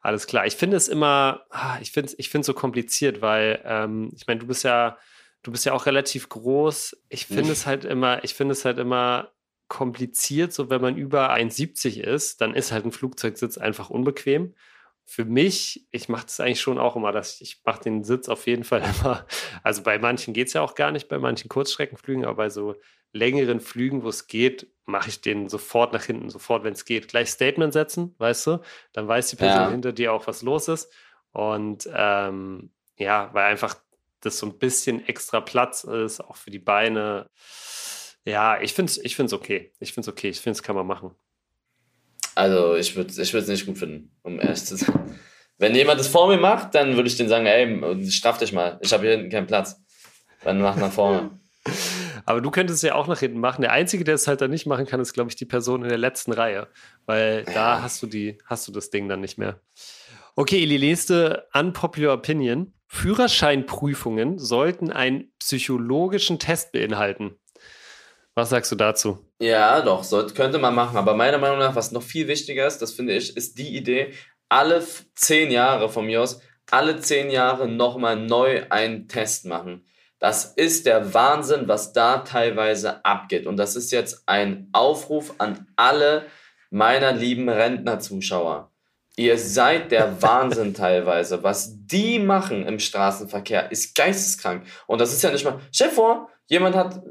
Alles 0.00 0.26
klar. 0.26 0.46
Ich 0.46 0.56
finde 0.56 0.76
es 0.76 0.88
immer, 0.88 1.42
ah, 1.50 1.78
ich 1.80 1.92
finde 1.92 2.08
es 2.08 2.18
ich 2.18 2.30
so 2.44 2.54
kompliziert, 2.54 3.20
weil 3.20 3.60
ähm, 3.64 4.12
ich 4.14 4.26
meine, 4.26 4.40
du 4.40 4.46
bist 4.46 4.64
ja, 4.64 4.98
du 5.46 5.52
bist 5.52 5.64
ja 5.64 5.72
auch 5.72 5.86
relativ 5.86 6.28
groß. 6.28 7.04
Ich 7.08 7.26
finde 7.26 7.52
es 7.52 7.66
halt 7.66 7.84
immer, 7.84 8.24
ich 8.24 8.34
finde 8.34 8.52
es 8.52 8.64
halt 8.64 8.78
immer 8.78 9.30
kompliziert, 9.68 10.52
so 10.52 10.70
wenn 10.70 10.80
man 10.80 10.96
über 10.96 11.32
1,70 11.32 12.00
ist, 12.00 12.40
dann 12.40 12.52
ist 12.52 12.72
halt 12.72 12.84
ein 12.84 12.92
Flugzeugsitz 12.92 13.56
einfach 13.56 13.88
unbequem. 13.88 14.54
Für 15.04 15.24
mich, 15.24 15.86
ich 15.92 16.08
mache 16.08 16.26
das 16.26 16.40
eigentlich 16.40 16.60
schon 16.60 16.78
auch 16.78 16.96
immer, 16.96 17.12
dass 17.12 17.40
ich, 17.40 17.42
ich 17.42 17.62
mache 17.64 17.80
den 17.80 18.02
Sitz 18.02 18.28
auf 18.28 18.48
jeden 18.48 18.64
Fall 18.64 18.82
immer. 19.00 19.24
Also 19.62 19.84
bei 19.84 20.00
manchen 20.00 20.34
geht 20.34 20.48
es 20.48 20.54
ja 20.54 20.62
auch 20.62 20.74
gar 20.74 20.90
nicht, 20.90 21.08
bei 21.08 21.18
manchen 21.18 21.48
Kurzstreckenflügen, 21.48 22.24
aber 22.24 22.34
bei 22.34 22.50
so 22.50 22.74
längeren 23.12 23.60
Flügen, 23.60 24.02
wo 24.02 24.08
es 24.08 24.26
geht, 24.26 24.66
mache 24.84 25.10
ich 25.10 25.20
den 25.20 25.48
sofort 25.48 25.92
nach 25.92 26.02
hinten, 26.02 26.28
sofort, 26.28 26.64
wenn 26.64 26.72
es 26.72 26.84
geht. 26.84 27.06
Gleich 27.06 27.30
Statement 27.30 27.72
setzen, 27.72 28.16
weißt 28.18 28.48
du? 28.48 28.60
Dann 28.92 29.06
weiß 29.06 29.30
die 29.30 29.36
Person 29.36 29.62
ja. 29.62 29.70
hinter 29.70 29.92
dir 29.92 30.12
auch, 30.12 30.26
was 30.26 30.42
los 30.42 30.66
ist. 30.66 30.92
Und 31.30 31.88
ähm, 31.94 32.70
ja, 32.96 33.30
weil 33.32 33.44
einfach 33.44 33.76
das 34.20 34.38
so 34.38 34.46
ein 34.46 34.58
bisschen 34.58 35.06
extra 35.06 35.40
Platz 35.40 35.84
ist, 35.84 36.20
auch 36.20 36.36
für 36.36 36.50
die 36.50 36.58
Beine. 36.58 37.28
Ja, 38.24 38.60
ich 38.60 38.74
finde 38.74 38.90
es 38.90 38.98
ich 38.98 39.16
find's 39.16 39.32
okay. 39.32 39.72
Ich 39.78 39.92
finde 39.92 40.08
es 40.08 40.12
okay. 40.12 40.28
Ich 40.28 40.40
finde, 40.40 40.56
es 40.56 40.62
kann 40.62 40.76
man 40.76 40.86
machen. 40.86 41.14
Also, 42.34 42.74
ich 42.74 42.96
würde 42.96 43.10
es 43.10 43.18
ich 43.18 43.32
nicht 43.32 43.66
gut 43.66 43.78
finden, 43.78 44.14
um 44.22 44.38
ehrlich 44.40 44.64
zu 44.64 44.76
sein. 44.76 45.18
Wenn 45.58 45.74
jemand 45.74 45.98
das 45.98 46.08
vor 46.08 46.28
mir 46.28 46.36
macht, 46.36 46.74
dann 46.74 46.96
würde 46.96 47.08
ich 47.08 47.16
den 47.16 47.28
sagen, 47.28 47.46
ey, 47.46 48.10
straff 48.10 48.36
dich 48.36 48.52
mal. 48.52 48.78
Ich 48.82 48.92
habe 48.92 49.04
hier 49.04 49.12
hinten 49.12 49.30
keinen 49.30 49.46
Platz. 49.46 49.80
Dann 50.44 50.60
mach 50.60 50.76
nach 50.76 50.92
vorne. 50.92 51.40
Aber 52.26 52.40
du 52.40 52.50
könntest 52.50 52.78
es 52.78 52.82
ja 52.82 52.94
auch 52.94 53.06
nach 53.06 53.20
hinten 53.20 53.38
machen. 53.38 53.62
Der 53.62 53.72
Einzige, 53.72 54.04
der 54.04 54.16
es 54.16 54.26
halt 54.26 54.40
dann 54.40 54.50
nicht 54.50 54.66
machen 54.66 54.86
kann, 54.86 55.00
ist, 55.00 55.14
glaube 55.14 55.30
ich, 55.30 55.36
die 55.36 55.46
Person 55.46 55.82
in 55.82 55.88
der 55.88 55.98
letzten 55.98 56.32
Reihe. 56.32 56.68
Weil 57.06 57.44
ja. 57.46 57.54
da 57.54 57.82
hast 57.82 58.02
du, 58.02 58.06
die, 58.06 58.36
hast 58.44 58.68
du 58.68 58.72
das 58.72 58.90
Ding 58.90 59.08
dann 59.08 59.20
nicht 59.20 59.38
mehr. 59.38 59.60
Okay, 60.34 60.62
Eli, 60.62 60.78
nächste 60.78 61.46
Unpopular 61.54 62.12
Opinion. 62.14 62.74
Führerscheinprüfungen 62.88 64.38
sollten 64.38 64.90
einen 64.90 65.32
psychologischen 65.38 66.38
Test 66.38 66.72
beinhalten. 66.72 67.38
Was 68.34 68.50
sagst 68.50 68.70
du 68.70 68.76
dazu? 68.76 69.18
Ja, 69.40 69.80
doch, 69.80 70.04
sollte, 70.04 70.34
könnte 70.34 70.58
man 70.58 70.74
machen. 70.74 70.96
Aber 70.96 71.14
meiner 71.14 71.38
Meinung 71.38 71.58
nach, 71.58 71.74
was 71.74 71.90
noch 71.90 72.02
viel 72.02 72.28
wichtiger 72.28 72.66
ist, 72.66 72.78
das 72.78 72.92
finde 72.92 73.14
ich, 73.14 73.36
ist 73.36 73.58
die 73.58 73.76
Idee, 73.76 74.12
alle 74.48 74.84
zehn 75.14 75.50
Jahre 75.50 75.88
von 75.88 76.06
mir 76.06 76.22
aus, 76.22 76.40
alle 76.70 77.00
zehn 77.00 77.30
Jahre 77.30 77.66
nochmal 77.66 78.16
neu 78.16 78.64
einen 78.68 79.08
Test 79.08 79.46
machen. 79.46 79.86
Das 80.18 80.44
ist 80.44 80.86
der 80.86 81.14
Wahnsinn, 81.14 81.68
was 81.68 81.92
da 81.92 82.18
teilweise 82.18 83.04
abgeht. 83.04 83.46
Und 83.46 83.56
das 83.56 83.76
ist 83.76 83.90
jetzt 83.92 84.22
ein 84.26 84.68
Aufruf 84.72 85.34
an 85.38 85.66
alle 85.76 86.26
meiner 86.70 87.12
lieben 87.12 87.48
Rentnerzuschauer. 87.48 88.72
Ihr 89.16 89.38
seid 89.38 89.90
der 89.92 90.20
Wahnsinn 90.22 90.74
teilweise. 90.74 91.42
Was 91.42 91.72
die 91.86 92.18
machen 92.18 92.66
im 92.66 92.78
Straßenverkehr, 92.78 93.72
ist 93.72 93.94
geisteskrank. 93.94 94.64
Und 94.86 95.00
das 95.00 95.12
ist 95.12 95.22
ja 95.22 95.30
nicht 95.30 95.44
mal. 95.44 95.58
Stell 95.72 95.90
vor, 95.90 96.28
Jemand 96.48 96.76
hat, 96.76 97.02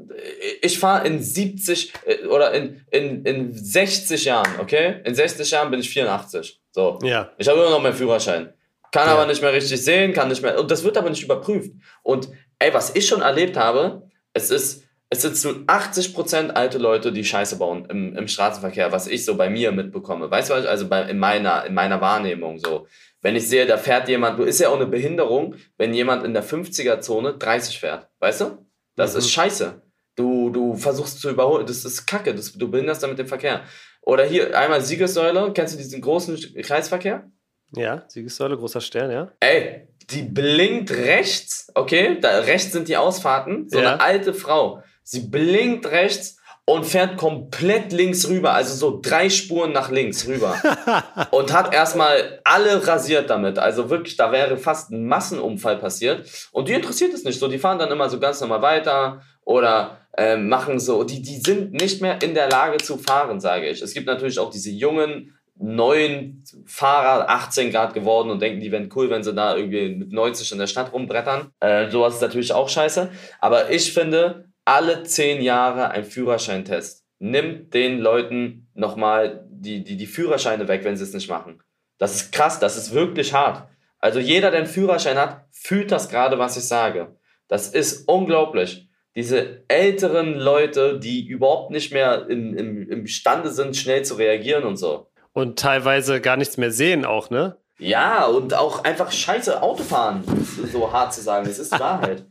ich 0.62 0.78
fahre 0.78 1.06
in 1.06 1.22
70 1.22 1.92
äh, 2.06 2.24
oder 2.26 2.52
in, 2.52 2.80
in, 2.90 3.22
in 3.24 3.52
60 3.52 4.24
Jahren, 4.24 4.48
okay? 4.60 5.02
In 5.04 5.14
60 5.14 5.50
Jahren 5.50 5.70
bin 5.70 5.80
ich 5.80 5.90
84. 5.90 6.58
So. 6.70 6.98
Ja. 7.02 7.30
Ich 7.36 7.46
habe 7.46 7.60
immer 7.60 7.70
noch 7.70 7.82
meinen 7.82 7.94
Führerschein. 7.94 8.54
Kann 8.92 9.06
Ja. 9.08 9.12
aber 9.14 9.26
nicht 9.26 9.42
mehr 9.42 9.52
richtig 9.52 9.82
sehen, 9.84 10.14
kann 10.14 10.28
nicht 10.28 10.42
mehr. 10.42 10.58
Und 10.58 10.70
das 10.70 10.84
wird 10.84 10.96
aber 10.96 11.10
nicht 11.10 11.22
überprüft. 11.22 11.70
Und 12.02 12.30
ey, 12.58 12.72
was 12.72 12.94
ich 12.94 13.06
schon 13.06 13.20
erlebt 13.20 13.58
habe, 13.58 14.08
es 14.32 14.50
ist, 14.50 14.84
es 15.08 15.22
sind 15.22 15.36
zu 15.36 15.50
80% 15.50 16.50
alte 16.50 16.78
Leute, 16.78 17.12
die 17.12 17.24
Scheiße 17.24 17.58
bauen 17.58 17.86
im, 17.90 18.16
im 18.16 18.28
Straßenverkehr, 18.28 18.90
was 18.92 19.06
ich 19.06 19.24
so 19.24 19.36
bei 19.36 19.48
mir 19.50 19.72
mitbekomme. 19.72 20.30
Weißt 20.30 20.50
du, 20.50 20.54
also 20.54 20.88
bei, 20.88 21.02
in, 21.02 21.18
meiner, 21.18 21.64
in 21.64 21.74
meiner 21.74 22.00
Wahrnehmung 22.00 22.58
so. 22.58 22.86
Wenn 23.22 23.36
ich 23.36 23.48
sehe, 23.48 23.66
da 23.66 23.76
fährt 23.78 24.08
jemand, 24.08 24.38
du 24.38 24.44
ist 24.44 24.60
ja 24.60 24.68
auch 24.68 24.76
eine 24.76 24.86
Behinderung, 24.86 25.54
wenn 25.78 25.94
jemand 25.94 26.24
in 26.24 26.34
der 26.34 26.44
50er-Zone 26.44 27.34
30 27.38 27.78
fährt. 27.80 28.08
Weißt 28.20 28.40
du? 28.42 28.66
Das 28.96 29.12
Mhm. 29.12 29.18
ist 29.18 29.30
scheiße. 29.30 29.82
Du, 30.16 30.50
du 30.50 30.74
versuchst 30.74 31.20
zu 31.20 31.28
überholen, 31.30 31.66
das 31.66 31.84
ist 31.84 32.06
kacke, 32.06 32.34
das, 32.34 32.52
du 32.52 32.70
behinderst 32.70 33.02
damit 33.02 33.18
den 33.18 33.26
Verkehr. 33.26 33.62
Oder 34.00 34.24
hier 34.24 34.56
einmal 34.58 34.80
Siegessäule, 34.80 35.52
kennst 35.52 35.74
du 35.74 35.78
diesen 35.78 36.00
großen 36.00 36.38
Kreisverkehr? 36.62 37.30
Ja, 37.74 38.04
Siegessäule, 38.08 38.56
großer 38.56 38.80
Stern, 38.80 39.10
ja. 39.10 39.32
Ey, 39.40 39.88
die 40.10 40.22
blinkt 40.22 40.90
rechts, 40.92 41.68
okay? 41.74 42.16
Da 42.20 42.38
rechts 42.38 42.72
sind 42.72 42.88
die 42.88 42.96
Ausfahrten. 42.96 43.68
So 43.68 43.78
Ja. 43.80 43.94
eine 43.94 44.00
alte 44.00 44.32
Frau. 44.32 44.82
Sie 45.08 45.20
blinkt 45.20 45.86
rechts 45.86 46.36
und 46.64 46.84
fährt 46.84 47.16
komplett 47.16 47.92
links 47.92 48.28
rüber, 48.28 48.54
also 48.54 48.74
so 48.74 48.98
drei 49.00 49.30
Spuren 49.30 49.70
nach 49.70 49.88
links 49.88 50.26
rüber. 50.26 50.60
und 51.30 51.52
hat 51.52 51.72
erstmal 51.72 52.40
alle 52.42 52.84
rasiert 52.84 53.30
damit. 53.30 53.56
Also 53.56 53.88
wirklich, 53.88 54.16
da 54.16 54.32
wäre 54.32 54.56
fast 54.56 54.90
ein 54.90 55.06
Massenunfall 55.06 55.76
passiert. 55.78 56.28
Und 56.50 56.66
die 56.66 56.72
interessiert 56.72 57.14
es 57.14 57.22
nicht 57.22 57.38
so. 57.38 57.46
Die 57.46 57.58
fahren 57.58 57.78
dann 57.78 57.92
immer 57.92 58.10
so 58.10 58.18
ganz 58.18 58.40
normal 58.40 58.62
weiter 58.62 59.22
oder 59.44 60.00
ähm, 60.18 60.48
machen 60.48 60.80
so. 60.80 61.04
Die, 61.04 61.22
die 61.22 61.36
sind 61.36 61.72
nicht 61.72 62.02
mehr 62.02 62.20
in 62.20 62.34
der 62.34 62.48
Lage 62.48 62.78
zu 62.78 62.98
fahren, 62.98 63.38
sage 63.38 63.68
ich. 63.68 63.80
Es 63.80 63.94
gibt 63.94 64.08
natürlich 64.08 64.40
auch 64.40 64.50
diese 64.50 64.70
jungen, 64.70 65.38
neuen 65.54 66.42
Fahrer, 66.66 67.30
18 67.30 67.70
Grad 67.70 67.94
geworden 67.94 68.28
und 68.28 68.42
denken, 68.42 68.58
die 68.58 68.72
wären 68.72 68.90
cool, 68.96 69.08
wenn 69.08 69.22
sie 69.22 69.32
da 69.32 69.56
irgendwie 69.56 69.94
mit 69.94 70.10
90 70.10 70.50
in 70.50 70.58
der 70.58 70.66
Stadt 70.66 70.92
rumbrettern. 70.92 71.52
Äh, 71.60 71.90
sowas 71.92 72.16
ist 72.16 72.22
natürlich 72.22 72.52
auch 72.52 72.68
scheiße. 72.68 73.08
Aber 73.40 73.70
ich 73.70 73.92
finde, 73.92 74.45
alle 74.66 75.04
10 75.04 75.40
Jahre 75.40 75.90
ein 75.90 76.04
Führerscheintest. 76.04 77.06
Nimmt 77.18 77.72
den 77.72 77.98
Leuten 77.98 78.68
nochmal 78.74 79.46
die, 79.48 79.82
die, 79.82 79.96
die 79.96 80.06
Führerscheine 80.06 80.68
weg, 80.68 80.84
wenn 80.84 80.96
sie 80.96 81.04
es 81.04 81.14
nicht 81.14 81.30
machen. 81.30 81.62
Das 81.96 82.14
ist 82.14 82.32
krass, 82.32 82.60
das 82.60 82.76
ist 82.76 82.92
wirklich 82.92 83.32
hart. 83.32 83.66
Also 83.98 84.18
jeder, 84.18 84.50
der 84.50 84.60
einen 84.60 84.68
Führerschein 84.68 85.16
hat, 85.16 85.46
fühlt 85.50 85.90
das 85.90 86.10
gerade, 86.10 86.38
was 86.38 86.58
ich 86.58 86.64
sage. 86.64 87.16
Das 87.48 87.68
ist 87.68 88.06
unglaublich. 88.06 88.90
Diese 89.14 89.64
älteren 89.68 90.34
Leute, 90.34 90.98
die 90.98 91.26
überhaupt 91.26 91.70
nicht 91.70 91.92
mehr 91.92 92.26
im, 92.28 92.54
im, 92.54 92.90
imstande 92.90 93.50
sind, 93.50 93.74
schnell 93.76 94.04
zu 94.04 94.16
reagieren 94.16 94.64
und 94.64 94.76
so. 94.76 95.08
Und 95.32 95.58
teilweise 95.58 96.20
gar 96.20 96.36
nichts 96.36 96.58
mehr 96.58 96.70
sehen 96.70 97.06
auch, 97.06 97.30
ne? 97.30 97.56
Ja, 97.78 98.26
und 98.26 98.54
auch 98.54 98.84
einfach 98.84 99.10
scheiße 99.12 99.62
Autofahren, 99.62 100.24
so 100.70 100.92
hart 100.92 101.14
zu 101.14 101.22
sagen. 101.22 101.46
Das 101.46 101.58
ist 101.58 101.74
die 101.74 101.80
Wahrheit. 101.80 102.26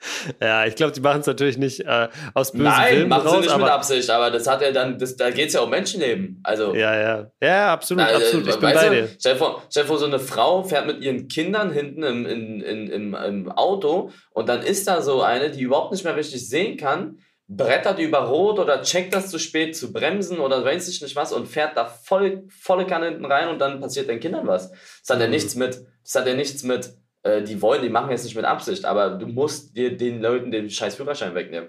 Ja, 0.40 0.64
ich 0.66 0.74
glaube, 0.74 0.92
die 0.92 1.00
machen 1.00 1.20
es 1.20 1.26
natürlich 1.26 1.58
nicht 1.58 1.80
äh, 1.80 2.08
aus 2.34 2.52
bösen 2.52 2.64
Nein, 2.64 2.96
Willen 2.96 3.08
machen 3.08 3.28
sie 3.28 3.36
nicht 3.36 3.44
mit 3.46 3.54
aber 3.54 3.72
Absicht, 3.72 4.10
aber 4.10 4.30
das 4.30 4.46
hat 4.46 4.62
ja 4.62 4.70
dann, 4.72 4.98
das, 4.98 5.16
da 5.16 5.30
geht 5.30 5.48
es 5.48 5.54
ja 5.54 5.60
um 5.60 5.70
Menschenleben. 5.70 6.40
Also, 6.44 6.74
ja, 6.74 6.94
ja, 7.00 7.30
ja, 7.42 7.72
absolut, 7.72 8.04
Na, 8.04 8.12
äh, 8.12 8.14
absolut. 8.16 8.46
Ich 8.46 8.52
bin 8.58 8.72
bei 8.72 8.88
dir. 8.88 9.08
Stell 9.18 9.32
dir, 9.34 9.38
vor, 9.38 9.62
stell 9.70 9.82
dir 9.82 9.88
vor, 9.88 9.98
so 9.98 10.06
eine 10.06 10.18
Frau 10.18 10.62
fährt 10.62 10.86
mit 10.86 11.00
ihren 11.02 11.28
Kindern 11.28 11.72
hinten 11.72 12.02
im, 12.02 12.26
in, 12.26 12.60
in, 12.60 12.88
im, 12.88 13.14
im 13.14 13.52
Auto 13.52 14.10
und 14.30 14.48
dann 14.48 14.62
ist 14.62 14.86
da 14.88 15.02
so 15.02 15.22
eine, 15.22 15.50
die 15.50 15.62
überhaupt 15.62 15.92
nicht 15.92 16.04
mehr 16.04 16.16
richtig 16.16 16.48
sehen 16.48 16.76
kann, 16.76 17.18
brettert 17.50 17.98
über 17.98 18.18
Rot 18.18 18.58
oder 18.58 18.82
checkt 18.82 19.14
das 19.14 19.30
zu 19.30 19.38
spät 19.38 19.74
zu 19.74 19.90
bremsen 19.92 20.38
oder 20.38 20.62
weiß 20.64 20.86
ich 20.88 21.00
nicht 21.00 21.16
was 21.16 21.32
und 21.32 21.48
fährt 21.48 21.76
da 21.76 21.86
voll, 21.86 22.44
volle 22.48 22.86
Kanne 22.86 23.06
hinten 23.06 23.24
rein 23.24 23.48
und 23.48 23.58
dann 23.58 23.80
passiert 23.80 24.08
den 24.08 24.20
Kindern 24.20 24.46
was. 24.46 24.70
Das 24.70 25.14
hat 25.14 25.20
ja 25.20 25.26
Mhm. 25.26 25.32
nichts 25.32 25.54
mit, 25.54 25.80
das 26.04 26.14
hat 26.14 26.26
ja 26.26 26.34
nichts 26.34 26.62
mit, 26.62 26.90
äh, 27.28 27.42
die 27.42 27.60
wollen, 27.62 27.82
die 27.82 27.88
machen 27.88 28.10
jetzt 28.10 28.24
nicht 28.24 28.36
mit 28.36 28.44
Absicht, 28.44 28.84
aber 28.84 29.10
du 29.10 29.26
musst 29.26 29.76
dir 29.76 29.96
den 29.96 30.20
Leuten 30.20 30.50
den 30.50 30.70
scheiß 30.70 30.96
Führerschein 30.96 31.34
wegnehmen. 31.34 31.68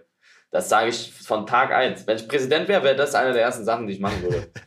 Das 0.51 0.69
sage 0.69 0.89
ich 0.89 1.11
von 1.11 1.45
Tag 1.45 1.71
eins. 1.71 2.07
Wenn 2.07 2.17
ich 2.17 2.27
Präsident 2.27 2.67
wäre, 2.67 2.83
wäre 2.83 2.95
das 2.95 3.13
eine 3.13 3.33
der 3.33 3.43
ersten 3.43 3.65
Sachen, 3.65 3.87
die 3.87 3.93
ich 3.93 3.99
machen 3.99 4.21
würde. 4.23 4.47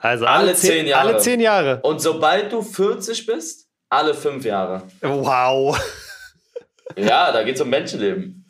Also 0.00 0.26
alle, 0.26 0.48
alle 0.48 0.54
zehn, 0.54 0.70
zehn 0.70 0.86
Jahre. 0.88 1.08
Alle 1.08 1.18
zehn 1.18 1.38
Jahre. 1.38 1.80
Und 1.82 2.00
sobald 2.00 2.52
du 2.52 2.62
40 2.62 3.26
bist, 3.26 3.68
alle 3.88 4.12
fünf 4.12 4.44
Jahre. 4.44 4.82
Wow. 5.02 5.78
Ja, 6.96 7.30
da 7.30 7.44
geht 7.44 7.54
es 7.54 7.60
um 7.60 7.70
Menschenleben. 7.70 8.44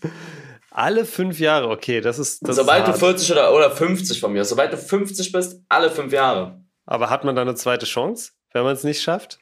Alle 0.70 1.04
fünf 1.04 1.38
Jahre, 1.38 1.68
okay, 1.68 2.00
das 2.00 2.18
ist. 2.18 2.48
Das 2.48 2.56
sobald 2.56 2.88
ist 2.88 3.02
du 3.02 3.06
hart. 3.06 3.18
40 3.18 3.32
oder, 3.32 3.54
oder 3.54 3.70
50 3.70 4.20
von 4.20 4.32
mir, 4.32 4.44
sobald 4.44 4.72
du 4.72 4.78
50 4.78 5.32
bist, 5.32 5.60
alle 5.68 5.90
fünf 5.90 6.12
Jahre. 6.12 6.62
Aber 6.86 7.10
hat 7.10 7.24
man 7.24 7.36
dann 7.36 7.46
eine 7.46 7.56
zweite 7.56 7.84
Chance, 7.84 8.30
wenn 8.52 8.62
man 8.62 8.72
es 8.72 8.82
nicht 8.82 9.02
schafft? 9.02 9.38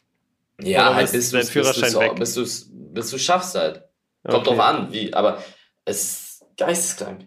Ja, 0.63 0.89
Oder 0.89 0.97
halt 0.97 1.13
bis, 1.13 1.31
dein 1.31 1.45
Führerschein 1.45 1.95
weg? 1.95 2.15
bis 2.17 2.35
du 2.35 2.45
bis 2.93 3.11
du 3.11 3.19
schaffst 3.19 3.55
halt. 3.55 3.85
Kommt 4.27 4.47
Okay. 4.47 4.57
drauf 4.57 4.61
an, 4.61 4.93
wie, 4.93 5.15
aber 5.15 5.43
es 5.85 6.03
ist 6.03 6.45
geisteskrank. 6.57 7.27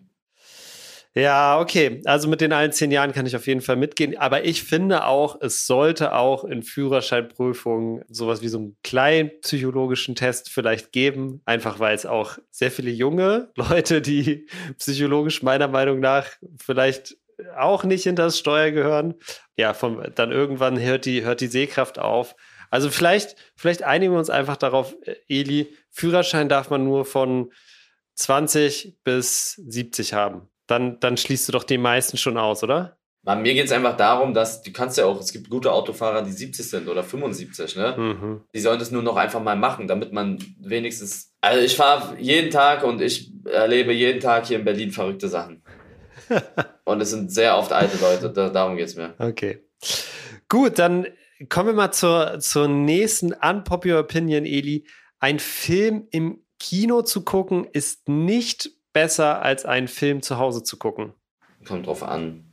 Ja, 1.15 1.59
okay. 1.59 2.01
Also 2.05 2.27
mit 2.27 2.41
den 2.41 2.53
allen 2.53 2.71
zehn 2.71 2.89
Jahren 2.89 3.11
kann 3.11 3.27
ich 3.27 3.35
auf 3.35 3.45
jeden 3.45 3.61
Fall 3.61 3.75
mitgehen. 3.75 4.17
Aber 4.17 4.45
ich 4.45 4.63
finde 4.63 5.05
auch, 5.05 5.39
es 5.41 5.67
sollte 5.67 6.13
auch 6.15 6.43
in 6.43 6.63
Führerscheinprüfungen 6.63 8.03
sowas 8.09 8.41
wie 8.41 8.47
so 8.47 8.57
einen 8.57 8.77
kleinen 8.83 9.29
psychologischen 9.41 10.15
Test 10.15 10.49
vielleicht 10.49 10.91
geben. 10.91 11.41
Einfach 11.45 11.79
weil 11.79 11.93
es 11.93 12.07
auch 12.07 12.39
sehr 12.49 12.71
viele 12.71 12.89
junge 12.89 13.51
Leute, 13.55 14.01
die 14.01 14.47
psychologisch 14.79 15.43
meiner 15.43 15.67
Meinung 15.67 15.99
nach 15.99 16.25
vielleicht 16.59 17.15
auch 17.57 17.83
nicht 17.83 18.03
hinter 18.03 18.23
das 18.23 18.39
Steuer 18.39 18.71
gehören. 18.71 19.13
Ja, 19.55 19.73
vom, 19.75 20.01
dann 20.15 20.31
irgendwann 20.31 20.79
hört 20.79 21.05
die, 21.05 21.23
hört 21.23 21.41
die 21.41 21.47
Sehkraft 21.47 21.99
auf. 21.99 22.35
Also 22.73 22.89
vielleicht, 22.89 23.35
vielleicht 23.55 23.83
einigen 23.83 24.13
wir 24.13 24.17
uns 24.17 24.31
einfach 24.31 24.57
darauf, 24.57 24.95
äh, 25.03 25.13
Eli, 25.29 25.77
Führerschein 25.91 26.49
darf 26.49 26.71
man 26.71 26.83
nur 26.83 27.05
von 27.05 27.51
20 28.15 28.97
bis 29.03 29.51
70 29.67 30.15
haben. 30.15 30.49
Dann, 30.65 30.99
dann 30.99 31.15
schließt 31.15 31.47
du 31.47 31.51
doch 31.51 31.65
die 31.65 31.77
meisten 31.77 32.17
schon 32.17 32.35
aus, 32.35 32.63
oder? 32.63 32.97
Bei 33.21 33.35
mir 33.35 33.53
geht 33.53 33.67
es 33.67 33.71
einfach 33.71 33.95
darum, 33.95 34.33
dass 34.33 34.63
du 34.63 34.71
kannst 34.71 34.97
ja 34.97 35.05
auch, 35.05 35.19
es 35.19 35.31
gibt 35.31 35.51
gute 35.51 35.71
Autofahrer, 35.71 36.23
die 36.23 36.31
70 36.31 36.67
sind 36.67 36.89
oder 36.89 37.03
75, 37.03 37.75
ne? 37.75 37.95
Mhm. 37.95 38.41
Die 38.55 38.59
sollen 38.59 38.79
das 38.79 38.89
nur 38.89 39.03
noch 39.03 39.17
einfach 39.17 39.43
mal 39.43 39.55
machen, 39.55 39.87
damit 39.87 40.11
man 40.11 40.39
wenigstens. 40.59 41.31
Also 41.41 41.63
ich 41.63 41.75
fahre 41.75 42.17
jeden 42.19 42.49
Tag 42.49 42.83
und 42.83 43.01
ich 43.01 43.31
erlebe 43.45 43.93
jeden 43.93 44.19
Tag 44.19 44.47
hier 44.47 44.57
in 44.57 44.65
Berlin 44.65 44.89
verrückte 44.89 45.27
Sachen. 45.27 45.61
und 46.85 47.01
es 47.01 47.11
sind 47.11 47.31
sehr 47.31 47.55
oft 47.55 47.71
alte 47.71 47.99
Leute, 48.01 48.31
da, 48.31 48.49
darum 48.49 48.77
geht 48.77 48.87
es 48.87 48.95
mir. 48.95 49.13
Okay. 49.19 49.63
Gut, 50.49 50.79
dann 50.79 51.05
kommen 51.49 51.69
wir 51.69 51.73
mal 51.73 51.91
zur, 51.91 52.39
zur 52.39 52.67
nächsten 52.67 53.33
Unpopular 53.33 53.99
Opinion, 53.99 54.45
Eli. 54.45 54.85
Ein 55.19 55.39
Film 55.39 56.07
im 56.11 56.43
Kino 56.59 57.01
zu 57.01 57.23
gucken 57.23 57.65
ist 57.71 58.07
nicht 58.07 58.71
besser 58.93 59.41
als 59.41 59.65
einen 59.65 59.87
Film 59.87 60.21
zu 60.21 60.37
Hause 60.37 60.63
zu 60.63 60.77
gucken. 60.77 61.13
Kommt 61.65 61.87
drauf 61.87 62.03
an. 62.03 62.45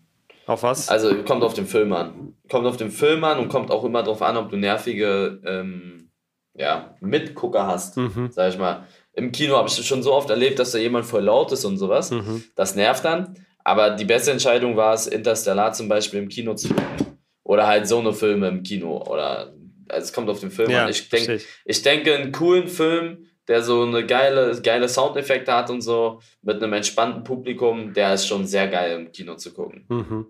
Auf 0.47 0.63
was? 0.63 0.89
Also 0.89 1.23
kommt 1.23 1.45
auf 1.45 1.55
den 1.55 1.67
Film 1.67 1.93
an. 1.93 2.35
Kommt 2.49 2.67
auf 2.67 2.77
den 2.77 2.91
Film 2.91 3.23
an 3.25 3.39
und 3.39 3.49
kommt 3.49 3.71
auch 3.71 3.85
immer 3.85 4.03
drauf 4.03 4.23
an, 4.23 4.37
ob 4.37 4.51
du 4.51 4.57
nervige 4.57 5.41
ähm, 5.45 6.11
ja, 6.55 6.97
Mitgucker 7.01 7.67
hast, 7.67 7.97
mhm. 7.97 8.31
sag 8.33 8.53
ich 8.53 8.59
mal. 8.59 8.87
Im 9.13 9.33
Kino 9.33 9.57
habe 9.57 9.69
ich 9.69 9.87
schon 9.87 10.03
so 10.03 10.13
oft 10.13 10.31
erlebt, 10.31 10.59
dass 10.59 10.73
da 10.73 10.79
jemand 10.79 11.07
voll 11.07 11.23
laut 11.23 11.53
ist 11.53 11.65
und 11.65 11.79
sowas. 11.79 12.11
Mhm. 12.11 12.43
Das 12.57 12.75
nervt 12.75 13.05
dann. 13.05 13.35
Aber 13.63 13.91
die 13.91 14.05
beste 14.05 14.33
Entscheidung 14.33 14.77
war 14.77 14.95
es, 14.95 15.07
Interstellar 15.07 15.73
zum 15.73 15.89
Beispiel 15.89 16.21
im 16.21 16.29
Kino 16.29 16.55
zu 16.55 16.69
gucken. 16.69 17.10
Oder 17.51 17.67
halt 17.67 17.89
so 17.89 17.99
eine 17.99 18.13
Filme 18.13 18.47
im 18.47 18.63
Kino. 18.63 19.03
Oder 19.09 19.53
also 19.89 20.05
es 20.05 20.13
kommt 20.13 20.31
auf 20.31 20.39
den 20.39 20.53
Film 20.53 20.71
Ja, 20.71 20.85
an. 20.85 20.89
Ich, 20.89 21.09
denk, 21.09 21.29
ich. 21.29 21.47
ich 21.65 21.83
denke, 21.83 22.15
einen 22.15 22.31
coolen 22.31 22.69
Film, 22.69 23.27
der 23.49 23.65
so 23.65 23.83
eine 23.83 24.07
geile, 24.07 24.57
geile 24.63 24.89
Soundeffekte 24.89 25.53
hat 25.53 25.69
und 25.69 25.81
so, 25.81 26.21
mit 26.43 26.63
einem 26.63 26.75
entspannten 26.75 27.25
Publikum, 27.25 27.93
der 27.93 28.15
ist 28.15 28.29
schon 28.29 28.47
sehr 28.47 28.69
geil 28.69 29.01
im 29.01 29.11
Kino 29.11 29.35
zu 29.35 29.53
gucken. 29.53 29.85
Mhm. 29.89 30.27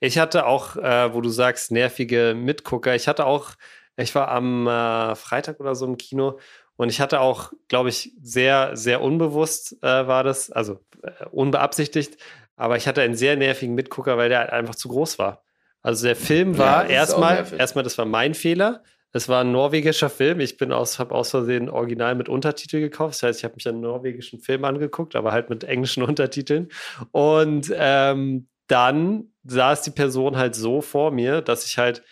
Ich 0.00 0.18
hatte 0.18 0.44
auch, 0.44 0.74
äh, 0.74 1.14
wo 1.14 1.20
du 1.20 1.28
sagst, 1.28 1.70
nervige 1.70 2.34
Mitgucker. 2.36 2.96
Ich 2.96 3.06
hatte 3.06 3.26
auch, 3.26 3.50
ich 3.96 4.12
war 4.16 4.26
am 4.32 4.66
äh, 4.66 5.14
Freitag 5.14 5.60
oder 5.60 5.76
so 5.76 5.86
im 5.86 5.96
Kino 5.96 6.40
und 6.74 6.88
ich 6.88 7.00
hatte 7.00 7.20
auch, 7.20 7.52
glaube 7.68 7.90
ich, 7.90 8.10
sehr, 8.20 8.76
sehr 8.76 9.02
unbewusst 9.02 9.76
äh, 9.84 10.08
war 10.08 10.24
das, 10.24 10.50
also 10.50 10.80
äh, 11.04 11.26
unbeabsichtigt, 11.30 12.16
aber 12.56 12.76
ich 12.76 12.88
hatte 12.88 13.02
einen 13.02 13.14
sehr 13.14 13.36
nervigen 13.36 13.76
Mitgucker, 13.76 14.16
weil 14.16 14.30
der 14.30 14.40
halt 14.40 14.50
einfach 14.50 14.74
zu 14.74 14.88
groß 14.88 15.20
war. 15.20 15.45
Also 15.86 16.08
der 16.08 16.16
Film 16.16 16.54
Ja, 16.54 16.58
war 16.58 16.84
auch 16.84 16.88
erstmal, 16.88 17.46
erstmal, 17.56 17.84
das 17.84 17.96
war 17.96 18.06
mein 18.06 18.34
Fehler. 18.34 18.82
Es 19.12 19.28
war 19.28 19.44
ein 19.44 19.52
norwegischer 19.52 20.10
Film. 20.10 20.40
Ich 20.40 20.56
bin 20.56 20.72
aus, 20.72 20.98
habe 20.98 21.14
aus 21.14 21.30
Versehen 21.30 21.68
original 21.68 22.16
mit 22.16 22.28
Untertitel 22.28 22.80
gekauft. 22.80 23.14
Das 23.14 23.22
heißt, 23.22 23.38
ich 23.38 23.44
habe 23.44 23.54
mich 23.54 23.68
einen 23.68 23.82
norwegischen 23.82 24.40
Film 24.40 24.64
angeguckt, 24.64 25.14
aber 25.14 25.30
halt 25.30 25.48
mit 25.48 25.62
englischen 25.62 26.02
Untertiteln. 26.02 26.70
Und 27.12 27.72
ähm, 27.72 28.48
dann 28.66 29.28
saß 29.44 29.82
die 29.82 29.92
Person 29.92 30.36
halt 30.36 30.56
so 30.56 30.80
vor 30.80 31.12
mir, 31.12 31.40
dass 31.40 31.64
ich 31.64 31.78
halt 31.78 32.02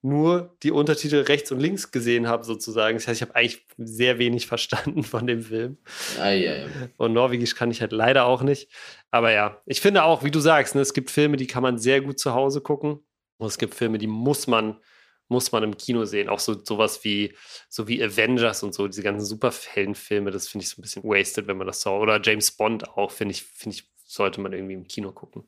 nur 0.00 0.56
die 0.62 0.70
Untertitel 0.70 1.20
rechts 1.20 1.52
und 1.52 1.60
links 1.60 1.90
gesehen 1.90 2.28
habe, 2.28 2.44
sozusagen. 2.44 2.96
Das 2.96 3.08
heißt, 3.08 3.20
ich 3.20 3.28
habe 3.28 3.36
eigentlich 3.36 3.66
sehr 3.76 4.18
wenig 4.18 4.46
verstanden 4.46 5.02
von 5.02 5.26
dem 5.26 5.42
Film. 5.42 5.76
Ah, 6.18 6.30
ja, 6.30 6.54
ja. 6.54 6.66
Und 6.96 7.12
Norwegisch 7.12 7.54
kann 7.56 7.70
ich 7.70 7.82
halt 7.82 7.92
leider 7.92 8.24
auch 8.24 8.42
nicht. 8.42 8.70
Aber 9.10 9.32
ja, 9.32 9.60
ich 9.66 9.82
finde 9.82 10.04
auch, 10.04 10.24
wie 10.24 10.30
du 10.30 10.40
sagst, 10.40 10.74
ne, 10.74 10.80
es 10.80 10.94
gibt 10.94 11.10
Filme, 11.10 11.36
die 11.36 11.46
kann 11.46 11.62
man 11.62 11.76
sehr 11.76 12.00
gut 12.00 12.18
zu 12.18 12.32
Hause 12.32 12.62
gucken. 12.62 13.00
Und 13.38 13.46
es 13.46 13.58
gibt 13.58 13.74
Filme, 13.74 13.98
die 13.98 14.06
muss 14.06 14.46
man, 14.46 14.76
muss 15.28 15.52
man 15.52 15.62
im 15.62 15.76
Kino 15.76 16.04
sehen. 16.04 16.28
Auch 16.28 16.40
so 16.40 16.62
sowas 16.64 17.04
wie, 17.04 17.34
so 17.68 17.88
wie 17.88 18.02
Avengers 18.02 18.62
und 18.62 18.74
so, 18.74 18.86
diese 18.86 19.02
ganzen 19.02 19.24
Superheldenfilme, 19.24 20.30
das 20.30 20.48
finde 20.48 20.64
ich 20.64 20.70
so 20.70 20.78
ein 20.78 20.82
bisschen 20.82 21.04
wasted, 21.04 21.46
wenn 21.46 21.56
man 21.56 21.66
das 21.66 21.80
so. 21.80 21.92
Oder 21.92 22.20
James 22.22 22.50
Bond 22.52 22.88
auch, 22.88 23.10
finde 23.10 23.32
ich, 23.32 23.42
finde 23.44 23.76
ich, 23.76 23.90
sollte 24.04 24.40
man 24.40 24.52
irgendwie 24.52 24.74
im 24.74 24.86
Kino 24.88 25.12
gucken. 25.12 25.44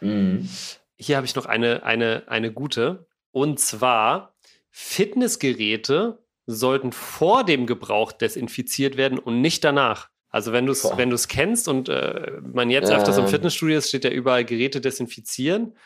Mhm. 0.00 0.48
Hier 0.96 1.16
habe 1.16 1.26
ich 1.26 1.34
noch 1.34 1.46
eine, 1.46 1.82
eine, 1.84 2.24
eine 2.28 2.52
gute. 2.52 3.06
Und 3.32 3.58
zwar, 3.58 4.34
Fitnessgeräte 4.70 6.18
sollten 6.46 6.92
vor 6.92 7.44
dem 7.44 7.66
Gebrauch 7.66 8.12
desinfiziert 8.12 8.96
werden 8.96 9.18
und 9.18 9.40
nicht 9.40 9.64
danach. 9.64 10.08
Also 10.28 10.52
wenn 10.52 10.64
du 10.64 10.72
es 10.72 10.84
wenn 10.96 11.10
du 11.10 11.14
es 11.14 11.28
kennst 11.28 11.68
und 11.68 11.88
äh, 11.90 12.40
man 12.42 12.70
jetzt 12.70 12.90
Ja. 12.90 12.96
öfters 12.96 13.18
im 13.18 13.28
Fitnessstudio 13.28 13.76
ist, 13.78 13.88
steht 13.90 14.04
ja 14.04 14.10
überall 14.10 14.44
Geräte 14.44 14.80
desinfizieren. 14.80 15.76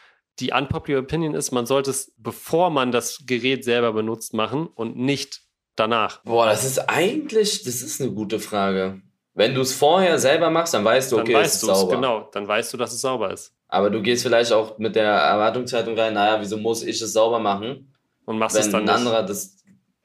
Die 0.40 0.52
unpopular 0.52 1.00
Opinion 1.02 1.34
ist, 1.34 1.50
man 1.52 1.66
sollte 1.66 1.90
es, 1.90 2.12
bevor 2.18 2.70
man 2.70 2.92
das 2.92 3.24
Gerät 3.26 3.64
selber 3.64 3.92
benutzt, 3.92 4.34
machen 4.34 4.66
und 4.66 4.96
nicht 4.96 5.42
danach. 5.76 6.22
Boah, 6.24 6.46
das 6.46 6.64
ist 6.64 6.78
eigentlich, 6.88 7.62
das 7.64 7.82
ist 7.82 8.00
eine 8.00 8.10
gute 8.12 8.38
Frage. 8.38 9.00
Wenn 9.34 9.54
du 9.54 9.60
es 9.60 9.74
vorher 9.74 10.18
selber 10.18 10.48
machst, 10.50 10.72
dann 10.74 10.84
weißt 10.84 11.12
du, 11.12 11.16
Dann 11.16 11.24
okay, 11.24 11.32
es 11.34 11.38
weißt 11.40 11.54
ist 11.56 11.62
es, 11.62 11.78
sauber. 11.80 11.94
genau. 11.96 12.28
Dann 12.32 12.48
weißt 12.48 12.72
du, 12.72 12.76
dass 12.78 12.92
es 12.92 13.00
sauber 13.02 13.32
ist. 13.32 13.54
Aber 13.68 13.90
du 13.90 14.00
gehst 14.00 14.22
vielleicht 14.22 14.52
auch 14.52 14.78
mit 14.78 14.94
der 14.96 15.06
Erwartungshaltung 15.10 15.98
rein, 15.98 16.14
naja, 16.14 16.40
wieso 16.40 16.56
muss 16.56 16.82
ich 16.82 17.00
es 17.02 17.12
sauber 17.12 17.38
machen, 17.38 17.94
Und 18.24 18.38
machst 18.38 18.56
es 18.56 18.66
wenn 18.66 18.72
dann 18.72 18.80
ein 18.80 18.84
nicht. 18.84 18.94
anderer 18.94 19.22
das, 19.24 19.56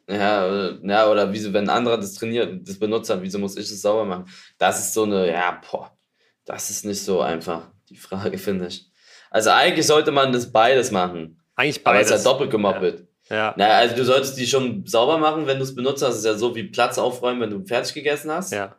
ja, 0.09 0.71
ja, 0.83 1.09
oder 1.09 1.31
wieso, 1.31 1.53
wenn 1.53 1.65
ein 1.65 1.77
anderer 1.77 1.97
das 1.97 2.13
trainiert, 2.15 2.67
das 2.67 2.77
benutzt 2.79 3.09
hat, 3.09 3.21
wieso 3.21 3.39
muss 3.39 3.55
ich 3.55 3.69
es 3.69 3.81
sauber 3.81 4.03
machen? 4.03 4.25
Das 4.57 4.79
ist 4.79 4.93
so 4.93 5.03
eine, 5.03 5.29
ja, 5.31 5.61
boah, 5.69 5.95
das 6.43 6.69
ist 6.69 6.83
nicht 6.85 7.01
so 7.03 7.21
einfach, 7.21 7.69
die 7.89 7.95
Frage, 7.97 8.37
finde 8.37 8.67
ich. 8.67 8.90
Also 9.31 9.49
eigentlich 9.49 9.87
sollte 9.87 10.11
man 10.11 10.31
das 10.31 10.51
beides 10.51 10.91
machen, 10.91 11.41
Eigentlich 11.55 11.85
aber 11.85 11.99
es 11.99 12.07
beides. 12.09 12.19
ist 12.19 12.25
ja 12.25 12.31
doppelt 12.31 12.51
gemoppelt. 12.51 13.07
ja. 13.29 13.53
Naja, 13.57 13.77
also 13.77 13.95
du 13.95 14.05
solltest 14.05 14.37
die 14.37 14.45
schon 14.45 14.85
sauber 14.85 15.17
machen, 15.17 15.47
wenn 15.47 15.57
du 15.57 15.63
es 15.63 15.73
benutzt 15.73 16.03
hast. 16.03 16.09
Das 16.09 16.17
ist 16.19 16.25
ja 16.25 16.33
so 16.35 16.53
wie 16.53 16.65
Platz 16.65 16.97
aufräumen, 16.99 17.41
wenn 17.41 17.49
du 17.49 17.65
fertig 17.65 17.93
gegessen 17.95 18.29
hast. 18.31 18.51
ja. 18.51 18.75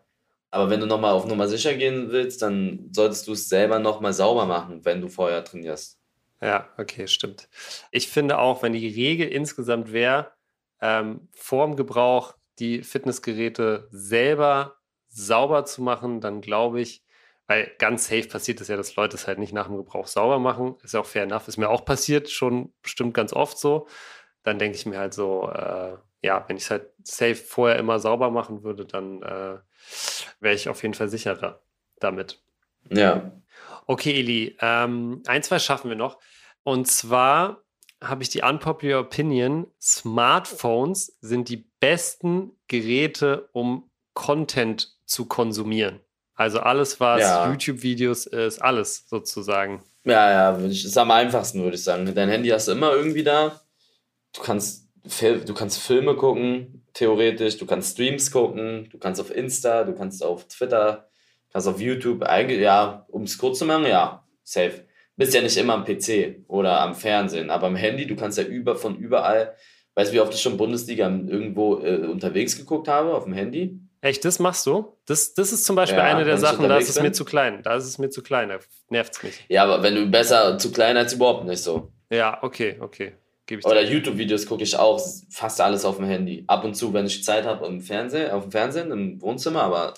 Aber 0.55 0.69
wenn 0.69 0.81
du 0.81 0.87
nochmal 0.87 1.13
auf 1.13 1.25
Nummer 1.25 1.49
sicher 1.49 1.73
gehen 1.73 2.11
willst, 2.13 2.43
dann 2.43 2.91
solltest 2.93 3.27
du 3.27 3.33
es 3.33 3.49
selber 3.49 3.79
nochmal 3.79 4.13
sauber 4.13 4.45
machen, 4.45 4.85
wenn 4.85 5.01
du 5.01 5.09
vorher 5.09 5.43
trainierst. 5.43 5.99
Ja, 6.43 6.69
okay, 6.77 7.09
stimmt. 7.09 7.49
Ich 7.91 8.09
finde 8.09 8.37
auch, 8.39 8.63
wenn 8.63 8.75
die 8.75 8.87
Regel 8.87 9.29
insgesamt 9.29 9.95
wäre, 9.95 10.31
ähm, 10.83 11.29
vorm 11.33 11.75
Gebrauch 11.77 12.35
die 12.59 12.83
Fitnessgeräte 12.83 13.89
selber 13.93 14.75
sauber 15.09 15.65
zu 15.65 15.81
machen, 15.81 16.21
dann 16.21 16.43
glaube 16.43 16.83
ich, 16.83 17.03
weil 17.53 17.71
ganz 17.77 18.09
safe 18.09 18.29
passiert 18.29 18.63
es 18.63 18.69
ja, 18.69 18.79
dass 18.79 18.97
Leute 18.97 19.15
es 19.15 19.27
halt 19.27 19.39
nicht 19.39 19.53
nach 19.53 19.67
dem 19.67 19.77
Gebrauch 19.77 20.07
sauber 20.07 20.39
machen. 20.39 20.77
Ist 20.83 20.95
ja 20.95 21.01
auch 21.01 21.07
fair 21.07 21.25
enough. 21.25 21.49
Ist 21.49 21.59
mir 21.59 21.69
auch 21.69 21.85
passiert, 21.85 22.31
schon 22.31 22.73
bestimmt 22.81 23.13
ganz 23.13 23.35
oft 23.35 23.59
so. 23.59 23.87
Dann 24.43 24.59
denke 24.59 24.79
ich 24.79 24.87
mir 24.87 24.99
halt 24.99 25.13
so, 25.13 25.51
äh, 25.51 25.99
ja, 26.23 26.45
wenn 26.49 26.57
ich 26.57 26.63
es 26.63 26.71
halt 26.71 26.87
safe 27.03 27.35
vorher 27.35 27.79
immer 27.79 27.99
sauber 27.99 28.31
machen 28.31 28.63
würde, 28.63 28.87
dann 28.87 29.23
äh, 29.23 29.59
wäre 30.41 30.55
ich 30.55 30.71
auf 30.71 30.83
jeden 30.83 30.95
Fall 30.95 31.11
sicherer 31.11 31.61
damit. 32.01 32.43
Ja. 32.89 33.33
Okay, 33.87 34.19
Eli, 34.19 34.57
ähm, 34.63 35.23
ein, 35.27 35.43
zwei 35.43 35.59
schaffen 35.59 35.91
wir 35.91 35.97
noch. 35.97 36.19
Und 36.63 36.89
zwar 36.89 37.65
habe 38.03 38.23
ich 38.23 38.31
die 38.31 38.41
unpopular 38.41 39.01
Opinion, 39.01 39.67
Smartphones 39.79 41.19
sind 41.21 41.51
die 41.51 41.69
besten 41.81 42.53
Geräte, 42.67 43.51
um 43.53 43.91
Content 44.15 44.97
zu 45.05 45.27
konsumieren. 45.27 46.01
Also 46.35 46.61
alles, 46.61 46.99
was 47.01 47.21
Ja. 47.21 47.51
YouTube-Videos 47.51 48.27
ist, 48.27 48.61
alles 48.61 49.05
sozusagen. 49.09 49.83
Ja, 50.05 50.31
ja, 50.53 50.59
ich- 50.67 50.85
ist 50.85 50.97
am 50.99 51.11
einfachsten, 51.11 51.63
würde 51.63 51.77
ich 51.77 51.85
sagen. 51.85 52.11
Dein 52.15 52.29
Handy 52.29 52.49
hast 52.49 52.69
du 52.69 52.73
immer 52.73 52.93
irgendwie 52.93 53.23
da. 53.23 53.61
Du 54.35 54.41
kannst, 54.43 54.89
du 55.21 55.55
kannst 55.55 55.79
Filme 55.83 56.17
gucken, 56.17 56.85
theoretisch. 56.95 57.59
Du 57.59 57.67
kannst 57.67 57.93
Streams 57.93 58.31
gucken. 58.31 58.89
Du 58.91 58.99
kannst 58.99 59.21
auf 59.21 59.31
Insta, 59.35 59.85
du 59.85 59.95
kannst 59.95 60.25
auf 60.25 60.49
Twitter, 60.49 61.09
kannst 61.53 61.69
auf 61.69 61.81
YouTube. 61.81 62.23
Eigentlich, 62.23 62.61
ja, 62.61 63.05
um 63.09 63.23
es 63.25 63.37
kurz 63.39 63.59
zu 63.59 63.67
machen, 63.67 63.87
ja, 63.87 64.27
safe. 64.43 64.87
Bist 65.17 65.35
ja 65.35 65.43
nicht 65.43 65.57
immer 65.59 65.75
am 65.75 65.85
PC 65.85 66.43
oder 66.49 66.81
am 66.81 66.95
Fernsehen, 66.95 67.51
aber 67.51 67.67
am 67.67 67.77
Handy, 67.77 68.07
du 68.07 68.17
kannst 68.17 68.39
ja 68.39 68.45
über, 68.45 68.75
von 68.77 68.97
überall, 68.97 69.55
weißt 69.95 70.11
du, 70.11 70.17
wie 70.17 70.21
oft 70.21 70.33
ich 70.35 70.41
schon 70.41 70.57
Bundesliga 70.57 71.07
irgendwo 71.07 71.79
äh, 71.81 72.07
unterwegs 72.07 72.57
geguckt 72.57 72.89
habe, 72.89 73.15
auf 73.15 73.25
dem 73.25 73.35
Handy? 73.35 73.79
Echt, 74.03 74.25
das 74.25 74.41
machst 74.41 74.67
du? 74.67 74.97
Das, 75.07 75.33
das 75.33 75.53
ist 75.53 75.65
zum 75.65 75.77
Beispiel 75.77 75.99
Ja, 75.99 76.05
eine 76.05 76.25
der 76.25 76.37
Sachen, 76.37 76.69
da 76.69 76.77
ist 76.77 76.89
es 76.89 77.01
mir 77.01 77.13
zu 77.13 77.25
klein. 77.25 77.63
Da 77.63 77.77
ist 77.77 77.85
es 77.85 77.99
mir 77.99 78.11
zu 78.11 78.21
klein, 78.21 78.49
da 78.49 78.59
nervt 78.91 79.13
es 79.15 79.23
mich. 79.23 79.45
Ja, 79.49 79.63
aber 79.63 79.85
wenn 79.85 79.95
du 79.95 80.07
besser, 80.07 80.59
zu 80.59 80.73
klein 80.73 80.97
als 80.97 81.13
überhaupt 81.13 81.45
nicht 81.45 81.63
so. 81.63 81.93
Ja, 82.11 82.43
okay, 82.43 82.77
okay. 82.81 83.15
Oder. 83.65 83.83
YouTube-Videos 83.83 84.47
gucke 84.47 84.65
ich 84.65 84.77
auch 84.77 85.01
fast 85.31 85.61
alles 85.61 85.85
auf 85.85 85.97
dem 85.97 86.07
Handy. 86.07 86.43
Ab 86.49 86.65
und 86.65 86.75
zu, 86.75 86.93
wenn 86.93 87.07
ich 87.07 87.23
Zeit 87.23 87.45
habe 87.45 87.67
im 87.67 87.81
Fernsehen, 87.81 88.33
auf 88.33 88.43
dem 88.43 88.51
Fernsehen, 88.51 88.91
im 88.91 89.23
Wohnzimmer, 89.23 89.63
aber 89.63 89.95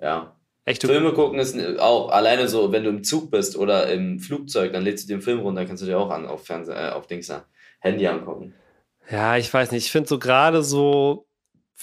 ja. 0.00 0.36
Echt, 0.64 0.82
du, 0.82 0.88
Filme 0.88 1.12
gucken 1.12 1.38
ist 1.38 1.56
auch 1.78 2.08
alleine 2.10 2.48
so, 2.48 2.72
wenn 2.72 2.82
du 2.82 2.90
im 2.90 3.04
Zug 3.04 3.30
bist 3.30 3.56
oder 3.56 3.88
im 3.92 4.18
Flugzeug, 4.18 4.72
dann 4.72 4.82
lädst 4.82 5.04
du 5.04 5.14
den 5.14 5.22
Film 5.22 5.40
runter, 5.40 5.64
kannst 5.64 5.82
du 5.82 5.86
dir 5.86 5.98
auch 5.98 6.10
an 6.10 6.26
auf 6.26 6.44
Fernsehen, 6.44 6.76
äh, 6.76 6.90
auf 6.90 7.06
Dings 7.06 7.28
da, 7.28 7.44
Handy 7.80 8.06
angucken. 8.06 8.54
Ja, 9.10 9.36
ich 9.36 9.52
weiß 9.52 9.70
nicht. 9.70 9.84
Ich 9.84 9.92
finde 9.92 10.08
so 10.08 10.18
gerade 10.18 10.62
so 10.62 11.26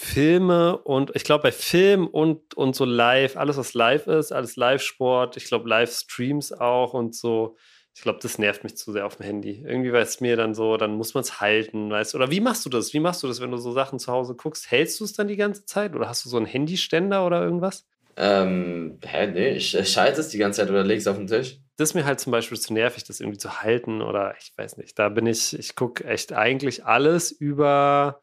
Filme 0.02 0.76
und 0.78 1.12
ich 1.14 1.22
glaube 1.22 1.44
bei 1.44 1.52
Film 1.52 2.06
und, 2.08 2.54
und 2.54 2.74
so 2.74 2.84
live, 2.84 3.36
alles 3.36 3.56
was 3.56 3.72
live 3.72 4.08
ist, 4.08 4.32
alles 4.32 4.56
Live-Sport, 4.56 5.36
ich 5.36 5.44
glaube 5.44 5.68
Livestreams 5.68 6.52
auch 6.52 6.92
und 6.92 7.14
so. 7.14 7.56
Ich 7.94 8.00
glaube, 8.02 8.18
das 8.20 8.38
nervt 8.38 8.64
mich 8.64 8.76
zu 8.76 8.90
sehr 8.90 9.06
auf 9.06 9.16
dem 9.16 9.26
Handy. 9.26 9.62
Irgendwie 9.66 9.92
weiß 9.92 10.08
es 10.08 10.20
mir 10.20 10.36
dann 10.36 10.54
so, 10.54 10.76
dann 10.76 10.94
muss 10.94 11.14
man 11.14 11.22
es 11.22 11.40
halten, 11.40 11.90
weißt 11.90 12.14
du? 12.14 12.18
Oder 12.18 12.30
wie 12.30 12.40
machst 12.40 12.64
du 12.64 12.70
das? 12.70 12.92
Wie 12.94 13.00
machst 13.00 13.22
du 13.22 13.28
das, 13.28 13.40
wenn 13.40 13.50
du 13.50 13.58
so 13.58 13.70
Sachen 13.70 13.98
zu 13.98 14.10
Hause 14.10 14.34
guckst? 14.34 14.70
Hältst 14.70 14.98
du 14.98 15.04
es 15.04 15.12
dann 15.12 15.28
die 15.28 15.36
ganze 15.36 15.66
Zeit 15.66 15.94
oder 15.94 16.08
hast 16.08 16.24
du 16.24 16.28
so 16.28 16.38
einen 16.38 16.46
Handyständer 16.46 17.24
oder 17.24 17.42
irgendwas? 17.42 17.86
Ähm, 18.16 18.98
hä, 19.04 19.26
nee, 19.28 19.50
ich, 19.50 19.74
ich 19.74 19.88
schalte 19.88 20.20
es 20.20 20.30
die 20.30 20.38
ganze 20.38 20.62
Zeit 20.62 20.70
oder 20.70 20.84
leg's 20.84 21.06
auf 21.06 21.16
den 21.16 21.26
Tisch. 21.26 21.58
Das 21.76 21.90
ist 21.90 21.94
mir 21.94 22.04
halt 22.04 22.18
zum 22.18 22.32
Beispiel 22.32 22.58
zu 22.58 22.72
nervig, 22.72 23.04
das 23.04 23.20
irgendwie 23.20 23.38
zu 23.38 23.62
halten 23.62 24.02
oder 24.02 24.34
ich 24.38 24.52
weiß 24.56 24.78
nicht. 24.78 24.98
Da 24.98 25.08
bin 25.10 25.26
ich, 25.26 25.56
ich 25.58 25.76
gucke 25.76 26.04
echt 26.04 26.32
eigentlich 26.32 26.84
alles 26.84 27.30
über 27.30 28.20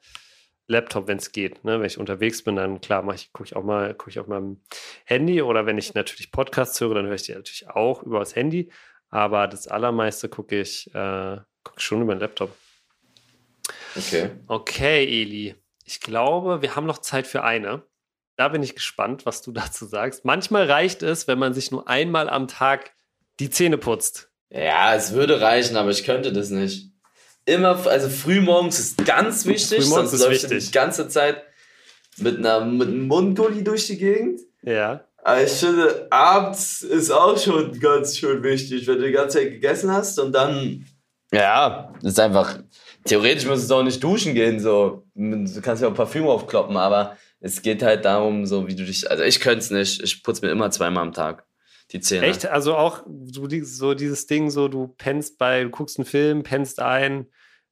Laptop, 0.69 1.07
wenn 1.07 1.17
es 1.17 1.31
geht. 1.31 1.65
Ne? 1.65 1.79
Wenn 1.79 1.87
ich 1.87 1.97
unterwegs 1.97 2.43
bin, 2.43 2.55
dann 2.55 2.79
klar, 2.79 3.01
mache 3.01 3.15
ich, 3.15 3.33
gucke 3.33 3.47
ich 3.47 3.55
auch 3.55 3.63
mal, 3.63 3.93
gucke 3.95 4.11
ich 4.11 4.19
auf 4.19 4.27
meinem 4.27 4.61
Handy 5.03 5.41
oder 5.41 5.65
wenn 5.65 5.77
ich 5.77 5.93
natürlich 5.95 6.31
Podcasts 6.31 6.79
höre, 6.79 6.93
dann 6.93 7.07
höre 7.07 7.15
ich 7.15 7.23
die 7.23 7.33
natürlich 7.33 7.67
auch 7.69 8.03
über 8.03 8.19
das 8.19 8.35
Handy. 8.35 8.71
Aber 9.09 9.47
das 9.47 9.67
allermeiste 9.67 10.29
gucke 10.29 10.61
ich, 10.61 10.87
äh, 10.93 11.37
gucke 11.63 11.77
ich 11.79 11.83
schon 11.83 12.03
über 12.03 12.13
den 12.13 12.21
Laptop. 12.21 12.55
Okay. 13.95 14.29
Okay, 14.47 15.21
Eli. 15.21 15.55
Ich 15.85 15.99
glaube, 15.99 16.61
wir 16.61 16.75
haben 16.75 16.85
noch 16.85 16.99
Zeit 16.99 17.25
für 17.25 17.43
eine. 17.43 17.81
Da 18.35 18.49
bin 18.49 18.61
ich 18.61 18.75
gespannt, 18.75 19.25
was 19.25 19.41
du 19.41 19.51
dazu 19.53 19.85
sagst. 19.85 20.23
Manchmal 20.23 20.69
reicht 20.69 21.01
es, 21.01 21.27
wenn 21.27 21.39
man 21.39 21.55
sich 21.55 21.71
nur 21.71 21.87
einmal 21.87 22.29
am 22.29 22.47
Tag 22.47 22.91
die 23.39 23.49
Zähne 23.49 23.79
putzt. 23.79 24.29
Ja, 24.51 24.93
es 24.93 25.13
würde 25.13 25.41
reichen, 25.41 25.77
aber 25.77 25.89
ich 25.89 26.03
könnte 26.03 26.31
das 26.31 26.51
nicht. 26.51 26.88
Immer, 27.49 27.87
also 27.87 28.09
frühmorgens 28.09 28.79
ist 28.79 29.05
ganz 29.05 29.45
wichtig, 29.45 29.83
Frühmorgens 29.83 30.11
sonst 30.11 30.25
du 30.25 30.29
wichtig. 30.29 30.65
die 30.67 30.71
ganze 30.71 31.07
Zeit 31.07 31.43
mit, 32.17 32.37
einer, 32.37 32.61
mit 32.65 32.87
einem 32.87 33.07
Mundgulli 33.07 33.63
durch 33.63 33.87
die 33.87 33.97
Gegend. 33.97 34.41
Ja. 34.61 35.05
Aber 35.23 35.43
ich 35.43 35.51
finde, 35.51 36.07
abends 36.09 36.81
ist 36.81 37.11
auch 37.11 37.37
schon 37.37 37.77
ganz 37.79 38.17
schön 38.17 38.41
wichtig, 38.43 38.87
wenn 38.87 38.99
du 38.99 39.07
die 39.07 39.11
ganze 39.11 39.39
Zeit 39.39 39.51
gegessen 39.51 39.91
hast 39.91 40.19
und 40.19 40.31
dann. 40.31 40.85
Ja, 41.31 41.93
das 42.01 42.13
ist 42.13 42.19
einfach. 42.19 42.59
Theoretisch 43.05 43.45
müsstest 43.45 43.71
du 43.71 43.75
auch 43.75 43.83
nicht 43.83 44.03
duschen 44.03 44.33
gehen, 44.33 44.59
so. 44.59 45.03
Du 45.15 45.61
kannst 45.61 45.81
ja 45.81 45.89
auch 45.89 45.93
Parfüm 45.93 46.27
aufkloppen, 46.27 46.77
aber 46.77 47.17
es 47.39 47.61
geht 47.61 47.81
halt 47.81 48.05
darum, 48.05 48.45
so 48.45 48.67
wie 48.67 48.75
du 48.75 48.85
dich. 48.85 49.09
Also 49.09 49.23
ich 49.23 49.39
könnte 49.39 49.59
es 49.59 49.71
nicht. 49.71 50.03
Ich 50.03 50.23
putze 50.23 50.45
mir 50.45 50.51
immer 50.51 50.71
zweimal 50.71 51.03
am 51.03 51.13
Tag 51.13 51.45
die 51.91 51.99
Zähne. 51.99 52.27
Echt? 52.27 52.45
Also 52.45 52.75
auch 52.75 53.03
so, 53.25 53.47
so 53.63 53.93
dieses 53.93 54.27
Ding, 54.27 54.49
so 54.49 54.67
du 54.67 54.87
pennst 54.87 55.37
bei, 55.37 55.63
du 55.63 55.69
guckst 55.69 55.97
einen 55.97 56.05
Film, 56.05 56.43
pennst 56.43 56.79
ein, 56.79 57.27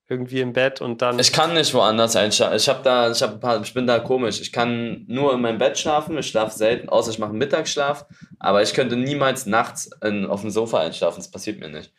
irgendwie 0.09 0.39
im 0.39 0.53
Bett 0.53 0.79
und 0.79 1.01
dann. 1.01 1.19
Ich 1.19 1.33
kann 1.33 1.53
nicht 1.53 1.73
woanders 1.73 2.15
einschlafen. 2.15 2.55
Ich 2.55 2.69
hab 2.69 2.83
da, 2.83 3.11
ich 3.11 3.21
hab 3.21 3.33
ein 3.33 3.39
paar, 3.39 3.61
ich 3.61 3.73
bin 3.73 3.87
da 3.87 3.99
komisch. 3.99 4.39
Ich 4.39 4.51
kann 4.51 5.03
nur 5.07 5.33
in 5.33 5.41
meinem 5.41 5.57
Bett 5.57 5.77
schlafen. 5.77 6.17
Ich 6.17 6.27
schlafe 6.27 6.57
selten, 6.57 6.87
außer 6.87 7.11
ich 7.11 7.19
mache 7.19 7.31
einen 7.31 7.39
Mittagsschlaf. 7.39 8.05
Aber 8.39 8.61
ich 8.61 8.73
könnte 8.73 8.95
niemals 8.95 9.45
nachts 9.45 9.89
in, 10.03 10.25
auf 10.25 10.41
dem 10.41 10.49
Sofa 10.49 10.79
einschlafen. 10.79 11.17
Das 11.17 11.29
passiert 11.29 11.59
mir 11.59 11.69
nicht. 11.69 11.91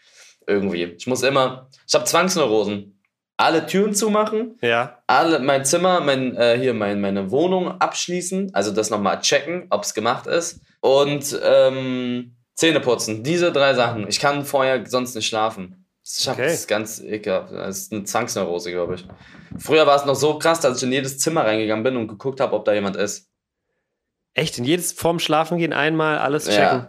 Irgendwie. 0.46 0.84
Ich 0.84 1.06
muss 1.06 1.22
immer. 1.22 1.68
Ich 1.86 1.94
habe 1.94 2.04
Zwangsneurosen. 2.04 2.94
Alle 3.40 3.66
Türen 3.66 3.94
zumachen, 3.94 4.58
ja. 4.62 4.98
alle 5.06 5.38
mein 5.38 5.64
Zimmer, 5.64 6.00
mein 6.00 6.34
äh, 6.34 6.58
hier 6.58 6.74
mein, 6.74 7.00
meine 7.00 7.30
Wohnung 7.30 7.80
abschließen, 7.80 8.52
also 8.52 8.72
das 8.72 8.90
nochmal 8.90 9.20
checken, 9.20 9.68
ob 9.70 9.84
es 9.84 9.94
gemacht 9.94 10.26
ist 10.26 10.60
und 10.80 11.38
ähm, 11.44 12.34
Zähne 12.54 12.80
putzen. 12.80 13.22
Diese 13.22 13.52
drei 13.52 13.74
Sachen. 13.74 14.08
Ich 14.08 14.18
kann 14.18 14.44
vorher 14.44 14.84
sonst 14.86 15.14
nicht 15.14 15.28
schlafen. 15.28 15.77
Ich 16.16 16.28
okay. 16.28 16.44
das 16.44 16.54
ist 16.54 16.68
ganz 16.68 17.00
ekelhaft. 17.00 17.52
Das 17.52 17.78
ist 17.78 17.92
eine 17.92 18.04
Zwangsneurose, 18.04 18.70
glaube 18.70 18.94
ich. 18.94 19.06
Früher 19.58 19.86
war 19.86 19.96
es 19.96 20.06
noch 20.06 20.14
so 20.14 20.38
krass, 20.38 20.60
dass 20.60 20.78
ich 20.78 20.82
in 20.82 20.92
jedes 20.92 21.18
Zimmer 21.18 21.44
reingegangen 21.44 21.84
bin 21.84 21.96
und 21.96 22.08
geguckt 22.08 22.40
habe, 22.40 22.54
ob 22.56 22.64
da 22.64 22.72
jemand 22.72 22.96
ist. 22.96 23.30
Echt? 24.32 24.56
In 24.58 24.64
jedes 24.64 24.92
vorm 24.92 25.18
Schlafengehen 25.18 25.72
einmal 25.72 26.18
alles 26.18 26.46
checken? 26.46 26.88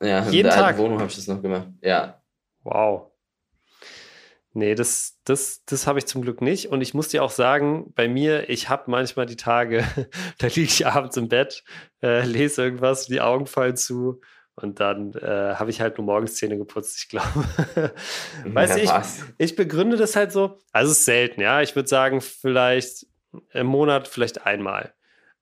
Ja, 0.00 0.06
ja 0.06 0.18
in 0.20 0.32
Jeden 0.32 0.48
der 0.48 0.56
Tag? 0.56 0.78
Wohnung 0.78 1.00
habe 1.00 1.10
ich 1.10 1.16
das 1.16 1.26
noch 1.26 1.42
gemacht. 1.42 1.68
Ja. 1.80 2.22
Wow. 2.62 3.12
Nee, 4.54 4.74
das, 4.74 5.18
das, 5.24 5.64
das 5.64 5.86
habe 5.86 5.98
ich 5.98 6.06
zum 6.06 6.22
Glück 6.22 6.42
nicht. 6.42 6.68
Und 6.68 6.82
ich 6.82 6.94
muss 6.94 7.08
dir 7.08 7.24
auch 7.24 7.30
sagen, 7.30 7.92
bei 7.94 8.06
mir, 8.06 8.50
ich 8.50 8.68
habe 8.68 8.90
manchmal 8.90 9.26
die 9.26 9.36
Tage, 9.36 9.84
da 10.38 10.46
liege 10.46 10.62
ich 10.62 10.86
abends 10.86 11.16
im 11.16 11.28
Bett, 11.28 11.64
äh, 12.02 12.24
lese 12.24 12.62
irgendwas, 12.62 13.06
die 13.06 13.20
Augen 13.20 13.46
fallen 13.46 13.76
zu 13.76 14.20
und 14.54 14.80
dann 14.80 15.14
äh, 15.14 15.54
habe 15.54 15.70
ich 15.70 15.80
halt 15.80 15.96
nur 15.96 16.04
morgens 16.04 16.34
Zähne 16.34 16.58
geputzt, 16.58 16.98
ich 16.98 17.08
glaube. 17.08 17.44
weißt 18.44 18.76
du, 18.76 18.82
ja, 18.82 19.00
ich, 19.00 19.06
ich 19.38 19.56
begründe 19.56 19.96
das 19.96 20.14
halt 20.14 20.32
so. 20.32 20.58
Also 20.72 20.92
es 20.92 20.98
ist 20.98 21.04
selten, 21.06 21.40
ja. 21.40 21.62
Ich 21.62 21.74
würde 21.74 21.88
sagen, 21.88 22.20
vielleicht 22.20 23.06
im 23.52 23.66
Monat 23.66 24.08
vielleicht 24.08 24.44
einmal. 24.44 24.92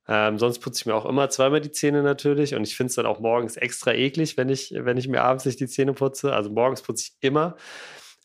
Ähm, 0.06 0.38
sonst 0.38 0.60
putze 0.60 0.80
ich 0.80 0.86
mir 0.86 0.94
auch 0.94 1.06
immer 1.06 1.28
zweimal 1.28 1.60
die 1.60 1.70
Zähne 1.72 2.02
natürlich 2.02 2.54
und 2.54 2.62
ich 2.62 2.76
finde 2.76 2.90
es 2.90 2.96
dann 2.96 3.06
auch 3.06 3.20
morgens 3.20 3.56
extra 3.56 3.92
eklig, 3.92 4.36
wenn 4.36 4.48
ich, 4.48 4.72
wenn 4.76 4.96
ich 4.96 5.08
mir 5.08 5.22
abends 5.22 5.44
nicht 5.44 5.60
die 5.60 5.68
Zähne 5.68 5.92
putze. 5.92 6.32
Also 6.32 6.50
morgens 6.50 6.82
putze 6.82 7.04
ich 7.04 7.16
immer. 7.20 7.56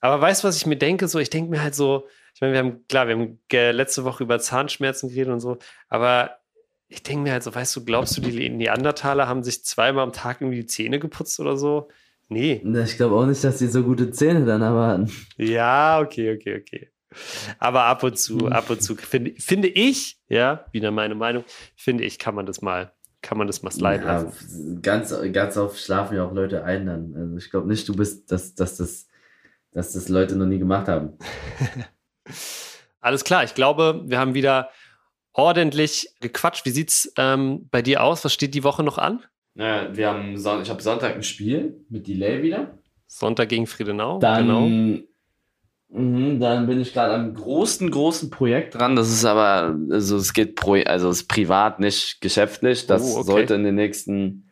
Aber 0.01 0.21
weißt 0.21 0.43
du, 0.43 0.47
was 0.47 0.57
ich 0.57 0.65
mir 0.65 0.77
denke? 0.77 1.07
So, 1.07 1.19
ich 1.19 1.29
denke 1.29 1.49
mir 1.49 1.61
halt 1.63 1.75
so, 1.75 2.07
ich 2.33 2.41
meine, 2.41 2.53
wir 2.53 2.59
haben, 2.59 2.87
klar, 2.87 3.07
wir 3.07 3.15
haben 3.15 3.39
letzte 3.51 4.03
Woche 4.03 4.23
über 4.23 4.39
Zahnschmerzen 4.39 5.09
geredet 5.09 5.33
und 5.33 5.39
so, 5.39 5.57
aber 5.87 6.37
ich 6.95 7.03
denke 7.03 7.23
mir 7.23 7.33
halt 7.33 7.43
so, 7.43 7.53
weißt 7.53 7.75
du, 7.75 7.83
glaubst 7.83 8.17
du, 8.17 8.21
die 8.21 8.49
Neandertaler 8.49 9.27
haben 9.27 9.43
sich 9.43 9.63
zweimal 9.65 10.03
am 10.03 10.13
Tag 10.13 10.41
irgendwie 10.41 10.61
die 10.61 10.65
Zähne 10.65 10.97
geputzt 10.97 11.39
oder 11.39 11.57
so? 11.57 11.89
Nee. 12.29 12.63
Ich 12.83 12.95
glaube 12.95 13.15
auch 13.15 13.25
nicht, 13.25 13.43
dass 13.43 13.57
die 13.57 13.67
so 13.67 13.83
gute 13.83 14.11
Zähne 14.11 14.45
dann 14.45 14.63
haben. 14.63 15.11
Ja, 15.37 15.99
okay, 15.99 16.35
okay, 16.35 16.59
okay. 16.59 16.89
Aber 17.59 17.83
ab 17.83 18.03
und 18.03 18.17
zu, 18.17 18.47
ab 18.49 18.69
und 18.69 18.81
zu 18.81 18.95
finde, 18.95 19.33
finde 19.37 19.67
ich, 19.67 20.19
ja, 20.27 20.65
wieder 20.71 20.91
meine 20.91 21.15
Meinung, 21.15 21.43
finde 21.75 22.05
ich, 22.05 22.17
kann 22.17 22.33
man 22.33 22.45
das 22.45 22.61
mal, 22.61 22.93
kann 23.21 23.37
man 23.37 23.47
das 23.47 23.61
mal 23.61 23.71
sliden 23.71 24.05
ja, 24.05 24.21
lassen. 24.21 24.81
Ganz, 24.81 25.13
ganz 25.33 25.57
oft 25.57 25.77
schlafen 25.77 26.15
ja 26.15 26.25
auch 26.25 26.33
Leute 26.33 26.63
ein 26.63 26.85
dann. 26.85 27.13
Also 27.15 27.37
ich 27.37 27.51
glaube 27.51 27.67
nicht, 27.67 27.87
du 27.89 27.95
bist, 27.95 28.31
dass, 28.31 28.55
dass, 28.55 28.77
das, 28.77 29.07
dass 29.71 29.91
das 29.91 30.07
Leute 30.07 30.35
noch 30.37 30.47
nie 30.47 30.59
gemacht 30.59 30.87
haben. 30.87 31.17
Alles 33.01 33.23
klar, 33.23 33.43
ich 33.43 33.53
glaube, 33.53 34.01
wir 34.05 34.17
haben 34.17 34.33
wieder 34.33 34.69
ordentlich 35.35 36.09
gequatscht. 36.21 36.65
Wie 36.65 36.71
sieht's 36.71 37.11
ähm, 37.17 37.67
bei 37.69 37.81
dir 37.81 38.03
aus? 38.03 38.25
Was 38.25 38.33
steht 38.33 38.53
die 38.53 38.63
Woche 38.63 38.83
noch 38.83 38.97
an? 38.97 39.23
Naja, 39.53 39.95
wir 39.95 40.09
haben 40.09 40.37
Son 40.37 40.61
ich 40.61 40.69
habe 40.69 40.81
Sonntag 40.81 41.15
ein 41.15 41.23
Spiel 41.23 41.85
mit 41.89 42.07
Delay 42.07 42.41
wieder. 42.41 42.77
Sonntag 43.07 43.49
gegen 43.49 43.67
Friedenau. 43.67 44.19
Dann, 44.19 44.47
genau. 44.47 45.99
mh, 45.99 46.39
dann 46.39 46.67
bin 46.67 46.81
ich 46.81 46.93
gerade 46.93 47.13
am 47.13 47.33
großen, 47.33 47.91
großen 47.91 48.29
Projekt 48.29 48.75
dran. 48.75 48.95
Das 48.95 49.09
ist 49.09 49.23
aber, 49.23 49.77
also 49.91 50.17
es 50.17 50.33
geht 50.33 50.55
pro, 50.55 50.73
also 50.73 51.09
es 51.09 51.21
ist 51.21 51.27
privat, 51.27 51.79
nicht 51.79 52.19
geschäftlich. 52.21 52.87
Das 52.87 53.03
oh, 53.03 53.19
okay. 53.19 53.25
sollte 53.25 53.53
in 53.53 53.63
den 53.63 53.75
nächsten 53.75 54.49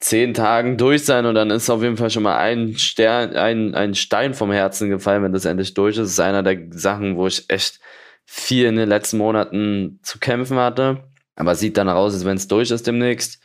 zehn 0.00 0.34
Tagen 0.34 0.76
durch 0.76 1.04
sein 1.04 1.24
und 1.24 1.34
dann 1.34 1.50
ist 1.50 1.70
auf 1.70 1.82
jeden 1.82 1.96
Fall 1.96 2.10
schon 2.10 2.24
mal 2.24 2.36
ein 2.36 2.76
Stern, 2.76 3.34
ein, 3.36 3.74
ein 3.74 3.94
Stein 3.94 4.34
vom 4.34 4.52
Herzen 4.52 4.90
gefallen, 4.90 5.22
wenn 5.22 5.32
das 5.32 5.46
endlich 5.46 5.72
durch 5.74 5.96
ist. 5.96 6.02
Das 6.02 6.10
ist 6.10 6.20
einer 6.20 6.42
der 6.42 6.58
Sachen, 6.70 7.16
wo 7.16 7.26
ich 7.26 7.44
echt 7.48 7.80
viel 8.24 8.66
in 8.66 8.76
den 8.76 8.88
letzten 8.88 9.18
Monaten 9.18 10.00
zu 10.02 10.18
kämpfen 10.18 10.58
hatte. 10.58 11.04
Aber 11.36 11.54
sieht 11.54 11.76
dann 11.76 11.88
aus, 11.88 12.14
als 12.14 12.24
wenn 12.24 12.36
es 12.36 12.48
durch 12.48 12.70
ist 12.70 12.86
demnächst. 12.86 13.40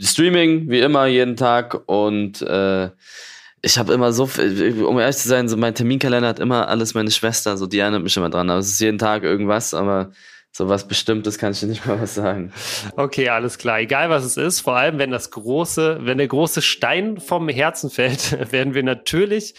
Streaming, 0.00 0.70
wie 0.70 0.80
immer, 0.80 1.06
jeden 1.06 1.36
Tag. 1.36 1.82
Und 1.86 2.42
äh, 2.42 2.90
ich 3.62 3.78
habe 3.78 3.92
immer 3.92 4.12
so, 4.12 4.24
um 4.24 4.98
ehrlich 4.98 5.16
zu 5.16 5.28
sein, 5.28 5.48
so 5.48 5.56
mein 5.56 5.74
Terminkalender 5.74 6.28
hat 6.28 6.40
immer 6.40 6.68
alles 6.68 6.94
meine 6.94 7.10
Schwester, 7.10 7.56
so 7.56 7.66
die 7.66 7.78
erinnert 7.78 8.02
mich 8.02 8.16
immer 8.16 8.30
dran. 8.30 8.50
Aber 8.50 8.60
es 8.60 8.70
ist 8.70 8.80
jeden 8.80 8.98
Tag 8.98 9.22
irgendwas, 9.22 9.74
aber 9.74 10.12
so 10.52 10.68
was 10.68 10.88
Bestimmtes 10.88 11.38
kann 11.38 11.52
ich 11.52 11.60
dir 11.60 11.66
nicht 11.68 11.86
mal 11.86 12.00
was 12.00 12.14
sagen. 12.14 12.52
Okay, 12.96 13.28
alles 13.28 13.58
klar. 13.58 13.80
Egal 13.80 14.10
was 14.10 14.24
es 14.24 14.36
ist, 14.36 14.60
vor 14.60 14.76
allem 14.76 14.98
wenn 14.98 15.10
das 15.10 15.30
große, 15.30 16.00
wenn 16.02 16.18
der 16.18 16.28
große 16.28 16.62
Stein 16.62 17.18
vom 17.18 17.48
Herzen 17.48 17.90
fällt, 17.90 18.52
werden 18.52 18.74
wir 18.74 18.82
natürlich 18.82 19.54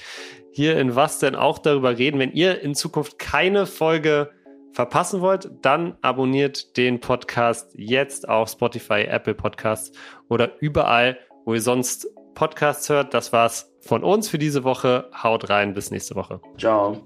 hier 0.54 0.78
in 0.78 0.96
Was 0.96 1.20
denn 1.20 1.36
auch 1.36 1.60
darüber 1.60 1.98
reden. 1.98 2.20
Wenn 2.20 2.34
ihr 2.34 2.62
in 2.62 2.76
Zukunft 2.76 3.20
keine 3.20 3.66
Folge 3.66 4.32
verpassen 4.74 5.22
wollt, 5.22 5.50
dann 5.62 5.98
abonniert 6.02 6.78
den 6.78 7.00
Podcast 7.00 7.72
jetzt 7.76 8.28
auf 8.28 8.50
Spotify, 8.50 9.02
Apple 9.04 9.36
Podcasts 9.36 9.92
oder 10.30 10.60
überall, 10.62 11.18
wo 11.46 11.54
ihr 11.54 11.62
sonst 11.62 12.08
Podcasts 12.36 12.90
hört. 12.90 13.14
Das 13.14 13.34
war's 13.34 13.72
von 13.82 14.04
uns 14.04 14.30
für 14.30 14.38
diese 14.38 14.64
Woche. 14.64 15.10
Haut 15.22 15.50
rein, 15.50 15.74
bis 15.74 15.92
nächste 15.92 16.16
Woche. 16.16 16.40
Ciao. 16.58 17.02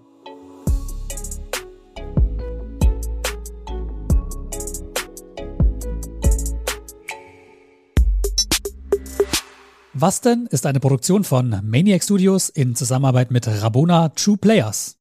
Was 9.98 10.20
denn 10.20 10.48
ist 10.52 10.66
eine 10.66 10.82
Produktion 10.82 11.24
von 11.24 11.62
Maniac 11.64 12.04
Studios 12.04 12.50
in 12.50 12.76
Zusammenarbeit 12.76 13.32
mit 13.32 13.48
Rabona 13.48 14.10
True 14.10 14.36
Players. 14.36 14.98